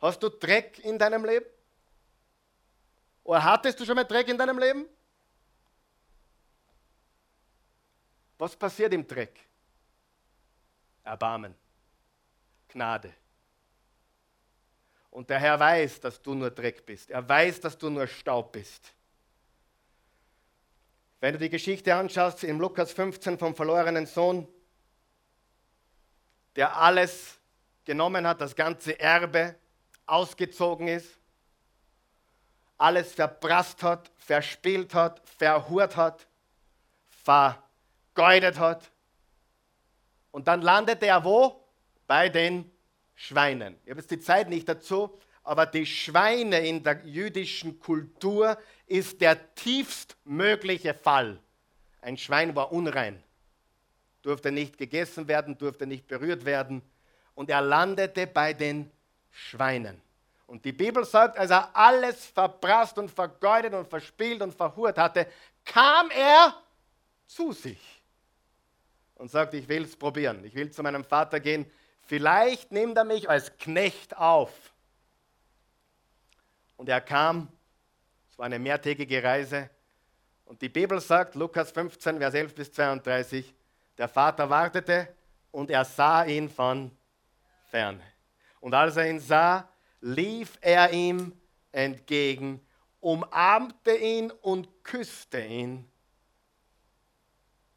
Hast 0.00 0.22
du 0.22 0.28
Dreck 0.28 0.78
in 0.80 0.98
deinem 0.98 1.24
Leben? 1.24 1.46
Oder 3.24 3.44
hattest 3.44 3.78
du 3.78 3.84
schon 3.84 3.96
mal 3.96 4.04
Dreck 4.04 4.28
in 4.28 4.38
deinem 4.38 4.58
Leben? 4.58 4.86
Was 8.38 8.54
passiert 8.56 8.94
im 8.94 9.06
Dreck? 9.06 9.38
Erbarmen, 11.02 11.54
Gnade. 12.68 13.12
Und 15.10 15.28
der 15.28 15.40
Herr 15.40 15.58
weiß, 15.58 16.00
dass 16.00 16.22
du 16.22 16.34
nur 16.34 16.50
Dreck 16.50 16.86
bist. 16.86 17.10
Er 17.10 17.28
weiß, 17.28 17.60
dass 17.60 17.76
du 17.76 17.90
nur 17.90 18.06
Staub 18.06 18.52
bist. 18.52 18.92
Wenn 21.20 21.32
du 21.32 21.38
die 21.40 21.50
Geschichte 21.50 21.94
anschaust 21.94 22.44
in 22.44 22.58
Lukas 22.58 22.92
15 22.92 23.38
vom 23.38 23.54
verlorenen 23.54 24.06
Sohn, 24.06 24.46
der 26.54 26.76
alles 26.76 27.38
genommen 27.84 28.26
hat, 28.26 28.40
das 28.40 28.54
ganze 28.54 29.00
Erbe 29.00 29.56
ausgezogen 30.06 30.86
ist, 30.86 31.18
alles 32.76 33.12
verprasst 33.14 33.82
hat, 33.82 34.12
verspielt 34.18 34.94
hat, 34.94 35.26
verhurt 35.28 35.96
hat, 35.96 36.28
vergeudet 38.18 38.58
hat. 38.58 38.90
Und 40.32 40.48
dann 40.48 40.60
landete 40.60 41.06
er 41.06 41.22
wo? 41.22 41.64
Bei 42.08 42.28
den 42.28 42.68
Schweinen. 43.14 43.76
Ich 43.84 43.90
habe 43.90 44.00
jetzt 44.00 44.10
die 44.10 44.18
Zeit 44.18 44.48
nicht 44.48 44.68
dazu, 44.68 45.16
aber 45.44 45.66
die 45.66 45.86
Schweine 45.86 46.66
in 46.66 46.82
der 46.82 47.04
jüdischen 47.04 47.78
Kultur 47.78 48.58
ist 48.86 49.20
der 49.20 49.54
tiefstmögliche 49.54 50.94
Fall. 50.94 51.38
Ein 52.00 52.16
Schwein 52.16 52.56
war 52.56 52.72
unrein, 52.72 53.22
durfte 54.22 54.50
nicht 54.50 54.78
gegessen 54.78 55.28
werden, 55.28 55.56
durfte 55.56 55.86
nicht 55.86 56.08
berührt 56.08 56.44
werden 56.44 56.82
und 57.34 57.50
er 57.50 57.60
landete 57.60 58.26
bei 58.26 58.52
den 58.52 58.90
Schweinen. 59.30 60.00
Und 60.46 60.64
die 60.64 60.72
Bibel 60.72 61.04
sagt, 61.04 61.38
als 61.38 61.50
er 61.50 61.76
alles 61.76 62.26
verprasst 62.26 62.98
und 62.98 63.10
vergeudet 63.10 63.74
und 63.74 63.86
verspielt 63.86 64.42
und 64.42 64.54
verhurt 64.54 64.98
hatte, 64.98 65.26
kam 65.64 66.10
er 66.10 66.54
zu 67.26 67.52
sich 67.52 67.97
und 69.18 69.30
sagte, 69.30 69.56
ich 69.56 69.68
will 69.68 69.84
es 69.84 69.96
probieren, 69.96 70.44
ich 70.44 70.54
will 70.54 70.70
zu 70.70 70.82
meinem 70.82 71.04
Vater 71.04 71.38
gehen, 71.38 71.66
vielleicht 72.02 72.72
nimmt 72.72 72.96
er 72.96 73.04
mich 73.04 73.28
als 73.28 73.56
Knecht 73.58 74.16
auf. 74.16 74.52
Und 76.76 76.88
er 76.88 77.00
kam 77.00 77.48
war 78.38 78.46
eine 78.46 78.58
mehrtägige 78.58 79.22
Reise. 79.22 79.68
Und 80.44 80.62
die 80.62 80.68
Bibel 80.68 81.00
sagt, 81.00 81.34
Lukas 81.34 81.72
15, 81.72 82.18
Vers 82.18 82.34
11 82.34 82.54
bis 82.54 82.72
32, 82.72 83.54
der 83.98 84.08
Vater 84.08 84.48
wartete 84.48 85.08
und 85.50 85.70
er 85.70 85.84
sah 85.84 86.24
ihn 86.24 86.48
von 86.48 86.90
ferne. 87.68 88.02
Und 88.60 88.74
als 88.74 88.96
er 88.96 89.10
ihn 89.10 89.20
sah, 89.20 89.68
lief 90.00 90.56
er 90.60 90.92
ihm 90.92 91.32
entgegen, 91.72 92.64
umarmte 93.00 93.96
ihn 93.96 94.30
und 94.30 94.84
küsste 94.84 95.40
ihn, 95.40 95.90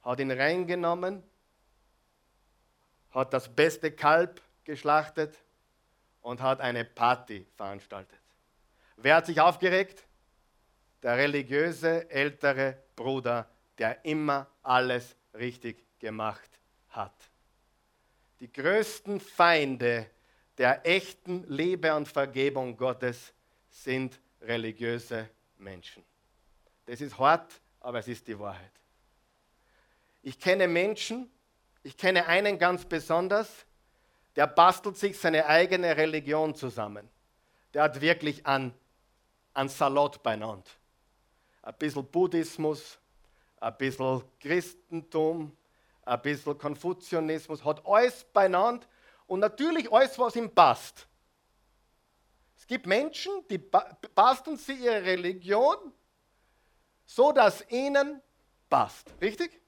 hat 0.03 0.19
ihn 0.19 0.31
reingenommen, 0.31 1.23
hat 3.11 3.33
das 3.33 3.53
beste 3.53 3.91
Kalb 3.91 4.41
geschlachtet 4.63 5.37
und 6.21 6.41
hat 6.41 6.61
eine 6.61 6.85
Party 6.85 7.45
veranstaltet. 7.55 8.19
Wer 8.97 9.15
hat 9.15 9.25
sich 9.25 9.41
aufgeregt? 9.41 10.05
der 11.01 11.17
religiöse 11.17 12.09
ältere 12.09 12.77
Bruder, 12.95 13.49
der 13.77 14.03
immer 14.05 14.47
alles 14.61 15.15
richtig 15.33 15.83
gemacht 15.99 16.49
hat. 16.89 17.15
Die 18.39 18.51
größten 18.51 19.19
Feinde 19.19 20.09
der 20.57 20.85
echten 20.85 21.43
Liebe 21.47 21.93
und 21.95 22.07
Vergebung 22.07 22.77
Gottes 22.77 23.33
sind 23.69 24.19
religiöse 24.41 25.29
Menschen. 25.57 26.03
Das 26.85 27.01
ist 27.01 27.17
hart, 27.17 27.51
aber 27.79 27.99
es 27.99 28.07
ist 28.07 28.27
die 28.27 28.37
Wahrheit. 28.37 28.71
Ich 30.21 30.39
kenne 30.39 30.67
Menschen, 30.67 31.31
ich 31.83 31.97
kenne 31.97 32.27
einen 32.27 32.57
ganz 32.59 32.85
besonders, 32.85 33.65
der 34.35 34.47
bastelt 34.47 34.97
sich 34.97 35.17
seine 35.17 35.45
eigene 35.45 35.97
Religion 35.97 36.55
zusammen. 36.55 37.09
Der 37.73 37.83
hat 37.83 38.01
wirklich 38.01 38.45
an, 38.45 38.73
an 39.53 39.69
Salot 39.69 40.21
beieinander 40.23 40.69
ein 41.61 41.75
bisschen 41.77 42.05
Buddhismus, 42.05 42.99
ein 43.59 43.77
bisschen 43.77 44.23
Christentum, 44.39 45.55
ein 46.03 46.21
bisschen 46.21 46.57
Konfuzianismus, 46.57 47.63
hat 47.63 47.85
alles 47.85 48.23
beieinander 48.25 48.85
und 49.27 49.39
natürlich 49.39 49.91
alles, 49.91 50.17
was 50.17 50.35
ihm 50.35 50.53
passt. 50.53 51.07
Es 52.57 52.65
gibt 52.65 52.85
Menschen, 52.85 53.31
die 53.49 53.57
basteln 53.57 54.57
sie 54.57 54.73
ihre 54.73 55.03
Religion 55.03 55.77
so, 57.05 57.31
dass 57.31 57.69
ihnen 57.69 58.21
passt. 58.69 59.13
Richtig? 59.19 59.60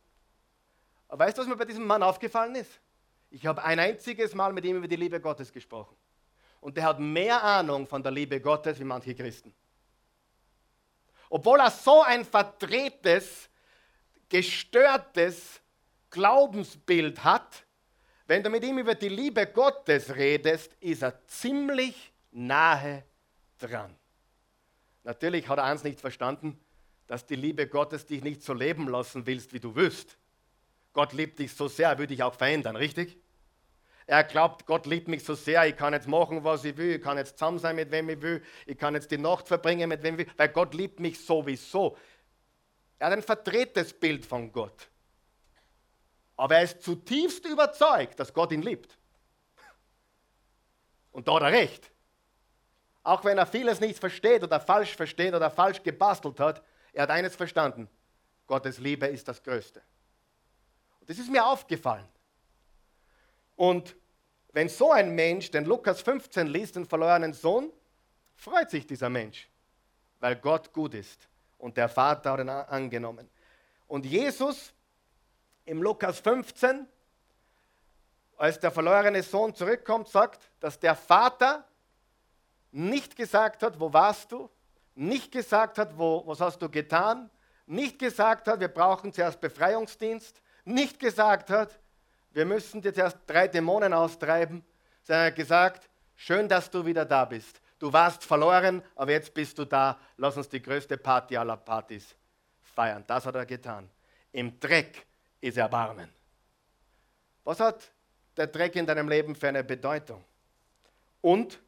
Aber 1.14 1.26
weißt 1.26 1.38
du, 1.38 1.42
was 1.42 1.48
mir 1.48 1.56
bei 1.56 1.66
diesem 1.66 1.86
Mann 1.86 2.02
aufgefallen 2.02 2.56
ist? 2.56 2.80
Ich 3.30 3.46
habe 3.46 3.64
ein 3.64 3.78
einziges 3.78 4.34
Mal 4.34 4.52
mit 4.52 4.66
ihm 4.66 4.78
über 4.78 4.88
die 4.88 4.96
Liebe 4.96 5.20
Gottes 5.20 5.52
gesprochen. 5.52 5.96
Und 6.60 6.76
der 6.78 6.86
hat 6.86 7.00
mehr 7.00 7.44
Ahnung 7.44 7.86
von 7.86 8.02
der 8.02 8.12
Liebe 8.12 8.42
Gottes 8.42 8.80
wie 8.80 8.84
manche 8.84 9.14
Christen 9.14 9.54
obwohl 11.34 11.62
er 11.62 11.72
so 11.72 12.04
ein 12.04 12.24
verdrehtes, 12.26 13.50
gestörtes 14.30 15.60
Glaubensbild 16.12 17.24
hat, 17.24 17.66
wenn 18.28 18.44
du 18.44 18.52
mit 18.52 18.64
ihm 18.64 18.78
über 18.78 18.94
die 18.94 19.10
Liebe 19.10 19.48
Gottes 19.48 20.16
redest, 20.16 20.74
ist 20.80 21.02
er 21.02 21.26
ziemlich 21.26 22.14
nahe 22.30 23.04
dran. 23.58 23.96
Natürlich 25.04 25.48
hat 25.48 25.58
er 25.58 25.64
eins 25.64 25.84
nicht 25.84 26.00
verstanden, 26.00 26.64
dass 27.08 27.26
die 27.26 27.36
Liebe 27.36 27.68
Gottes 27.68 28.06
dich 28.06 28.24
nicht 28.24 28.44
so 28.44 28.54
leben 28.54 28.88
lassen 28.88 29.26
willst, 29.26 29.54
wie 29.54 29.60
du 29.60 29.74
willst. 29.74 30.16
Gott 30.94 31.14
liebt 31.14 31.40
dich 31.40 31.54
so 31.54 31.68
sehr, 31.68 31.90
er 31.90 31.98
will 31.98 32.08
dich 32.08 32.24
auch 32.24 32.36
verändern, 32.36 32.76
richtig? 32.76 33.18
Er 34.06 34.24
glaubt, 34.24 34.66
Gott 34.66 34.86
liebt 34.86 35.08
mich 35.08 35.24
so 35.24 35.34
sehr, 35.34 35.66
ich 35.66 35.76
kann 35.76 35.94
jetzt 35.94 36.08
machen, 36.08 36.44
was 36.44 36.64
ich 36.66 36.76
will, 36.78 36.96
ich 36.96 37.02
kann 37.02 37.18
jetzt 37.18 37.38
zusammen 37.38 37.58
sein, 37.60 37.76
mit 37.76 37.90
wem 37.90 38.10
ich 38.10 38.22
will, 38.22 38.44
ich 38.66 38.78
kann 38.78 38.94
jetzt 38.94 39.12
die 39.12 39.18
Nacht 39.18 39.48
verbringen, 39.48 39.90
mit 39.90 40.04
wem 40.04 40.20
ich 40.20 40.28
will, 40.28 40.34
weil 40.38 40.50
Gott 40.50 40.74
liebt 40.74 41.00
mich 41.00 41.26
sowieso. 41.26 41.98
Er 43.00 43.08
hat 43.08 43.14
ein 43.14 43.24
verdrehtes 43.24 43.94
Bild 43.94 44.26
von 44.26 44.52
Gott. 44.52 44.90
Aber 46.36 46.56
er 46.56 46.64
ist 46.64 46.82
zutiefst 46.84 47.46
überzeugt, 47.46 48.20
dass 48.20 48.34
Gott 48.34 48.52
ihn 48.52 48.62
liebt. 48.62 48.98
Und 51.12 51.28
da 51.28 51.36
hat 51.36 51.44
er 51.44 51.52
recht. 51.52 51.92
Auch 53.04 53.24
wenn 53.24 53.38
er 53.38 53.46
vieles 53.46 53.80
nicht 53.80 54.00
versteht 54.00 54.44
oder 54.44 54.60
falsch 54.60 54.96
versteht 54.96 55.34
oder 55.34 55.50
falsch 55.50 55.84
gebastelt 55.84 56.40
hat, 56.40 56.64
er 56.92 57.04
hat 57.04 57.10
eines 57.10 57.36
verstanden. 57.36 57.90
Gottes 58.48 58.80
Liebe 58.80 59.08
ist 59.08 59.28
das 59.28 59.42
Größte. 59.42 59.82
Das 61.06 61.18
ist 61.18 61.30
mir 61.30 61.46
aufgefallen. 61.46 62.08
Und 63.56 63.96
wenn 64.52 64.70
so 64.70 64.92
ein 64.92 65.14
Mensch 65.16 65.52
den 65.52 65.66
Lukas 65.66 66.02
15 66.02 66.48
liest, 66.48 66.76
den 66.76 66.86
verlorenen 66.86 67.34
Sohn, 67.34 67.72
freut 68.36 68.70
sich 68.70 68.86
dieser 68.86 69.10
Mensch, 69.10 69.50
weil 70.20 70.36
Gott 70.36 70.72
gut 70.72 70.94
ist 70.94 71.28
und 71.58 71.78
der 71.78 71.90
Vater 71.90 72.34
hat 72.34 72.40
ihn 72.40 72.50
angenommen. 72.50 73.30
Und 73.88 74.06
Jesus 74.06 74.74
im 75.66 75.82
Lukas 75.82 76.20
15, 76.20 76.88
als 78.38 78.60
der 78.60 78.72
verlorene 78.72 79.24
Sohn 79.24 79.56
zurückkommt, 79.56 80.08
sagt, 80.08 80.50
dass 80.60 80.80
der 80.80 80.96
Vater 80.96 81.66
nicht 82.72 83.16
gesagt 83.16 83.64
hat, 83.64 83.80
wo 83.80 83.94
warst 83.94 84.32
du, 84.32 84.50
nicht 84.96 85.32
gesagt 85.32 85.78
hat, 85.78 85.98
wo, 85.98 86.24
was 86.26 86.42
hast 86.42 86.62
du 86.62 86.70
getan, 86.70 87.30
nicht 87.66 87.98
gesagt 87.98 88.48
hat, 88.48 88.60
wir 88.60 88.68
brauchen 88.68 89.14
zuerst 89.14 89.40
Befreiungsdienst, 89.40 90.42
nicht 90.66 91.00
gesagt 91.00 91.50
hat, 91.50 91.80
wir 92.32 92.46
müssen 92.46 92.82
dir 92.82 92.94
zuerst 92.94 93.18
drei 93.28 93.48
Dämonen 93.48 93.94
austreiben, 93.94 94.64
sondern 95.04 95.26
er 95.26 95.28
hat 95.28 95.36
gesagt, 95.36 95.90
schön, 96.16 96.48
dass 96.48 96.70
du 96.70 96.86
wieder 96.86 97.06
da 97.06 97.26
bist. 97.26 97.62
Du 97.80 97.92
warst 97.92 98.24
verloren, 98.24 98.82
aber 98.96 99.12
jetzt 99.12 99.34
bist 99.34 99.58
du 99.58 99.66
da. 99.66 100.00
Lass 100.18 100.38
uns 100.38 100.50
die 100.50 100.62
größte 100.62 100.98
Party 100.98 101.36
aller 101.36 101.58
Partys 101.58 102.16
feiern. 102.62 103.04
Das 103.06 103.26
hat 103.26 103.36
er 103.36 103.46
getan. 103.46 103.90
Im 104.32 104.60
Dreck 104.60 105.06
ist 105.42 105.58
Erbarmen. 105.58 106.10
Was 107.44 107.60
hat 107.60 107.92
der 108.38 108.48
Dreck 108.48 108.76
in 108.76 108.86
deinem 108.86 109.10
Leben 109.10 109.36
für 109.36 109.50
eine 109.50 109.64
Bedeutung? 109.64 110.24
Und 111.22 111.60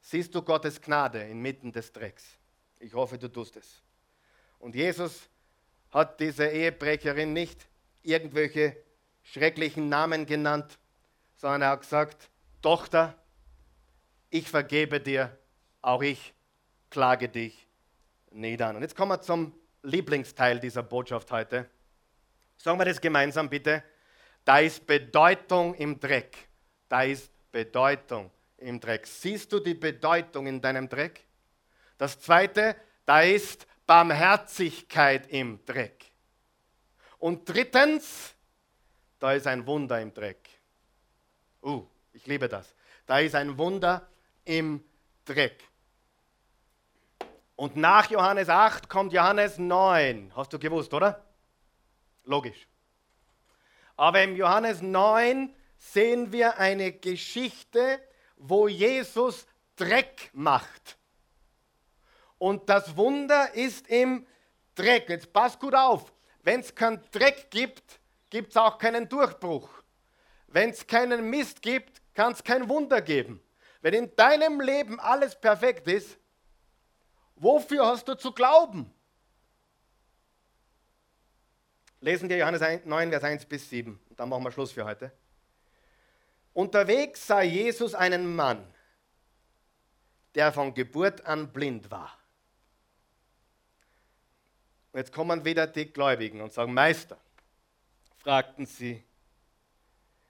siehst 0.00 0.34
du 0.34 0.42
Gottes 0.42 0.80
Gnade 0.80 1.22
inmitten 1.22 1.70
des 1.70 1.92
Drecks? 1.92 2.38
Ich 2.78 2.94
hoffe, 2.94 3.18
du 3.18 3.28
tust 3.28 3.56
es. 3.56 3.82
Und 4.60 4.76
Jesus 4.76 5.28
hat 5.90 6.20
diese 6.20 6.46
Ehebrecherin 6.46 7.32
nicht 7.32 7.66
irgendwelche 8.02 8.76
schrecklichen 9.22 9.88
Namen 9.88 10.26
genannt, 10.26 10.78
sondern 11.36 11.62
er 11.62 11.70
hat 11.70 11.80
gesagt, 11.80 12.30
Tochter, 12.62 13.14
ich 14.28 14.48
vergebe 14.48 15.00
dir, 15.00 15.36
auch 15.82 16.02
ich 16.02 16.34
klage 16.90 17.28
dich 17.28 17.66
nieder. 18.30 18.70
Und 18.70 18.82
jetzt 18.82 18.94
kommen 18.94 19.10
wir 19.10 19.20
zum 19.22 19.52
Lieblingsteil 19.82 20.60
dieser 20.60 20.82
Botschaft 20.82 21.32
heute. 21.32 21.68
Sagen 22.56 22.78
wir 22.78 22.84
das 22.84 23.00
gemeinsam 23.00 23.48
bitte. 23.48 23.82
Da 24.44 24.58
ist 24.58 24.86
Bedeutung 24.86 25.74
im 25.74 25.98
Dreck. 25.98 26.36
Da 26.88 27.02
ist 27.02 27.30
Bedeutung 27.50 28.30
im 28.58 28.78
Dreck. 28.78 29.06
Siehst 29.06 29.52
du 29.52 29.58
die 29.58 29.74
Bedeutung 29.74 30.46
in 30.46 30.60
deinem 30.60 30.88
Dreck? 30.88 31.24
Das 31.96 32.20
zweite, 32.20 32.76
da 33.06 33.22
ist 33.22 33.66
Barmherzigkeit 33.90 35.26
im 35.32 35.64
Dreck. 35.64 36.12
Und 37.18 37.48
drittens, 37.48 38.36
da 39.18 39.32
ist 39.32 39.48
ein 39.48 39.66
Wunder 39.66 40.00
im 40.00 40.14
Dreck. 40.14 40.48
Uh, 41.60 41.84
ich 42.12 42.24
liebe 42.28 42.48
das. 42.48 42.72
Da 43.04 43.18
ist 43.18 43.34
ein 43.34 43.58
Wunder 43.58 44.06
im 44.44 44.84
Dreck. 45.24 45.64
Und 47.56 47.74
nach 47.74 48.08
Johannes 48.08 48.48
8 48.48 48.88
kommt 48.88 49.12
Johannes 49.12 49.58
9. 49.58 50.36
Hast 50.36 50.52
du 50.52 50.60
gewusst, 50.60 50.94
oder? 50.94 51.26
Logisch. 52.22 52.68
Aber 53.96 54.22
im 54.22 54.36
Johannes 54.36 54.82
9 54.82 55.52
sehen 55.78 56.30
wir 56.30 56.58
eine 56.58 56.92
Geschichte, 56.92 58.00
wo 58.36 58.68
Jesus 58.68 59.48
Dreck 59.74 60.30
macht. 60.32 60.99
Und 62.40 62.70
das 62.70 62.96
Wunder 62.96 63.52
ist 63.52 63.86
im 63.88 64.26
Dreck. 64.74 65.10
Jetzt 65.10 65.30
pass 65.30 65.58
gut 65.58 65.74
auf. 65.74 66.10
Wenn 66.42 66.60
es 66.60 66.74
keinen 66.74 67.02
Dreck 67.10 67.50
gibt, 67.50 68.00
gibt 68.30 68.52
es 68.52 68.56
auch 68.56 68.78
keinen 68.78 69.06
Durchbruch. 69.10 69.68
Wenn 70.46 70.70
es 70.70 70.86
keinen 70.86 71.28
Mist 71.28 71.60
gibt, 71.60 72.00
kann 72.14 72.32
es 72.32 72.42
kein 72.42 72.66
Wunder 72.70 73.02
geben. 73.02 73.42
Wenn 73.82 73.92
in 73.92 74.16
deinem 74.16 74.58
Leben 74.58 74.98
alles 74.98 75.38
perfekt 75.38 75.86
ist, 75.86 76.18
wofür 77.36 77.86
hast 77.86 78.08
du 78.08 78.14
zu 78.14 78.32
glauben? 78.32 78.90
Lesen 82.00 82.26
wir 82.30 82.38
Johannes 82.38 82.62
9, 82.86 83.10
Vers 83.10 83.22
1 83.22 83.44
bis 83.44 83.68
7. 83.68 84.00
Und 84.08 84.18
dann 84.18 84.30
machen 84.30 84.44
wir 84.44 84.50
Schluss 84.50 84.72
für 84.72 84.86
heute. 84.86 85.12
Unterwegs 86.54 87.26
sah 87.26 87.42
Jesus 87.42 87.94
einen 87.94 88.34
Mann, 88.34 88.66
der 90.34 90.54
von 90.54 90.72
Geburt 90.72 91.26
an 91.26 91.52
blind 91.52 91.90
war. 91.90 92.19
Jetzt 94.92 95.12
kommen 95.12 95.44
wieder 95.44 95.66
die 95.66 95.92
Gläubigen 95.92 96.40
und 96.40 96.52
sagen, 96.52 96.74
Meister, 96.74 97.16
fragten 98.18 98.66
sie, 98.66 99.02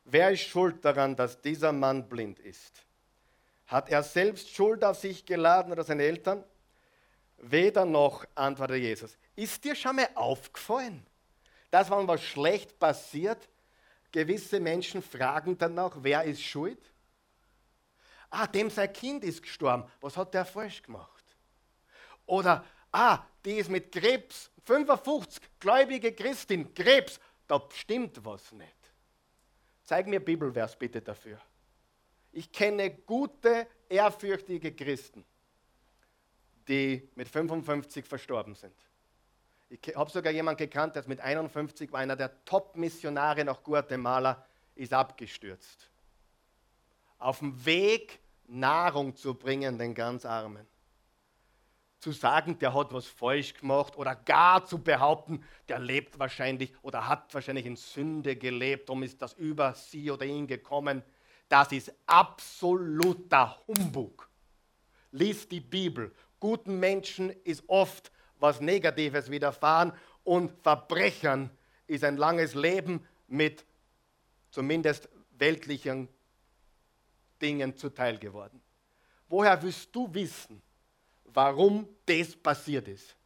wer 0.05 0.31
ist 0.31 0.43
schuld 0.43 0.85
daran, 0.85 1.17
dass 1.17 1.41
dieser 1.41 1.73
Mann 1.73 2.09
blind 2.09 2.39
ist? 2.39 2.85
Hat 3.67 3.89
er 3.89 4.03
selbst 4.03 4.51
Schuld 4.51 4.85
auf 4.85 4.99
sich 4.99 5.25
geladen 5.25 5.73
oder 5.73 5.85
seine 5.85 6.03
Eltern? 6.03 6.45
Weder 7.39 7.85
noch, 7.85 8.25
antwortete 8.35 8.79
Jesus. 8.79 9.17
Ist 9.37 9.65
dir 9.65 9.75
schon 9.75 9.97
mal 9.97 10.09
aufgefallen, 10.15 11.07
dass 11.71 11.91
wenn 11.91 12.07
was 12.07 12.23
schlecht 12.23 12.79
passiert, 12.79 13.49
gewisse 14.13 14.61
Menschen 14.61 15.03
fragen 15.03 15.57
danach, 15.57 15.97
wer 16.01 16.25
ist 16.25 16.43
schuld? 16.43 16.79
Ah, 18.29 18.47
dem 18.47 18.71
sein 18.71 18.93
Kind 18.93 19.25
ist 19.25 19.43
gestorben. 19.43 19.85
Was 20.01 20.17
hat 20.17 20.35
der 20.35 20.45
falsch 20.45 20.83
gemacht? 20.83 21.25
Oder, 22.27 22.65
ah, 22.93 23.25
die 23.45 23.55
ist 23.55 23.71
mit 23.71 23.93
Krebs 23.93 24.51
55 24.65 25.43
gläubige 25.59 26.13
Christin, 26.13 26.73
Krebs, 26.75 27.19
da 27.47 27.61
stimmt 27.73 28.25
was 28.25 28.53
nicht. 28.53 28.77
Zeig 29.85 30.07
mir 30.07 30.21
Bibelvers 30.21 30.77
bitte 30.77 31.01
dafür. 31.01 31.41
Ich 32.33 32.53
kenne 32.53 32.91
gute, 32.91 33.67
ehrfürchtige 33.89 34.73
Christen, 34.73 35.25
die 36.69 37.09
mit 37.17 37.29
55 37.29 38.05
verstorben 38.05 38.55
sind. 38.55 38.77
Ich 39.69 39.97
habe 39.97 40.11
sogar 40.11 40.33
jemanden 40.33 40.59
gekannt, 40.59 40.95
der 40.95 41.09
mit 41.09 41.21
51 41.21 41.91
war 41.93 42.01
einer 42.01 42.17
der 42.17 42.45
Top-Missionare 42.45 43.45
nach 43.45 43.63
Guatemala, 43.63 44.47
ist 44.77 44.93
abgestürzt. 44.93 45.91
Auf 47.19 47.41
dem 47.41 47.65
Weg, 47.65 48.21
Nahrung 48.47 49.15
zu 49.17 49.35
bringen 49.35 49.79
den 49.79 49.95
ganz 49.95 50.25
Armen 50.25 50.67
zu 52.01 52.13
sagen, 52.13 52.59
der 52.59 52.75
hat 52.75 52.93
was 52.93 53.07
falsch 53.07 53.55
gemacht 53.55 53.97
oder 53.97 54.15
gar 54.15 54.65
zu 54.65 54.79
behaupten, 54.79 55.45
der 55.69 55.79
lebt 55.79 56.19
wahrscheinlich 56.19 56.73
oder 56.83 57.07
hat 57.07 57.33
wahrscheinlich 57.35 57.67
in 57.67 57.77
Sünde 57.77 58.37
gelebt, 58.37 58.89
darum 58.89 59.03
ist 59.03 59.21
das 59.21 59.35
über 59.35 59.75
sie 59.75 60.11
oder 60.11 60.25
ihn 60.25 60.47
gekommen. 60.47 61.03
Das 61.49 61.73
ist 61.73 61.93
absoluter 62.07 63.61
Humbug. 63.69 64.29
Lies 65.13 65.47
die 65.49 65.61
Bibel. 65.61 66.13
Guten 66.39 66.81
Menschen 66.81 67.31
ist 67.45 67.63
oft 67.69 68.11
was 68.39 68.61
Negatives 68.61 69.31
widerfahren 69.31 69.93
und 70.25 70.53
Verbrechern 70.63 71.51
ist 71.87 72.05
ein 72.05 72.17
langes 72.17 72.55
Leben 72.55 73.07
mit 73.29 73.67
zumindest 74.51 75.09
weltlichen 75.37 76.09
Dingen 77.43 77.77
zuteil 77.77 78.19
geworden. 78.19 78.63
Woher 79.29 79.63
willst 79.63 79.95
du 79.95 80.13
wissen, 80.15 80.63
warum 81.35 81.89
das 82.07 82.37
passiert 82.37 82.89
ist. 82.89 83.17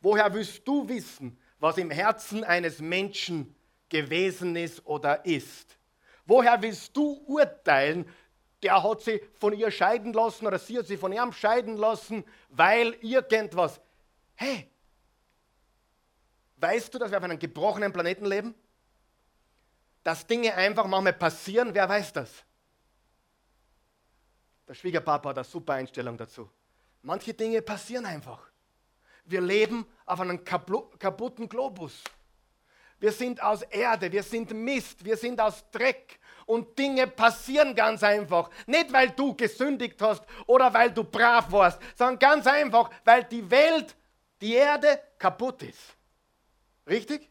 Woher 0.00 0.32
willst 0.32 0.66
du 0.66 0.88
wissen, 0.88 1.38
was 1.58 1.78
im 1.78 1.90
Herzen 1.90 2.44
eines 2.44 2.78
Menschen 2.78 3.54
gewesen 3.88 4.56
ist 4.56 4.84
oder 4.86 5.24
ist? 5.24 5.78
Woher 6.26 6.60
willst 6.60 6.96
du 6.96 7.22
urteilen, 7.26 8.06
der 8.62 8.82
hat 8.82 9.02
sie 9.02 9.22
von 9.38 9.52
ihr 9.52 9.70
scheiden 9.70 10.12
lassen 10.12 10.46
oder 10.46 10.58
sie 10.58 10.78
hat 10.78 10.86
sie 10.86 10.96
von 10.96 11.12
ihm 11.12 11.32
scheiden 11.32 11.76
lassen, 11.76 12.24
weil 12.48 12.94
irgendwas. 13.02 13.80
Hey, 14.34 14.70
weißt 16.56 16.92
du, 16.94 16.98
dass 16.98 17.10
wir 17.10 17.18
auf 17.18 17.24
einem 17.24 17.38
gebrochenen 17.38 17.92
Planeten 17.92 18.24
leben? 18.24 18.54
Dass 20.02 20.26
Dinge 20.26 20.54
einfach 20.54 20.86
manchmal 20.86 21.12
passieren, 21.12 21.74
wer 21.74 21.88
weiß 21.88 22.12
das? 22.14 22.44
Der 24.66 24.74
Schwiegerpapa 24.74 25.28
hat 25.28 25.38
eine 25.38 25.44
super 25.44 25.74
Einstellung 25.74 26.16
dazu. 26.16 26.50
Manche 27.04 27.34
Dinge 27.34 27.60
passieren 27.60 28.06
einfach. 28.06 28.50
Wir 29.26 29.42
leben 29.42 29.86
auf 30.06 30.20
einem 30.20 30.42
kaputten 30.42 31.48
Globus. 31.50 32.02
Wir 32.98 33.12
sind 33.12 33.42
aus 33.42 33.60
Erde, 33.60 34.10
wir 34.10 34.22
sind 34.22 34.50
Mist, 34.52 35.04
wir 35.04 35.18
sind 35.18 35.38
aus 35.38 35.70
Dreck. 35.70 36.18
Und 36.46 36.78
Dinge 36.78 37.06
passieren 37.06 37.74
ganz 37.74 38.02
einfach. 38.02 38.48
Nicht, 38.66 38.90
weil 38.90 39.10
du 39.10 39.34
gesündigt 39.34 40.00
hast 40.00 40.24
oder 40.46 40.72
weil 40.72 40.90
du 40.92 41.04
brav 41.04 41.52
warst, 41.52 41.78
sondern 41.94 42.18
ganz 42.18 42.46
einfach, 42.46 42.90
weil 43.04 43.24
die 43.24 43.50
Welt, 43.50 43.94
die 44.40 44.54
Erde 44.54 44.98
kaputt 45.18 45.62
ist. 45.62 45.96
Richtig? 46.88 47.28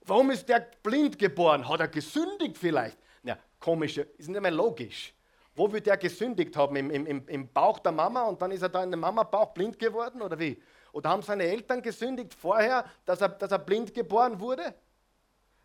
Warum 0.00 0.30
ist 0.30 0.48
der 0.48 0.60
blind 0.82 1.18
geboren? 1.18 1.68
Hat 1.68 1.80
er 1.80 1.88
gesündigt 1.88 2.56
vielleicht? 2.56 2.96
Ja, 3.22 3.38
komisch, 3.60 3.98
ist 3.98 4.28
nicht 4.28 4.40
mehr 4.40 4.50
logisch. 4.50 5.12
Wo 5.56 5.72
wird 5.72 5.86
der 5.86 5.96
gesündigt 5.96 6.54
haben? 6.54 6.76
Im, 6.76 6.90
im, 6.90 7.26
Im 7.26 7.48
Bauch 7.48 7.78
der 7.78 7.90
Mama 7.90 8.24
und 8.24 8.40
dann 8.40 8.50
ist 8.50 8.60
er 8.60 8.68
da 8.68 8.84
in 8.84 8.90
dem 8.90 9.00
Mama-Bauch 9.00 9.54
blind 9.54 9.78
geworden 9.78 10.20
oder 10.20 10.38
wie? 10.38 10.62
Oder 10.92 11.08
haben 11.08 11.22
seine 11.22 11.44
Eltern 11.44 11.80
gesündigt 11.80 12.34
vorher, 12.34 12.84
dass 13.06 13.22
er, 13.22 13.30
dass 13.30 13.50
er 13.50 13.58
blind 13.58 13.94
geboren 13.94 14.38
wurde? 14.38 14.74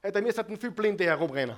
Hey, 0.02 0.14
da 0.14 0.22
müssten 0.22 0.58
viel 0.58 0.72
Blinde 0.72 1.04
herumrennen. 1.04 1.58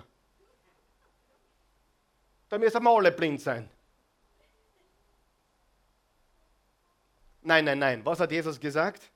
Da 2.49 2.57
müssen 2.57 2.83
wir 2.83 2.89
alle 2.89 3.11
blind 3.11 3.39
sein. 3.39 3.69
Nein, 7.43 7.65
nein, 7.65 7.79
nein. 7.79 8.05
Was 8.05 8.19
hat 8.19 8.31
Jesus 8.31 8.59
gesagt? 8.59 9.11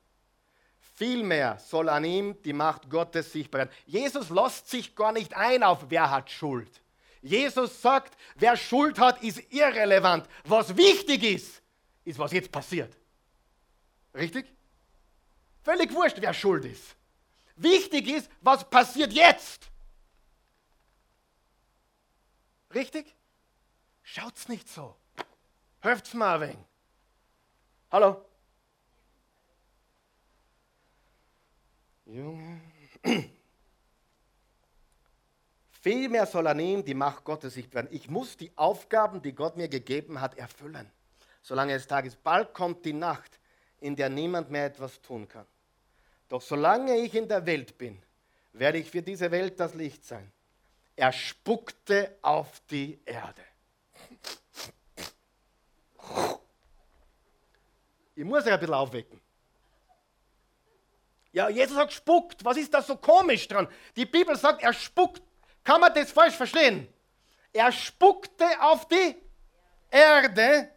Vielmehr 0.95 1.57
soll 1.59 1.89
an 1.89 2.03
ihm 2.03 2.41
die 2.43 2.53
Macht 2.53 2.89
Gottes 2.89 3.31
sichtbar 3.31 3.59
werden. 3.59 3.71
Jesus 3.85 4.29
lässt 4.29 4.69
sich 4.69 4.95
gar 4.95 5.11
nicht 5.11 5.35
ein 5.35 5.63
auf, 5.63 5.85
wer 5.89 6.11
hat 6.11 6.29
Schuld. 6.29 6.81
Jesus 7.27 7.81
sagt, 7.81 8.17
wer 8.35 8.55
Schuld 8.55 8.99
hat, 8.99 9.21
ist 9.21 9.41
irrelevant. 9.51 10.27
Was 10.45 10.75
wichtig 10.75 11.23
ist, 11.23 11.61
ist, 12.05 12.17
was 12.17 12.31
jetzt 12.31 12.51
passiert. 12.51 12.95
Richtig? 14.13 14.45
Völlig 15.63 15.93
wurscht, 15.93 16.17
wer 16.19 16.33
schuld 16.33 16.65
ist. 16.65 16.95
Wichtig 17.57 18.07
ist, 18.07 18.29
was 18.41 18.69
passiert 18.69 19.11
jetzt. 19.11 19.69
Richtig? 22.73 23.13
Schaut's 24.03 24.47
nicht 24.47 24.69
so. 24.69 24.95
Hört's 25.81 26.13
mal 26.13 26.35
ein 26.35 26.49
wenig. 26.49 26.65
Hallo? 27.91 28.25
Junge. 32.05 32.61
Vielmehr 35.87 36.25
soll 36.25 36.47
an 36.47 36.59
ihm 36.59 36.83
die 36.83 36.93
Macht 36.93 37.23
Gottes 37.23 37.53
sich 37.53 37.73
werden. 37.73 37.87
Ich 37.91 38.09
muss 38.09 38.35
die 38.35 38.51
Aufgaben, 38.57 39.21
die 39.21 39.31
Gott 39.31 39.55
mir 39.55 39.69
gegeben 39.69 40.19
hat, 40.19 40.37
erfüllen. 40.37 40.91
Solange 41.41 41.71
es 41.75 41.87
Tag 41.87 42.03
ist. 42.03 42.21
Bald 42.21 42.53
kommt 42.53 42.83
die 42.83 42.91
Nacht, 42.91 43.39
in 43.79 43.95
der 43.95 44.09
niemand 44.09 44.51
mehr 44.51 44.65
etwas 44.65 45.01
tun 45.01 45.29
kann. 45.29 45.45
Doch 46.27 46.41
solange 46.41 46.97
ich 46.97 47.15
in 47.15 47.29
der 47.29 47.45
Welt 47.45 47.77
bin, 47.77 48.01
werde 48.51 48.79
ich 48.79 48.91
für 48.91 49.01
diese 49.01 49.31
Welt 49.31 49.61
das 49.61 49.75
Licht 49.75 50.03
sein. 50.03 50.29
Er 50.97 51.13
spuckte 51.13 52.17
auf 52.21 52.61
die 52.69 52.99
Erde. 53.05 53.41
Ich 58.13 58.25
muss 58.25 58.45
euch 58.45 58.51
ein 58.51 58.59
bisschen 58.59 58.75
aufwecken. 58.75 59.21
Ja, 61.31 61.47
Jesus 61.47 61.77
hat 61.77 61.87
gespuckt. 61.87 62.43
Was 62.43 62.57
ist 62.57 62.73
da 62.73 62.81
so 62.81 62.97
komisch 62.97 63.47
dran? 63.47 63.69
Die 63.95 64.05
Bibel 64.05 64.35
sagt, 64.35 64.61
er 64.63 64.73
spuckt. 64.73 65.21
Kann 65.67 65.81
man 65.81 65.93
das 65.93 66.13
falsch 66.13 66.35
verstehen? 66.35 66.87
Er 67.51 67.73
spuckte 67.73 68.45
auf 68.61 68.87
die 68.87 69.17
Erde. 69.91 70.71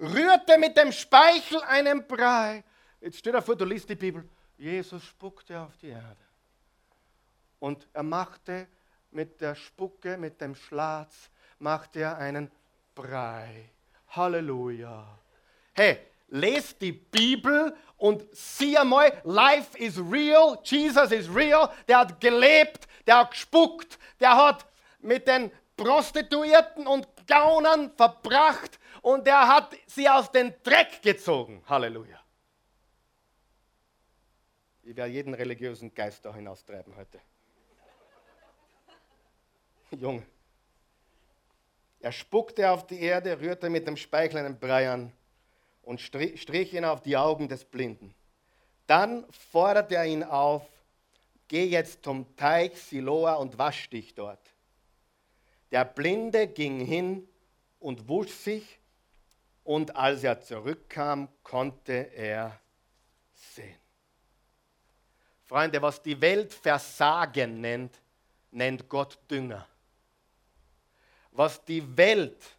Rührte 0.00 0.56
mit 0.56 0.74
dem 0.74 0.90
Speichel 0.90 1.60
einen 1.64 2.06
Brei. 2.06 2.64
Jetzt 3.02 3.18
stell 3.18 3.34
dir 3.34 3.42
vor, 3.42 3.56
du 3.56 3.66
liest 3.66 3.90
die 3.90 3.94
Bibel. 3.94 4.26
Jesus 4.56 5.04
spuckte 5.04 5.60
auf 5.60 5.76
die 5.76 5.88
Erde. 5.88 6.24
Und 7.58 7.86
er 7.92 8.02
machte 8.02 8.68
mit 9.10 9.38
der 9.42 9.54
Spucke, 9.54 10.16
mit 10.16 10.40
dem 10.40 10.54
Schlatz, 10.54 11.28
machte 11.58 12.00
er 12.00 12.16
einen 12.16 12.50
Brei. 12.94 13.68
Halleluja. 14.08 15.18
Hey, 15.74 16.06
lest 16.28 16.80
die 16.80 16.92
Bibel 16.92 17.74
und 17.96 18.24
sieh 18.32 18.76
einmal, 18.76 19.12
life 19.24 19.76
is 19.78 19.98
real, 19.98 20.58
Jesus 20.62 21.10
is 21.10 21.34
real, 21.34 21.70
der 21.88 21.98
hat 21.98 22.20
gelebt, 22.20 22.86
der 23.06 23.18
hat 23.18 23.32
gespuckt, 23.32 23.98
der 24.20 24.36
hat 24.36 24.66
mit 25.00 25.26
den 25.26 25.50
Prostituierten 25.76 26.86
und 26.86 27.06
Gaunern 27.26 27.90
verbracht 27.96 28.78
und 29.02 29.26
der 29.26 29.46
hat 29.46 29.76
sie 29.86 30.08
aus 30.08 30.30
dem 30.30 30.52
Dreck 30.62 31.02
gezogen. 31.02 31.62
Halleluja. 31.66 32.18
Ich 34.82 34.96
werde 34.96 35.12
jeden 35.12 35.34
religiösen 35.34 35.92
Geist 35.94 36.24
da 36.24 36.34
hinaustreiben 36.34 36.96
heute. 36.96 37.20
Junge. 40.02 40.22
Er 42.00 42.12
spuckte 42.12 42.70
auf 42.70 42.86
die 42.86 43.00
Erde, 43.00 43.38
rührte 43.38 43.68
mit 43.68 43.86
dem 43.86 43.96
Speichel 43.96 44.38
einen 44.38 44.58
Brei 44.58 44.90
an 44.90 45.12
und 45.88 46.00
strich 46.02 46.74
ihn 46.74 46.84
auf 46.84 47.00
die 47.00 47.16
Augen 47.16 47.48
des 47.48 47.64
Blinden. 47.64 48.14
Dann 48.86 49.24
forderte 49.30 49.94
er 49.94 50.04
ihn 50.04 50.22
auf, 50.22 50.62
geh 51.48 51.64
jetzt 51.64 52.04
zum 52.04 52.36
Teich 52.36 52.78
Siloa 52.78 53.34
und 53.34 53.56
wasch 53.56 53.88
dich 53.88 54.14
dort. 54.14 54.38
Der 55.70 55.86
Blinde 55.86 56.46
ging 56.46 56.84
hin 56.84 57.26
und 57.80 58.06
wusch 58.06 58.30
sich, 58.30 58.78
und 59.64 59.96
als 59.96 60.24
er 60.24 60.40
zurückkam, 60.40 61.28
konnte 61.42 62.10
er 62.14 62.58
sehen. 63.34 63.76
Freunde, 65.44 65.80
was 65.80 66.02
die 66.02 66.20
Welt 66.20 66.52
Versagen 66.52 67.62
nennt, 67.62 67.98
nennt 68.50 68.88
Gott 68.88 69.18
Dünger 69.30 69.66
was 71.38 71.64
die 71.64 71.96
Welt 71.96 72.57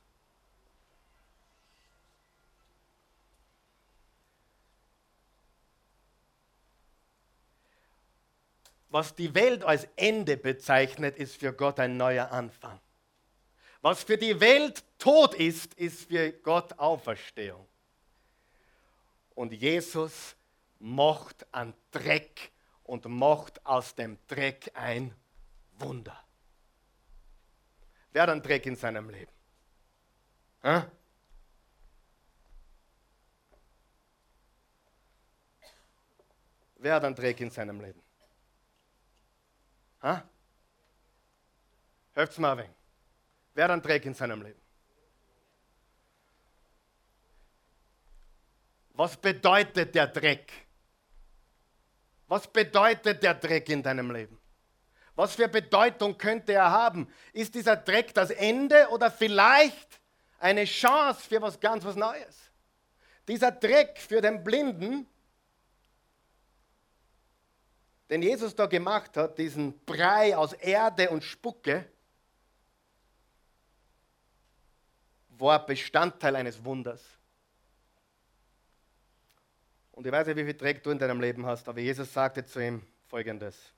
was 8.89 9.13
die 9.15 9.33
Welt 9.35 9.63
als 9.63 9.87
Ende 9.95 10.35
bezeichnet, 10.37 11.17
ist 11.17 11.37
für 11.37 11.53
Gott 11.53 11.79
ein 11.79 11.97
neuer 11.97 12.31
Anfang. 12.31 12.79
Was 13.81 14.03
für 14.03 14.17
die 14.17 14.39
Welt 14.39 14.83
tot 14.97 15.35
ist, 15.35 15.73
ist 15.75 16.09
für 16.09 16.31
Gott 16.31 16.77
Auferstehung. 16.77 17.65
Und 19.35 19.53
Jesus 19.53 20.35
macht 20.79 21.45
an 21.53 21.73
Dreck 21.91 22.51
und 22.83 23.05
macht 23.05 23.65
aus 23.65 23.95
dem 23.95 24.17
Dreck 24.27 24.71
ein 24.73 25.15
Wunder. 25.77 26.19
Wer 28.11 28.23
hat 28.23 28.29
einen 28.29 28.41
Dreck 28.41 28.65
in 28.65 28.75
seinem 28.75 29.09
Leben? 29.09 29.31
Hä? 30.61 30.81
Wer 36.77 36.95
hat 36.95 37.03
einen 37.03 37.15
Dreck 37.15 37.39
in 37.39 37.51
seinem 37.51 37.79
Leben? 37.79 38.01
Ha? 40.01 40.23
Hört's 42.13 42.37
mal 42.37 42.59
ein 42.59 42.69
Wer 43.53 43.69
einen 43.69 43.81
Dreck 43.81 44.05
in 44.05 44.13
seinem 44.13 44.41
Leben? 44.41 44.61
Was 48.93 49.17
bedeutet 49.17 49.95
der 49.95 50.07
Dreck? 50.07 50.51
Was 52.27 52.47
bedeutet 52.47 53.23
der 53.23 53.33
Dreck 53.33 53.69
in 53.69 53.81
deinem 53.81 54.11
Leben? 54.11 54.39
Was 55.15 55.35
für 55.35 55.49
Bedeutung 55.49 56.17
könnte 56.17 56.53
er 56.53 56.71
haben? 56.71 57.11
Ist 57.33 57.55
dieser 57.55 57.75
Dreck 57.75 58.13
das 58.13 58.29
Ende 58.29 58.87
oder 58.89 59.11
vielleicht 59.11 59.99
eine 60.39 60.63
Chance 60.65 61.27
für 61.27 61.41
was 61.41 61.59
ganz 61.59 61.83
was 61.83 61.95
Neues? 61.95 62.51
Dieser 63.27 63.51
Dreck 63.51 63.99
für 63.99 64.21
den 64.21 64.43
Blinden, 64.43 65.07
den 68.09 68.21
Jesus 68.21 68.55
da 68.55 68.65
gemacht 68.65 69.17
hat, 69.17 69.37
diesen 69.37 69.77
Brei 69.85 70.35
aus 70.35 70.53
Erde 70.53 71.09
und 71.09 71.23
Spucke, 71.23 71.85
war 75.29 75.65
Bestandteil 75.65 76.35
eines 76.35 76.63
Wunders. 76.65 77.03
Und 79.91 80.05
ich 80.05 80.11
weiß 80.11 80.27
nicht, 80.27 80.35
wie 80.37 80.43
viel 80.43 80.53
Dreck 80.53 80.83
du 80.83 80.89
in 80.91 80.99
deinem 80.99 81.21
Leben 81.21 81.45
hast, 81.45 81.69
aber 81.69 81.79
Jesus 81.79 82.11
sagte 82.11 82.45
zu 82.45 82.59
ihm 82.59 82.81
folgendes 83.07 83.73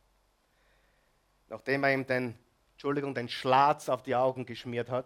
nachdem 1.52 1.84
er 1.84 1.94
ihm 1.94 2.08
den, 2.08 2.34
Entschuldigung, 2.74 3.14
den 3.14 3.30
Schlatz 3.30 3.90
auf 3.90 4.02
die 4.02 4.16
Augen 4.16 4.46
geschmiert 4.46 4.90
hat. 4.90 5.06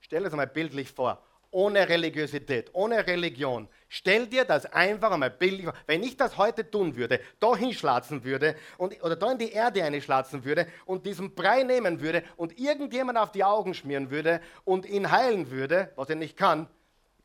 Stell 0.00 0.24
es 0.24 0.32
einmal 0.32 0.46
bildlich 0.46 0.90
vor, 0.90 1.22
ohne 1.50 1.88
Religiosität, 1.88 2.70
ohne 2.72 3.06
Religion. 3.06 3.68
Stell 3.88 4.26
dir 4.26 4.44
das 4.44 4.66
einfach 4.66 5.10
einmal 5.10 5.30
bildlich 5.30 5.64
vor. 5.64 5.74
Wenn 5.86 6.02
ich 6.02 6.16
das 6.16 6.36
heute 6.36 6.70
tun 6.70 6.94
würde, 6.96 7.20
da 7.40 7.56
hinschlatzen 7.56 8.22
würde 8.24 8.54
und, 8.76 9.02
oder 9.02 9.16
da 9.16 9.32
in 9.32 9.38
die 9.38 9.52
Erde 9.52 9.82
einschlatzen 9.82 10.44
würde 10.44 10.66
und 10.84 11.06
diesen 11.06 11.34
Brei 11.34 11.62
nehmen 11.62 12.00
würde 12.00 12.22
und 12.36 12.58
irgendjemand 12.58 13.18
auf 13.18 13.32
die 13.32 13.44
Augen 13.44 13.74
schmieren 13.74 14.10
würde 14.10 14.40
und 14.64 14.86
ihn 14.86 15.10
heilen 15.10 15.50
würde, 15.50 15.90
was 15.96 16.10
er 16.10 16.16
nicht 16.16 16.36
kann, 16.36 16.68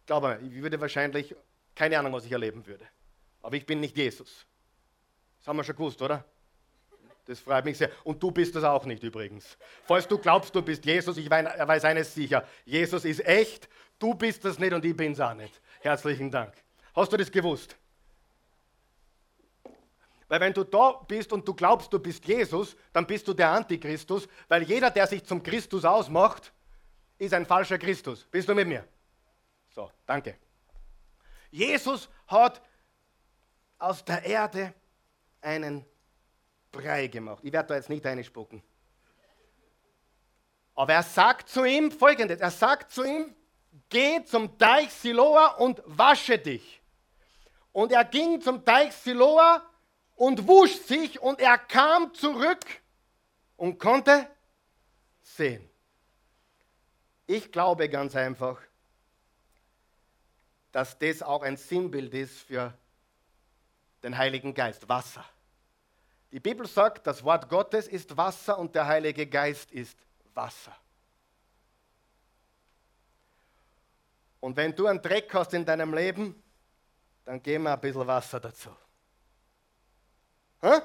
glaube, 0.05 0.39
ich 0.43 0.61
würde 0.61 0.79
wahrscheinlich 0.79 1.35
keine 1.75 1.97
Ahnung, 1.97 2.13
was 2.13 2.25
ich 2.25 2.31
erleben 2.31 2.65
würde. 2.65 2.85
Aber 3.41 3.55
ich 3.55 3.65
bin 3.65 3.79
nicht 3.79 3.97
Jesus. 3.97 4.45
Das 5.39 5.47
haben 5.47 5.57
wir 5.57 5.63
schon 5.63 5.75
gewusst, 5.75 6.01
oder? 6.01 6.23
Das 7.25 7.39
freut 7.39 7.63
mich 7.65 7.77
sehr. 7.77 7.89
Und 8.03 8.21
du 8.21 8.31
bist 8.31 8.55
das 8.55 8.63
auch 8.63 8.85
nicht 8.85 9.01
übrigens. 9.03 9.57
Falls 9.85 10.07
du 10.07 10.17
glaubst, 10.17 10.53
du 10.53 10.61
bist 10.61 10.83
Jesus, 10.85 11.17
ich 11.17 11.29
weiß 11.29 11.85
eines 11.85 12.13
sicher. 12.13 12.45
Jesus 12.65 13.05
ist 13.05 13.25
echt, 13.25 13.69
du 13.97 14.13
bist 14.13 14.43
das 14.43 14.59
nicht 14.59 14.73
und 14.73 14.83
ich 14.83 14.95
bin 14.95 15.13
es 15.13 15.19
auch 15.19 15.33
nicht. 15.33 15.61
Herzlichen 15.79 16.29
Dank. 16.29 16.53
Hast 16.93 17.13
du 17.13 17.17
das 17.17 17.31
gewusst? 17.31 17.77
Weil 20.27 20.39
wenn 20.39 20.53
du 20.53 20.63
da 20.63 20.93
bist 21.07 21.31
und 21.31 21.47
du 21.47 21.53
glaubst, 21.53 21.93
du 21.93 21.99
bist 21.99 22.25
Jesus, 22.25 22.75
dann 22.91 23.05
bist 23.05 23.27
du 23.27 23.33
der 23.33 23.49
Antichristus, 23.49 24.27
weil 24.47 24.63
jeder, 24.63 24.89
der 24.89 25.07
sich 25.07 25.23
zum 25.23 25.43
Christus 25.43 25.85
ausmacht, 25.85 26.51
ist 27.17 27.33
ein 27.33 27.45
falscher 27.45 27.77
Christus. 27.77 28.25
Bist 28.31 28.49
du 28.49 28.55
mit 28.55 28.67
mir? 28.67 28.85
So, 29.69 29.91
danke. 30.05 30.37
Jesus 31.51 32.09
hat 32.27 32.61
aus 33.77 34.03
der 34.03 34.25
Erde 34.25 34.73
einen 35.41 35.85
Brei 36.73 37.07
gemacht. 37.07 37.39
Ich 37.43 37.53
werde 37.53 37.69
da 37.69 37.75
jetzt 37.75 37.89
nicht 37.89 38.05
reinspucken. 38.05 38.61
Aber 40.75 40.93
er 40.93 41.03
sagt 41.03 41.47
zu 41.47 41.63
ihm 41.63 41.91
folgendes: 41.91 42.41
Er 42.41 42.51
sagt 42.51 42.91
zu 42.91 43.03
ihm, 43.03 43.33
geh 43.89 44.25
zum 44.25 44.57
Teich 44.57 44.91
Siloa 44.91 45.55
und 45.57 45.81
wasche 45.85 46.37
dich. 46.37 46.81
Und 47.71 47.91
er 47.91 48.03
ging 48.03 48.41
zum 48.41 48.65
Teich 48.65 48.91
Siloa 48.93 49.63
und 50.15 50.47
wusch 50.47 50.75
sich 50.81 51.21
und 51.21 51.39
er 51.39 51.57
kam 51.57 52.13
zurück 52.13 52.65
und 53.55 53.77
konnte 53.79 54.27
sehen. 55.21 55.69
Ich 57.27 57.51
glaube 57.51 57.87
ganz 57.87 58.15
einfach, 58.15 58.59
dass 60.71 60.97
das 60.97 61.21
auch 61.21 61.43
ein 61.43 61.55
Sinnbild 61.55 62.13
ist 62.13 62.39
für 62.39 62.73
den 64.01 64.17
Heiligen 64.17 64.53
Geist, 64.53 64.89
Wasser. 64.89 65.23
Die 66.33 66.39
Bibel 66.39 66.67
sagt, 66.67 67.05
das 67.05 67.23
Wort 67.23 67.47
Gottes 67.47 67.87
ist 67.87 68.17
Wasser 68.17 68.57
und 68.57 68.73
der 68.73 68.87
Heilige 68.87 69.27
Geist 69.27 69.71
ist 69.71 69.95
Wasser. 70.33 70.75
Und 74.39 74.57
wenn 74.57 74.75
du 74.75 74.87
einen 74.87 74.99
Dreck 74.99 75.31
hast 75.31 75.53
in 75.53 75.63
deinem 75.63 75.93
Leben, 75.93 76.41
dann 77.23 77.41
geh 77.41 77.59
mal 77.59 77.75
ein 77.75 77.79
bisschen 77.79 78.07
Wasser 78.07 78.39
dazu. 78.39 78.75
Hä? 80.59 80.81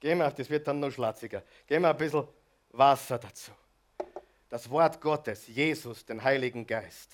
Geh 0.00 0.12
mal, 0.16 0.32
das 0.32 0.50
wird 0.50 0.66
dann 0.66 0.80
noch 0.80 0.90
schlatziger. 0.90 1.44
Geh 1.64 1.78
mal 1.78 1.92
ein 1.92 1.96
bisschen 1.96 2.26
Wasser 2.70 3.20
dazu. 3.20 3.52
Das 4.48 4.68
Wort 4.68 5.00
Gottes, 5.00 5.46
Jesus, 5.46 6.04
den 6.04 6.20
Heiligen 6.20 6.66
Geist. 6.66 7.12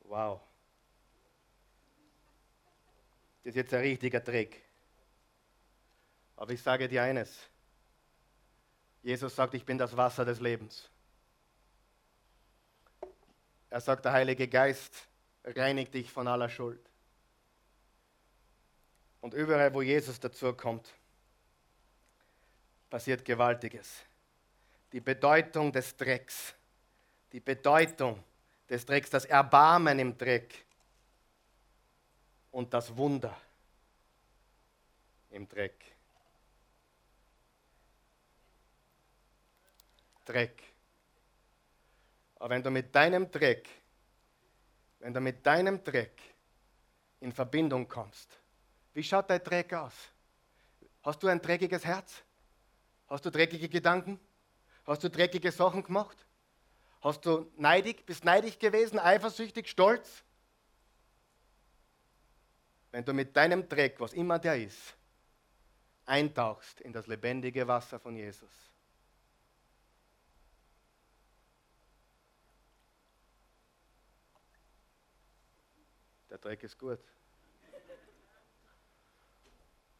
Wow. 0.00 0.40
Das 3.42 3.50
ist 3.50 3.56
jetzt 3.56 3.74
ein 3.74 3.80
richtiger 3.80 4.22
Trick. 4.22 4.62
Aber 6.36 6.52
ich 6.52 6.62
sage 6.62 6.88
dir 6.88 7.02
eines. 7.02 7.48
Jesus 9.02 9.34
sagt, 9.34 9.54
ich 9.54 9.64
bin 9.64 9.78
das 9.78 9.96
Wasser 9.96 10.24
des 10.24 10.40
Lebens. 10.40 10.88
Er 13.68 13.80
sagt, 13.80 14.04
der 14.04 14.12
Heilige 14.12 14.46
Geist 14.46 15.08
reinigt 15.44 15.94
dich 15.94 16.12
von 16.12 16.28
aller 16.28 16.48
Schuld. 16.48 16.80
Und 19.20 19.34
überall, 19.34 19.72
wo 19.72 19.82
Jesus 19.82 20.20
dazu 20.20 20.52
kommt, 20.52 20.92
passiert 22.90 23.24
Gewaltiges. 23.24 24.04
Die 24.92 25.00
Bedeutung 25.00 25.72
des 25.72 25.96
Drecks, 25.96 26.54
die 27.32 27.40
Bedeutung 27.40 28.22
des 28.68 28.84
Drecks, 28.84 29.10
das 29.10 29.24
Erbarmen 29.24 29.98
im 29.98 30.18
Dreck, 30.18 30.64
und 32.52 32.72
das 32.72 32.96
Wunder 32.96 33.36
im 35.30 35.48
Dreck. 35.48 35.74
Dreck. 40.24 40.62
Aber 42.36 42.50
wenn 42.50 42.62
du 42.62 42.70
mit 42.70 42.94
deinem 42.94 43.30
Dreck, 43.30 43.68
wenn 45.00 45.12
du 45.12 45.20
mit 45.20 45.44
deinem 45.44 45.82
Dreck 45.82 46.20
in 47.20 47.32
Verbindung 47.32 47.88
kommst, 47.88 48.38
wie 48.94 49.02
schaut 49.02 49.28
dein 49.30 49.42
Dreck 49.42 49.72
aus? 49.72 49.94
Hast 51.02 51.22
du 51.22 51.28
ein 51.28 51.40
dreckiges 51.40 51.84
Herz? 51.84 52.22
Hast 53.08 53.24
du 53.24 53.30
dreckige 53.30 53.68
Gedanken? 53.68 54.20
Hast 54.86 55.02
du 55.02 55.10
dreckige 55.10 55.50
Sachen 55.50 55.82
gemacht? 55.82 56.16
Hast 57.00 57.26
du 57.26 57.50
neidig, 57.56 58.06
bist 58.06 58.24
neidig 58.24 58.58
gewesen, 58.58 58.98
eifersüchtig, 58.98 59.68
stolz? 59.68 60.22
Wenn 62.92 63.04
du 63.04 63.14
mit 63.14 63.34
deinem 63.34 63.68
Dreck, 63.68 63.98
was 63.98 64.12
immer 64.12 64.38
der 64.38 64.62
ist, 64.62 64.94
eintauchst 66.04 66.80
in 66.82 66.92
das 66.92 67.06
lebendige 67.06 67.66
Wasser 67.66 67.98
von 67.98 68.14
Jesus. 68.14 68.50
Der 76.28 76.38
Dreck 76.38 76.62
ist 76.62 76.78
gut. 76.78 77.00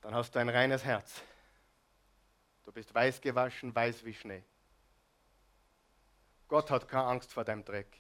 Dann 0.02 0.14
hast 0.14 0.34
du 0.34 0.38
ein 0.38 0.48
reines 0.48 0.84
Herz. 0.84 1.22
Du 2.64 2.72
bist 2.72 2.94
weiß 2.94 3.20
gewaschen, 3.20 3.74
weiß 3.74 4.04
wie 4.04 4.14
Schnee. 4.14 4.42
Gott 6.48 6.70
hat 6.70 6.88
keine 6.88 7.04
Angst 7.04 7.32
vor 7.32 7.44
deinem 7.44 7.64
Dreck. 7.64 7.98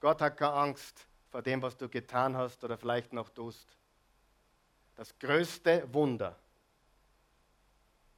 Gott 0.00 0.20
hat 0.20 0.36
keine 0.36 0.52
Angst 0.52 1.06
vor 1.30 1.42
dem, 1.42 1.60
was 1.62 1.76
du 1.76 1.88
getan 1.88 2.36
hast 2.36 2.62
oder 2.64 2.76
vielleicht 2.76 3.12
noch 3.12 3.28
tust. 3.28 3.66
Das 4.94 5.16
größte 5.18 5.86
Wunder 5.92 6.36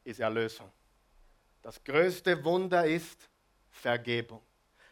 ist 0.04 0.20
Erlösung. 0.20 0.70
Das 1.62 1.82
größte 1.84 2.42
Wunder 2.44 2.86
ist 2.86 3.28
Vergebung. 3.70 4.40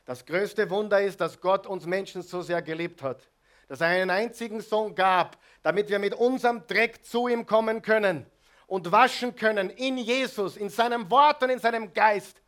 Das 0.05 0.25
größte 0.25 0.69
Wunder 0.71 1.01
ist, 1.01 1.21
dass 1.21 1.41
Gott 1.41 1.67
uns 1.67 1.87
Menschen 1.87 2.23
so 2.23 2.43
sehr 2.43 2.63
geliebt 2.63 3.03
hat, 3.03 3.23
dass 3.69 3.81
er 3.81 3.89
einen 3.89 4.11
einzigen 4.11 4.61
Sohn 4.61 4.95
gab, 4.95 5.39
damit 5.63 5.89
wir 5.89 5.99
mit 5.99 6.15
unserem 6.15 6.67
Dreck 6.67 7.05
zu 7.05 7.29
ihm 7.29 7.45
kommen 7.47 7.83
können 7.83 8.27
und 8.67 8.91
waschen 8.91 9.35
können 9.35 9.71
in 9.71 9.99
Jesus, 9.99 10.57
in 10.57 10.71
seinem 10.71 11.11
Wort 11.11 11.43
und 11.43 11.51
in 11.51 11.59
seinem 11.59 11.93
Geist. 11.93 12.41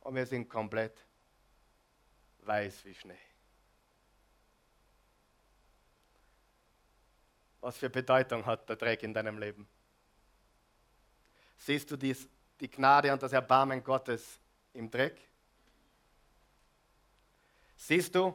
Und 0.00 0.14
wir 0.14 0.26
sind 0.26 0.48
komplett 0.48 0.96
weiß 2.42 2.84
wie 2.84 2.94
Schnee. 2.94 3.27
Was 7.60 7.76
für 7.76 7.90
Bedeutung 7.90 8.46
hat 8.46 8.68
der 8.68 8.76
Dreck 8.76 9.02
in 9.02 9.12
deinem 9.12 9.38
Leben? 9.38 9.68
Siehst 11.56 11.90
du 11.90 11.96
dies, 11.96 12.28
die 12.60 12.70
Gnade 12.70 13.12
und 13.12 13.22
das 13.22 13.32
Erbarmen 13.32 13.82
Gottes 13.82 14.38
im 14.74 14.90
Dreck? 14.90 15.20
Siehst 17.76 18.14
du, 18.14 18.34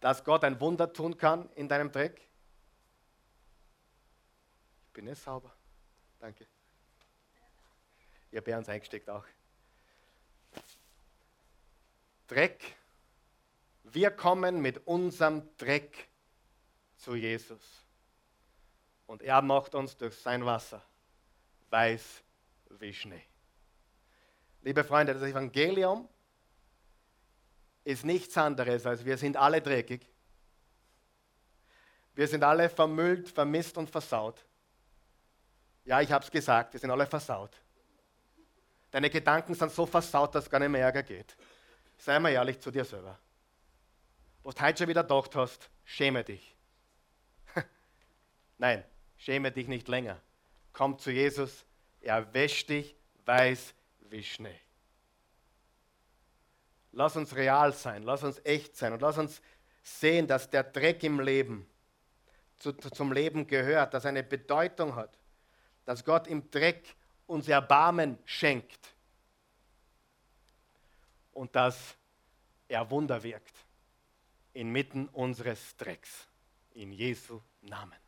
dass 0.00 0.24
Gott 0.24 0.44
ein 0.44 0.58
Wunder 0.60 0.92
tun 0.92 1.16
kann 1.16 1.48
in 1.54 1.68
deinem 1.68 1.92
Dreck? 1.92 2.20
Ich 4.86 4.92
bin 4.92 5.06
jetzt 5.06 5.22
sauber. 5.22 5.54
Danke. 6.18 6.46
Ihr 8.30 8.38
habt 8.38 8.48
uns 8.48 8.68
eingesteckt 8.68 9.08
auch. 9.08 9.24
Dreck. 12.26 12.76
Wir 13.84 14.10
kommen 14.10 14.62
mit 14.62 14.86
unserem 14.86 15.54
Dreck 15.56 16.08
zu 17.02 17.14
Jesus. 17.14 17.84
Und 19.06 19.22
er 19.22 19.42
macht 19.42 19.74
uns 19.74 19.96
durch 19.96 20.16
sein 20.16 20.44
Wasser 20.46 20.82
weiß 21.72 22.22
wie 22.78 22.92
Schnee. 22.92 23.22
Liebe 24.60 24.84
Freunde, 24.84 25.14
das 25.14 25.22
Evangelium 25.22 26.08
ist 27.82 28.04
nichts 28.04 28.36
anderes, 28.36 28.86
als 28.86 29.04
wir 29.04 29.16
sind 29.16 29.36
alle 29.36 29.60
dreckig. 29.60 30.06
Wir 32.14 32.28
sind 32.28 32.44
alle 32.44 32.68
vermüllt, 32.68 33.28
vermisst 33.28 33.76
und 33.78 33.90
versaut. 33.90 34.44
Ja, 35.84 36.00
ich 36.00 36.12
habe 36.12 36.24
es 36.24 36.30
gesagt, 36.30 36.74
wir 36.74 36.80
sind 36.80 36.90
alle 36.90 37.06
versaut. 37.06 37.56
Deine 38.90 39.08
Gedanken 39.08 39.54
sind 39.54 39.72
so 39.72 39.86
versaut, 39.86 40.34
dass 40.34 40.48
gar 40.48 40.60
nicht 40.60 40.68
mehr 40.68 40.82
Ärger 40.82 41.02
geht. 41.02 41.34
Sei 41.96 42.18
mal 42.18 42.30
ehrlich 42.30 42.60
zu 42.60 42.70
dir 42.70 42.84
selber. 42.84 43.18
Was 44.42 44.54
du 44.54 44.62
heute 44.62 44.78
schon 44.78 44.88
wieder 44.88 45.02
gedacht 45.02 45.34
hast, 45.34 45.70
schäme 45.84 46.22
dich. 46.22 46.54
Nein, 48.62 48.84
schäme 49.16 49.50
dich 49.50 49.66
nicht 49.66 49.88
länger. 49.88 50.20
Komm 50.72 50.96
zu 50.96 51.10
Jesus, 51.10 51.64
er 52.00 52.32
wäscht 52.32 52.68
dich 52.68 52.94
weiß 53.26 53.74
wie 54.08 54.22
Schnee. 54.22 54.60
Lass 56.92 57.16
uns 57.16 57.34
real 57.34 57.72
sein, 57.72 58.04
lass 58.04 58.22
uns 58.22 58.40
echt 58.44 58.76
sein 58.76 58.92
und 58.92 59.02
lass 59.02 59.18
uns 59.18 59.42
sehen, 59.82 60.28
dass 60.28 60.48
der 60.48 60.62
Dreck 60.62 61.02
im 61.02 61.18
Leben 61.18 61.68
zu, 62.56 62.72
zum 62.72 63.12
Leben 63.12 63.48
gehört, 63.48 63.94
dass 63.94 64.06
eine 64.06 64.22
Bedeutung 64.22 64.94
hat, 64.94 65.18
dass 65.84 66.04
Gott 66.04 66.28
im 66.28 66.48
Dreck 66.48 66.94
uns 67.26 67.48
Erbarmen 67.48 68.16
schenkt. 68.24 68.94
und 71.32 71.56
dass 71.56 71.96
er 72.68 72.88
Wunder 72.90 73.20
wirkt 73.24 73.56
inmitten 74.52 75.08
unseres 75.08 75.76
Drecks. 75.76 76.28
In 76.74 76.92
Jesu 76.92 77.40
Namen. 77.62 78.01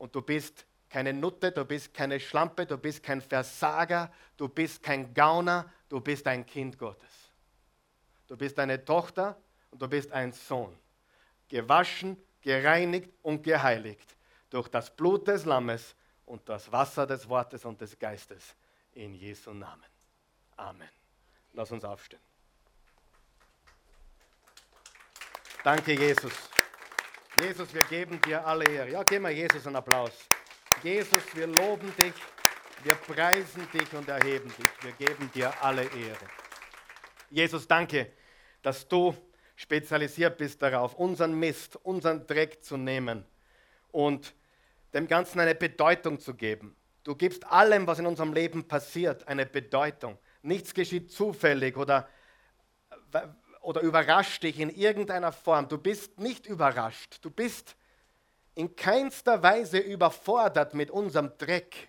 Und 0.00 0.14
du 0.14 0.22
bist 0.22 0.64
keine 0.88 1.12
Nutte, 1.12 1.52
du 1.52 1.62
bist 1.62 1.92
keine 1.92 2.18
Schlampe, 2.18 2.64
du 2.64 2.78
bist 2.78 3.02
kein 3.02 3.20
Versager, 3.20 4.10
du 4.38 4.48
bist 4.48 4.82
kein 4.82 5.12
Gauner, 5.12 5.70
du 5.90 6.00
bist 6.00 6.26
ein 6.26 6.46
Kind 6.46 6.78
Gottes. 6.78 7.30
Du 8.26 8.34
bist 8.34 8.58
eine 8.58 8.82
Tochter 8.82 9.36
und 9.70 9.82
du 9.82 9.86
bist 9.86 10.10
ein 10.10 10.32
Sohn. 10.32 10.74
Gewaschen, 11.48 12.16
gereinigt 12.40 13.10
und 13.20 13.42
geheiligt 13.42 14.16
durch 14.48 14.68
das 14.68 14.88
Blut 14.96 15.28
des 15.28 15.44
Lammes 15.44 15.94
und 16.24 16.48
das 16.48 16.72
Wasser 16.72 17.06
des 17.06 17.28
Wortes 17.28 17.66
und 17.66 17.78
des 17.78 17.98
Geistes. 17.98 18.56
In 18.94 19.14
Jesu 19.14 19.52
Namen. 19.52 19.84
Amen. 20.56 20.88
Lass 21.52 21.70
uns 21.70 21.84
aufstehen. 21.84 22.22
Danke, 25.62 25.92
Jesus. 25.92 26.32
Jesus, 27.40 27.72
wir 27.72 27.82
geben 27.84 28.20
dir 28.20 28.46
alle 28.46 28.64
Ehre. 28.70 28.90
Ja, 28.90 29.02
gib 29.02 29.22
mal 29.22 29.32
Jesus 29.32 29.66
einen 29.66 29.76
Applaus. 29.76 30.12
Jesus, 30.82 31.22
wir 31.34 31.46
loben 31.46 31.90
dich, 31.96 32.12
wir 32.84 32.94
preisen 32.94 33.66
dich 33.72 33.90
und 33.94 34.06
erheben 34.08 34.52
dich. 34.58 34.68
Wir 34.82 34.92
geben 34.92 35.30
dir 35.32 35.50
alle 35.62 35.84
Ehre. 35.84 36.26
Jesus, 37.30 37.66
danke, 37.66 38.12
dass 38.60 38.86
du 38.86 39.16
spezialisiert 39.56 40.36
bist 40.36 40.60
darauf, 40.60 40.94
unseren 40.94 41.32
Mist, 41.32 41.76
unseren 41.76 42.26
Dreck 42.26 42.62
zu 42.62 42.76
nehmen 42.76 43.24
und 43.90 44.34
dem 44.92 45.08
Ganzen 45.08 45.40
eine 45.40 45.54
Bedeutung 45.54 46.20
zu 46.20 46.34
geben. 46.34 46.76
Du 47.04 47.14
gibst 47.14 47.46
allem, 47.46 47.86
was 47.86 47.98
in 47.98 48.06
unserem 48.06 48.34
Leben 48.34 48.68
passiert, 48.68 49.26
eine 49.28 49.46
Bedeutung. 49.46 50.18
Nichts 50.42 50.74
geschieht 50.74 51.10
zufällig 51.10 51.78
oder, 51.78 52.06
oder 53.60 53.80
überrascht 53.82 54.42
dich 54.42 54.58
in 54.58 54.70
irgendeiner 54.70 55.32
Form. 55.32 55.68
Du 55.68 55.78
bist 55.78 56.18
nicht 56.18 56.46
überrascht. 56.46 57.18
Du 57.22 57.30
bist 57.30 57.76
in 58.54 58.74
keinster 58.74 59.42
Weise 59.42 59.78
überfordert 59.78 60.74
mit 60.74 60.90
unserem 60.90 61.36
Dreck. 61.38 61.88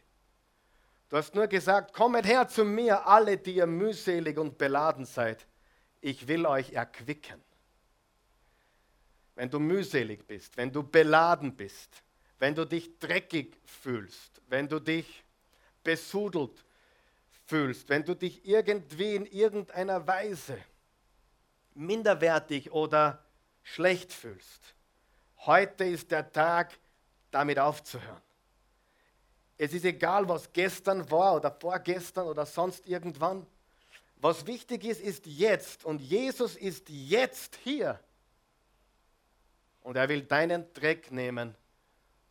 Du 1.09 1.17
hast 1.17 1.36
nur 1.36 1.47
gesagt, 1.47 1.93
kommet 1.93 2.26
her 2.26 2.47
zu 2.47 2.63
mir, 2.63 3.05
alle, 3.05 3.38
die 3.38 3.55
ihr 3.55 3.65
mühselig 3.65 4.38
und 4.38 4.57
beladen 4.57 5.05
seid. 5.05 5.45
Ich 5.99 6.28
will 6.28 6.45
euch 6.45 6.74
erquicken. 6.74 7.41
Wenn 9.36 9.49
du 9.49 9.59
mühselig 9.59 10.26
bist, 10.26 10.55
wenn 10.57 10.72
du 10.72 10.84
beladen 10.84 11.55
bist, 11.55 12.03
wenn 12.39 12.55
du 12.55 12.65
dich 12.65 12.97
dreckig 12.99 13.57
fühlst, 13.65 14.41
wenn 14.47 14.67
du 14.67 14.80
dich 14.80 15.24
besudelt 15.84 16.63
fühlst, 17.45 17.89
wenn 17.89 18.03
du 18.03 18.15
dich 18.15 18.45
irgendwie 18.45 19.15
in 19.15 19.26
irgendeiner 19.26 20.05
Weise 20.07 20.57
minderwertig 21.76 22.72
oder 22.72 23.24
schlecht 23.63 24.11
fühlst. 24.11 24.76
Heute 25.45 25.86
ist 25.86 26.11
der 26.11 26.32
Tag, 26.32 26.78
damit 27.32 27.59
aufzuhören. 27.59 28.22
Es 29.57 29.74
ist 29.74 29.86
egal, 29.86 30.28
was 30.28 30.51
gestern 30.51 31.09
war 31.11 31.36
oder 31.36 31.51
vorgestern 31.51 32.28
oder 32.28 32.45
sonst 32.45 32.88
irgendwann. 32.88 33.45
Was 34.17 34.45
wichtig 34.45 34.84
ist, 34.84 35.01
ist 35.01 35.26
jetzt. 35.26 35.86
Und 35.86 35.99
Jesus 36.01 36.55
ist 36.55 36.89
jetzt 36.89 37.57
hier. 37.63 37.99
Und 39.82 39.95
er 39.97 40.09
will 40.09 40.24
deinen 40.24 40.72
Dreck 40.74 41.11
nehmen 41.11 41.55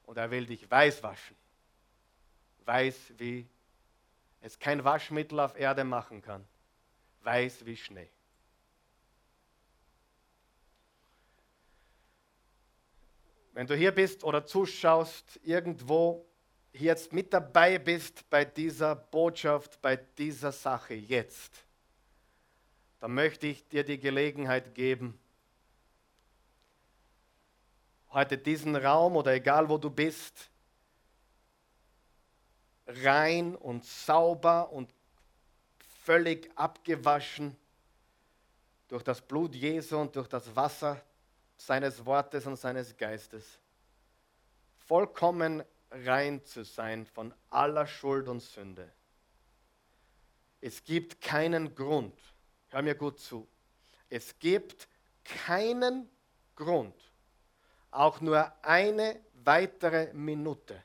und 0.05 0.17
er 0.17 0.31
will 0.31 0.47
dich 0.47 0.71
weiß 0.71 1.03
waschen. 1.03 1.37
Weiß 2.65 2.97
wie 3.19 3.47
es 4.41 4.59
kein 4.59 4.85
Waschmittel 4.85 5.41
auf 5.41 5.59
Erde 5.59 5.85
machen 5.85 6.23
kann. 6.23 6.45
Weiß 7.23 7.65
wie 7.67 7.77
Schnee. 7.77 8.09
Wenn 13.53 13.67
du 13.67 13.75
hier 13.75 13.93
bist 13.93 14.25
oder 14.25 14.47
zuschaust, 14.47 15.41
irgendwo 15.43 16.27
jetzt 16.73 17.13
mit 17.13 17.33
dabei 17.33 17.79
bist 17.79 18.29
bei 18.31 18.45
dieser 18.45 18.95
Botschaft, 18.95 19.81
bei 19.83 19.97
dieser 19.97 20.53
Sache 20.53 20.95
jetzt, 20.95 21.65
dann 23.01 23.15
möchte 23.15 23.47
ich 23.47 23.67
dir 23.69 23.83
die 23.83 23.99
Gelegenheit 23.99 24.75
geben, 24.75 25.19
heute 28.13 28.39
diesen 28.39 28.77
Raum 28.77 29.17
oder 29.17 29.33
egal 29.33 29.69
wo 29.69 29.79
du 29.79 29.91
bist, 29.91 30.51
rein 32.87 33.55
und 33.57 33.85
sauber 33.85 34.71
und 34.71 34.93
völlig 36.05 36.51
abgewaschen 36.57 37.57
durch 38.89 39.03
das 39.03 39.21
Blut 39.21 39.55
Jesu 39.55 39.97
und 39.97 40.15
durch 40.17 40.29
das 40.29 40.55
Wasser 40.57 41.01
seines 41.61 42.05
Wortes 42.07 42.47
und 42.47 42.57
seines 42.57 42.97
Geistes, 42.97 43.59
vollkommen 44.87 45.63
rein 45.91 46.43
zu 46.45 46.65
sein 46.65 47.05
von 47.05 47.35
aller 47.51 47.87
Schuld 47.87 48.29
und 48.29 48.41
Sünde. 48.41 48.91
Es 50.63 50.83
gibt 50.83 51.21
keinen 51.21 51.75
Grund, 51.75 52.19
hör 52.69 52.81
mir 52.81 52.95
gut 52.95 53.19
zu, 53.19 53.47
es 54.09 54.39
gibt 54.39 54.89
keinen 55.23 56.09
Grund, 56.57 56.97
auch 57.91 58.21
nur 58.23 58.51
eine 58.65 59.21
weitere 59.45 60.15
Minute 60.15 60.83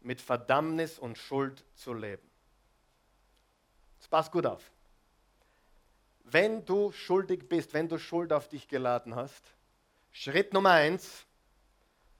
mit 0.00 0.20
Verdammnis 0.20 0.98
und 0.98 1.16
Schuld 1.16 1.64
zu 1.74 1.94
leben. 1.94 2.28
Das 3.98 4.08
passt 4.08 4.32
gut 4.32 4.46
auf. 4.46 4.72
Wenn 6.30 6.64
du 6.64 6.92
schuldig 6.92 7.48
bist, 7.48 7.74
wenn 7.74 7.88
du 7.88 7.98
Schuld 7.98 8.32
auf 8.32 8.48
dich 8.48 8.68
geladen 8.68 9.14
hast, 9.14 9.42
Schritt 10.12 10.52
Nummer 10.52 10.70
eins, 10.70 11.26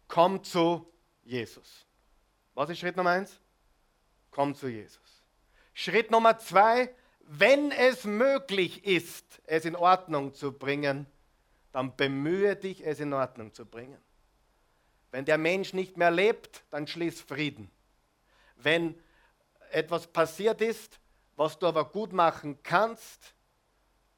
komm 0.09 0.43
zu 0.43 0.91
Jesus. 1.25 1.87
Was 2.55 2.71
ist 2.71 2.81
Schritt 2.81 2.97
Nummer 2.97 3.11
eins? 3.11 3.41
Komm 4.31 4.55
zu 4.55 4.69
Jesus. 4.69 5.23
Schritt 5.75 6.11
Nummer 6.11 6.39
zwei, 6.39 6.93
wenn 7.21 7.71
es 7.71 8.05
möglich 8.05 8.85
ist, 8.85 9.41
es 9.47 9.65
in 9.65 9.77
Ordnung 9.77 10.35
zu 10.35 10.53
bringen, 10.53 11.07
dann 11.73 11.95
bemühe 11.95 12.57
dich, 12.57 12.85
es 12.85 12.99
in 12.99 13.13
Ordnung 13.13 13.55
zu 13.55 13.65
bringen. 13.65 14.01
Wenn 15.13 15.25
der 15.25 15.39
Mensch 15.39 15.73
nicht 15.73 15.97
mehr 15.97 16.11
lebt, 16.11 16.65
dann 16.71 16.87
schließ 16.87 17.21
Frieden. 17.21 17.71
Wenn 18.57 18.99
etwas 19.71 20.09
passiert 20.09 20.61
ist, 20.61 20.99
was 21.37 21.59
du 21.59 21.67
aber 21.67 21.85
gut 21.85 22.13
machen 22.13 22.59
kannst, 22.63 23.35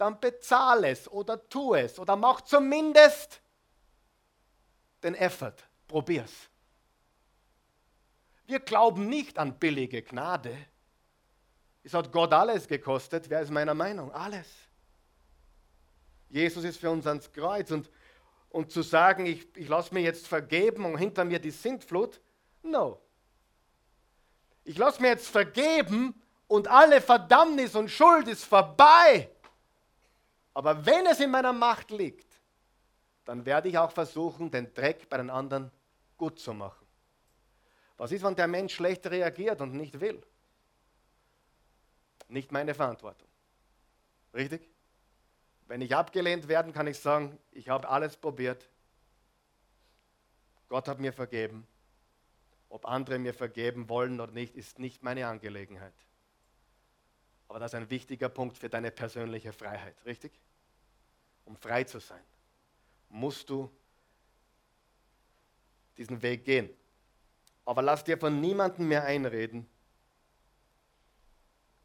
dann 0.02 0.18
bezahl 0.18 0.82
es 0.84 1.08
oder 1.08 1.48
tu 1.48 1.74
es 1.74 1.96
oder 1.98 2.16
mach 2.16 2.40
zumindest 2.40 3.40
den 5.04 5.14
Effort. 5.14 5.54
Probier's. 5.86 6.50
Wir 8.46 8.58
glauben 8.58 9.08
nicht 9.08 9.38
an 9.38 9.58
billige 9.60 10.02
Gnade. 10.02 10.56
Es 11.84 11.94
hat 11.94 12.10
Gott 12.10 12.32
alles 12.32 12.66
gekostet. 12.66 13.30
Wer 13.30 13.42
ist 13.42 13.50
meiner 13.50 13.74
Meinung? 13.74 14.10
Alles. 14.10 14.48
Jesus 16.28 16.64
ist 16.64 16.80
für 16.80 16.90
uns 16.90 17.06
ans 17.06 17.30
Kreuz 17.32 17.70
und, 17.70 17.88
und 18.50 18.72
zu 18.72 18.82
sagen, 18.82 19.26
ich, 19.26 19.56
ich 19.56 19.68
lasse 19.68 19.94
mir 19.94 20.00
jetzt 20.00 20.26
vergeben 20.26 20.84
und 20.84 20.98
hinter 20.98 21.24
mir 21.24 21.38
die 21.38 21.50
Sintflut, 21.52 22.20
no. 22.62 23.00
Ich 24.64 24.76
lasse 24.78 25.00
mir 25.00 25.08
jetzt 25.08 25.28
vergeben 25.28 26.20
und 26.48 26.66
alle 26.66 27.00
Verdammnis 27.00 27.76
und 27.76 27.88
Schuld 27.88 28.26
ist 28.26 28.44
vorbei. 28.44 29.31
Aber 30.54 30.84
wenn 30.84 31.06
es 31.06 31.20
in 31.20 31.30
meiner 31.30 31.52
Macht 31.52 31.90
liegt, 31.90 32.26
dann 33.24 33.46
werde 33.46 33.68
ich 33.68 33.78
auch 33.78 33.92
versuchen, 33.92 34.50
den 34.50 34.72
Dreck 34.74 35.08
bei 35.08 35.16
den 35.16 35.30
anderen 35.30 35.70
gut 36.16 36.38
zu 36.38 36.52
machen. 36.52 36.86
Was 37.96 38.12
ist, 38.12 38.24
wenn 38.24 38.34
der 38.34 38.48
Mensch 38.48 38.74
schlecht 38.74 39.06
reagiert 39.06 39.60
und 39.60 39.74
nicht 39.74 40.00
will? 40.00 40.20
Nicht 42.28 42.50
meine 42.50 42.74
Verantwortung. 42.74 43.28
Richtig? 44.34 44.68
Wenn 45.68 45.80
ich 45.80 45.94
abgelehnt 45.94 46.48
werde, 46.48 46.72
kann 46.72 46.86
ich 46.86 46.98
sagen, 46.98 47.38
ich 47.50 47.68
habe 47.68 47.88
alles 47.88 48.16
probiert. 48.16 48.68
Gott 50.68 50.88
hat 50.88 50.98
mir 50.98 51.12
vergeben. 51.12 51.66
Ob 52.68 52.86
andere 52.86 53.18
mir 53.18 53.34
vergeben 53.34 53.88
wollen 53.88 54.20
oder 54.20 54.32
nicht, 54.32 54.56
ist 54.56 54.78
nicht 54.78 55.02
meine 55.02 55.26
Angelegenheit. 55.26 55.94
Aber 57.52 57.60
das 57.60 57.74
ist 57.74 57.78
ein 57.78 57.90
wichtiger 57.90 58.30
Punkt 58.30 58.56
für 58.56 58.70
deine 58.70 58.90
persönliche 58.90 59.52
Freiheit, 59.52 59.94
richtig? 60.06 60.32
Um 61.44 61.54
frei 61.54 61.84
zu 61.84 61.98
sein, 61.98 62.22
musst 63.10 63.50
du 63.50 63.70
diesen 65.98 66.22
Weg 66.22 66.46
gehen. 66.46 66.70
Aber 67.66 67.82
lass 67.82 68.04
dir 68.04 68.16
von 68.16 68.40
niemandem 68.40 68.88
mehr 68.88 69.04
einreden, 69.04 69.68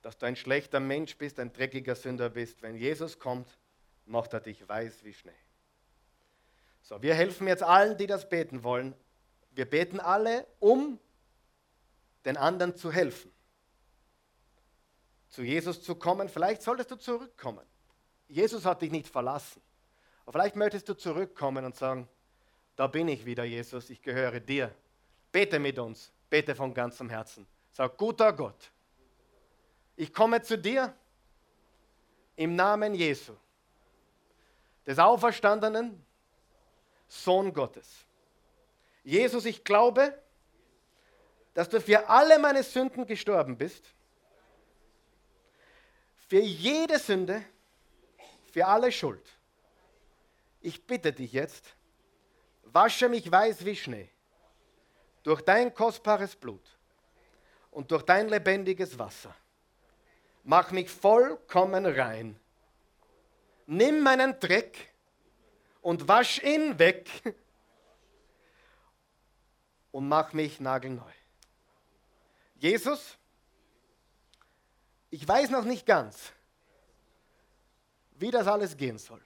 dass 0.01 0.17
du 0.17 0.25
ein 0.25 0.37
schlechter 0.37 0.79
Mensch 0.79 1.17
bist, 1.17 1.37
ein 1.37 1.51
dreckiger 1.51 1.95
Sünder 1.95 2.29
bist. 2.29 2.61
Wenn 2.61 2.77
Jesus 2.77 3.19
kommt, 3.19 3.59
macht 4.05 4.31
er 4.31 4.39
dich 4.39 4.65
weiß 4.65 5.03
wie 5.03 5.13
Schnee. 5.13 5.33
So, 6.81 7.01
wir 7.01 7.13
helfen 7.13 7.45
jetzt 7.45 7.63
allen, 7.63 7.97
die 7.97 8.07
das 8.07 8.29
beten 8.29 8.63
wollen. 8.63 8.95
Wir 9.51 9.65
beten 9.65 9.99
alle, 9.99 10.47
um 10.59 10.97
den 12.23 12.37
anderen 12.37 12.77
zu 12.77 12.89
helfen. 12.89 13.33
Zu 15.29 15.43
Jesus 15.43 15.81
zu 15.81 15.95
kommen. 15.95 16.29
Vielleicht 16.29 16.61
solltest 16.61 16.91
du 16.91 16.95
zurückkommen. 16.95 17.65
Jesus 18.27 18.65
hat 18.65 18.81
dich 18.81 18.91
nicht 18.91 19.07
verlassen. 19.07 19.61
Aber 20.25 20.33
vielleicht 20.33 20.55
möchtest 20.55 20.89
du 20.89 20.93
zurückkommen 20.93 21.65
und 21.65 21.75
sagen, 21.75 22.07
da 22.75 22.87
bin 22.87 23.07
ich 23.07 23.25
wieder, 23.25 23.43
Jesus, 23.43 23.89
ich 23.89 24.01
gehöre 24.01 24.39
dir. 24.39 24.73
Bete 25.31 25.59
mit 25.59 25.79
uns, 25.79 26.11
bete 26.29 26.55
von 26.55 26.73
ganzem 26.73 27.09
Herzen. 27.09 27.47
Sag, 27.71 27.97
guter 27.97 28.33
Gott, 28.33 28.71
ich 29.95 30.13
komme 30.13 30.41
zu 30.41 30.57
dir 30.57 30.93
im 32.35 32.55
Namen 32.55 32.93
Jesu, 32.93 33.33
des 34.85 34.99
auferstandenen 34.99 36.03
Sohn 37.07 37.53
Gottes. 37.53 38.05
Jesus, 39.03 39.45
ich 39.45 39.63
glaube, 39.63 40.13
dass 41.53 41.69
du 41.69 41.81
für 41.81 42.07
alle 42.07 42.37
meine 42.37 42.61
Sünden 42.61 43.05
gestorben 43.07 43.57
bist. 43.57 43.93
Für 46.27 46.41
jede 46.41 46.99
Sünde, 46.99 47.43
für 48.51 48.65
alle 48.65 48.91
Schuld. 48.91 49.25
Ich 50.61 50.85
bitte 50.85 51.13
dich 51.13 51.31
jetzt, 51.31 51.75
wasche 52.63 53.07
mich 53.07 53.31
weiß 53.31 53.63
wie 53.65 53.75
Schnee 53.75 54.09
durch 55.23 55.41
dein 55.41 55.73
kostbares 55.73 56.35
Blut 56.35 56.63
und 57.71 57.91
durch 57.91 58.03
dein 58.03 58.29
lebendiges 58.29 58.97
Wasser. 58.97 59.35
Mach 60.43 60.71
mich 60.71 60.89
vollkommen 60.89 61.85
rein. 61.85 62.39
Nimm 63.65 64.01
meinen 64.01 64.39
Dreck 64.39 64.93
und 65.81 66.07
wasch 66.07 66.41
ihn 66.41 66.79
weg 66.79 67.09
und 69.91 70.07
mach 70.07 70.31
mich 70.31 70.59
nagelneu. 70.59 71.11
Jesus, 72.55 73.17
ich 75.09 75.27
weiß 75.27 75.49
noch 75.49 75.63
nicht 75.63 75.85
ganz, 75.85 76.31
wie 78.19 78.31
das 78.31 78.47
alles 78.47 78.75
gehen 78.75 78.97
soll. 78.97 79.21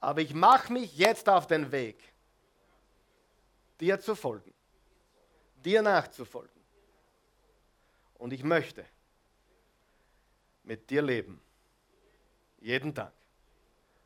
Aber 0.00 0.20
ich 0.20 0.34
mache 0.34 0.72
mich 0.72 0.96
jetzt 0.96 1.28
auf 1.28 1.46
den 1.46 1.72
Weg, 1.72 2.00
dir 3.80 3.98
zu 4.00 4.14
folgen, 4.14 4.52
dir 5.64 5.82
nachzufolgen. 5.82 6.58
Und 8.18 8.32
ich 8.32 8.42
möchte 8.42 8.84
mit 10.64 10.88
dir 10.90 11.02
leben, 11.02 11.40
jeden 12.60 12.94
Tag, 12.94 13.12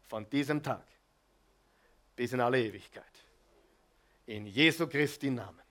von 0.09 0.29
diesem 0.29 0.63
Tag 0.63 0.87
bis 2.15 2.33
in 2.33 2.41
alle 2.41 2.61
Ewigkeit. 2.61 3.05
In 4.27 4.47
Jesu 4.47 4.87
Christi 4.87 5.31
Namen. 5.31 5.63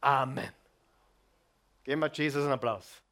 Amen. 0.00 0.59
Geben 1.84 2.00
wir 2.00 2.10
Jesus 2.12 2.42
einen 2.42 2.52
Applaus. 2.52 3.02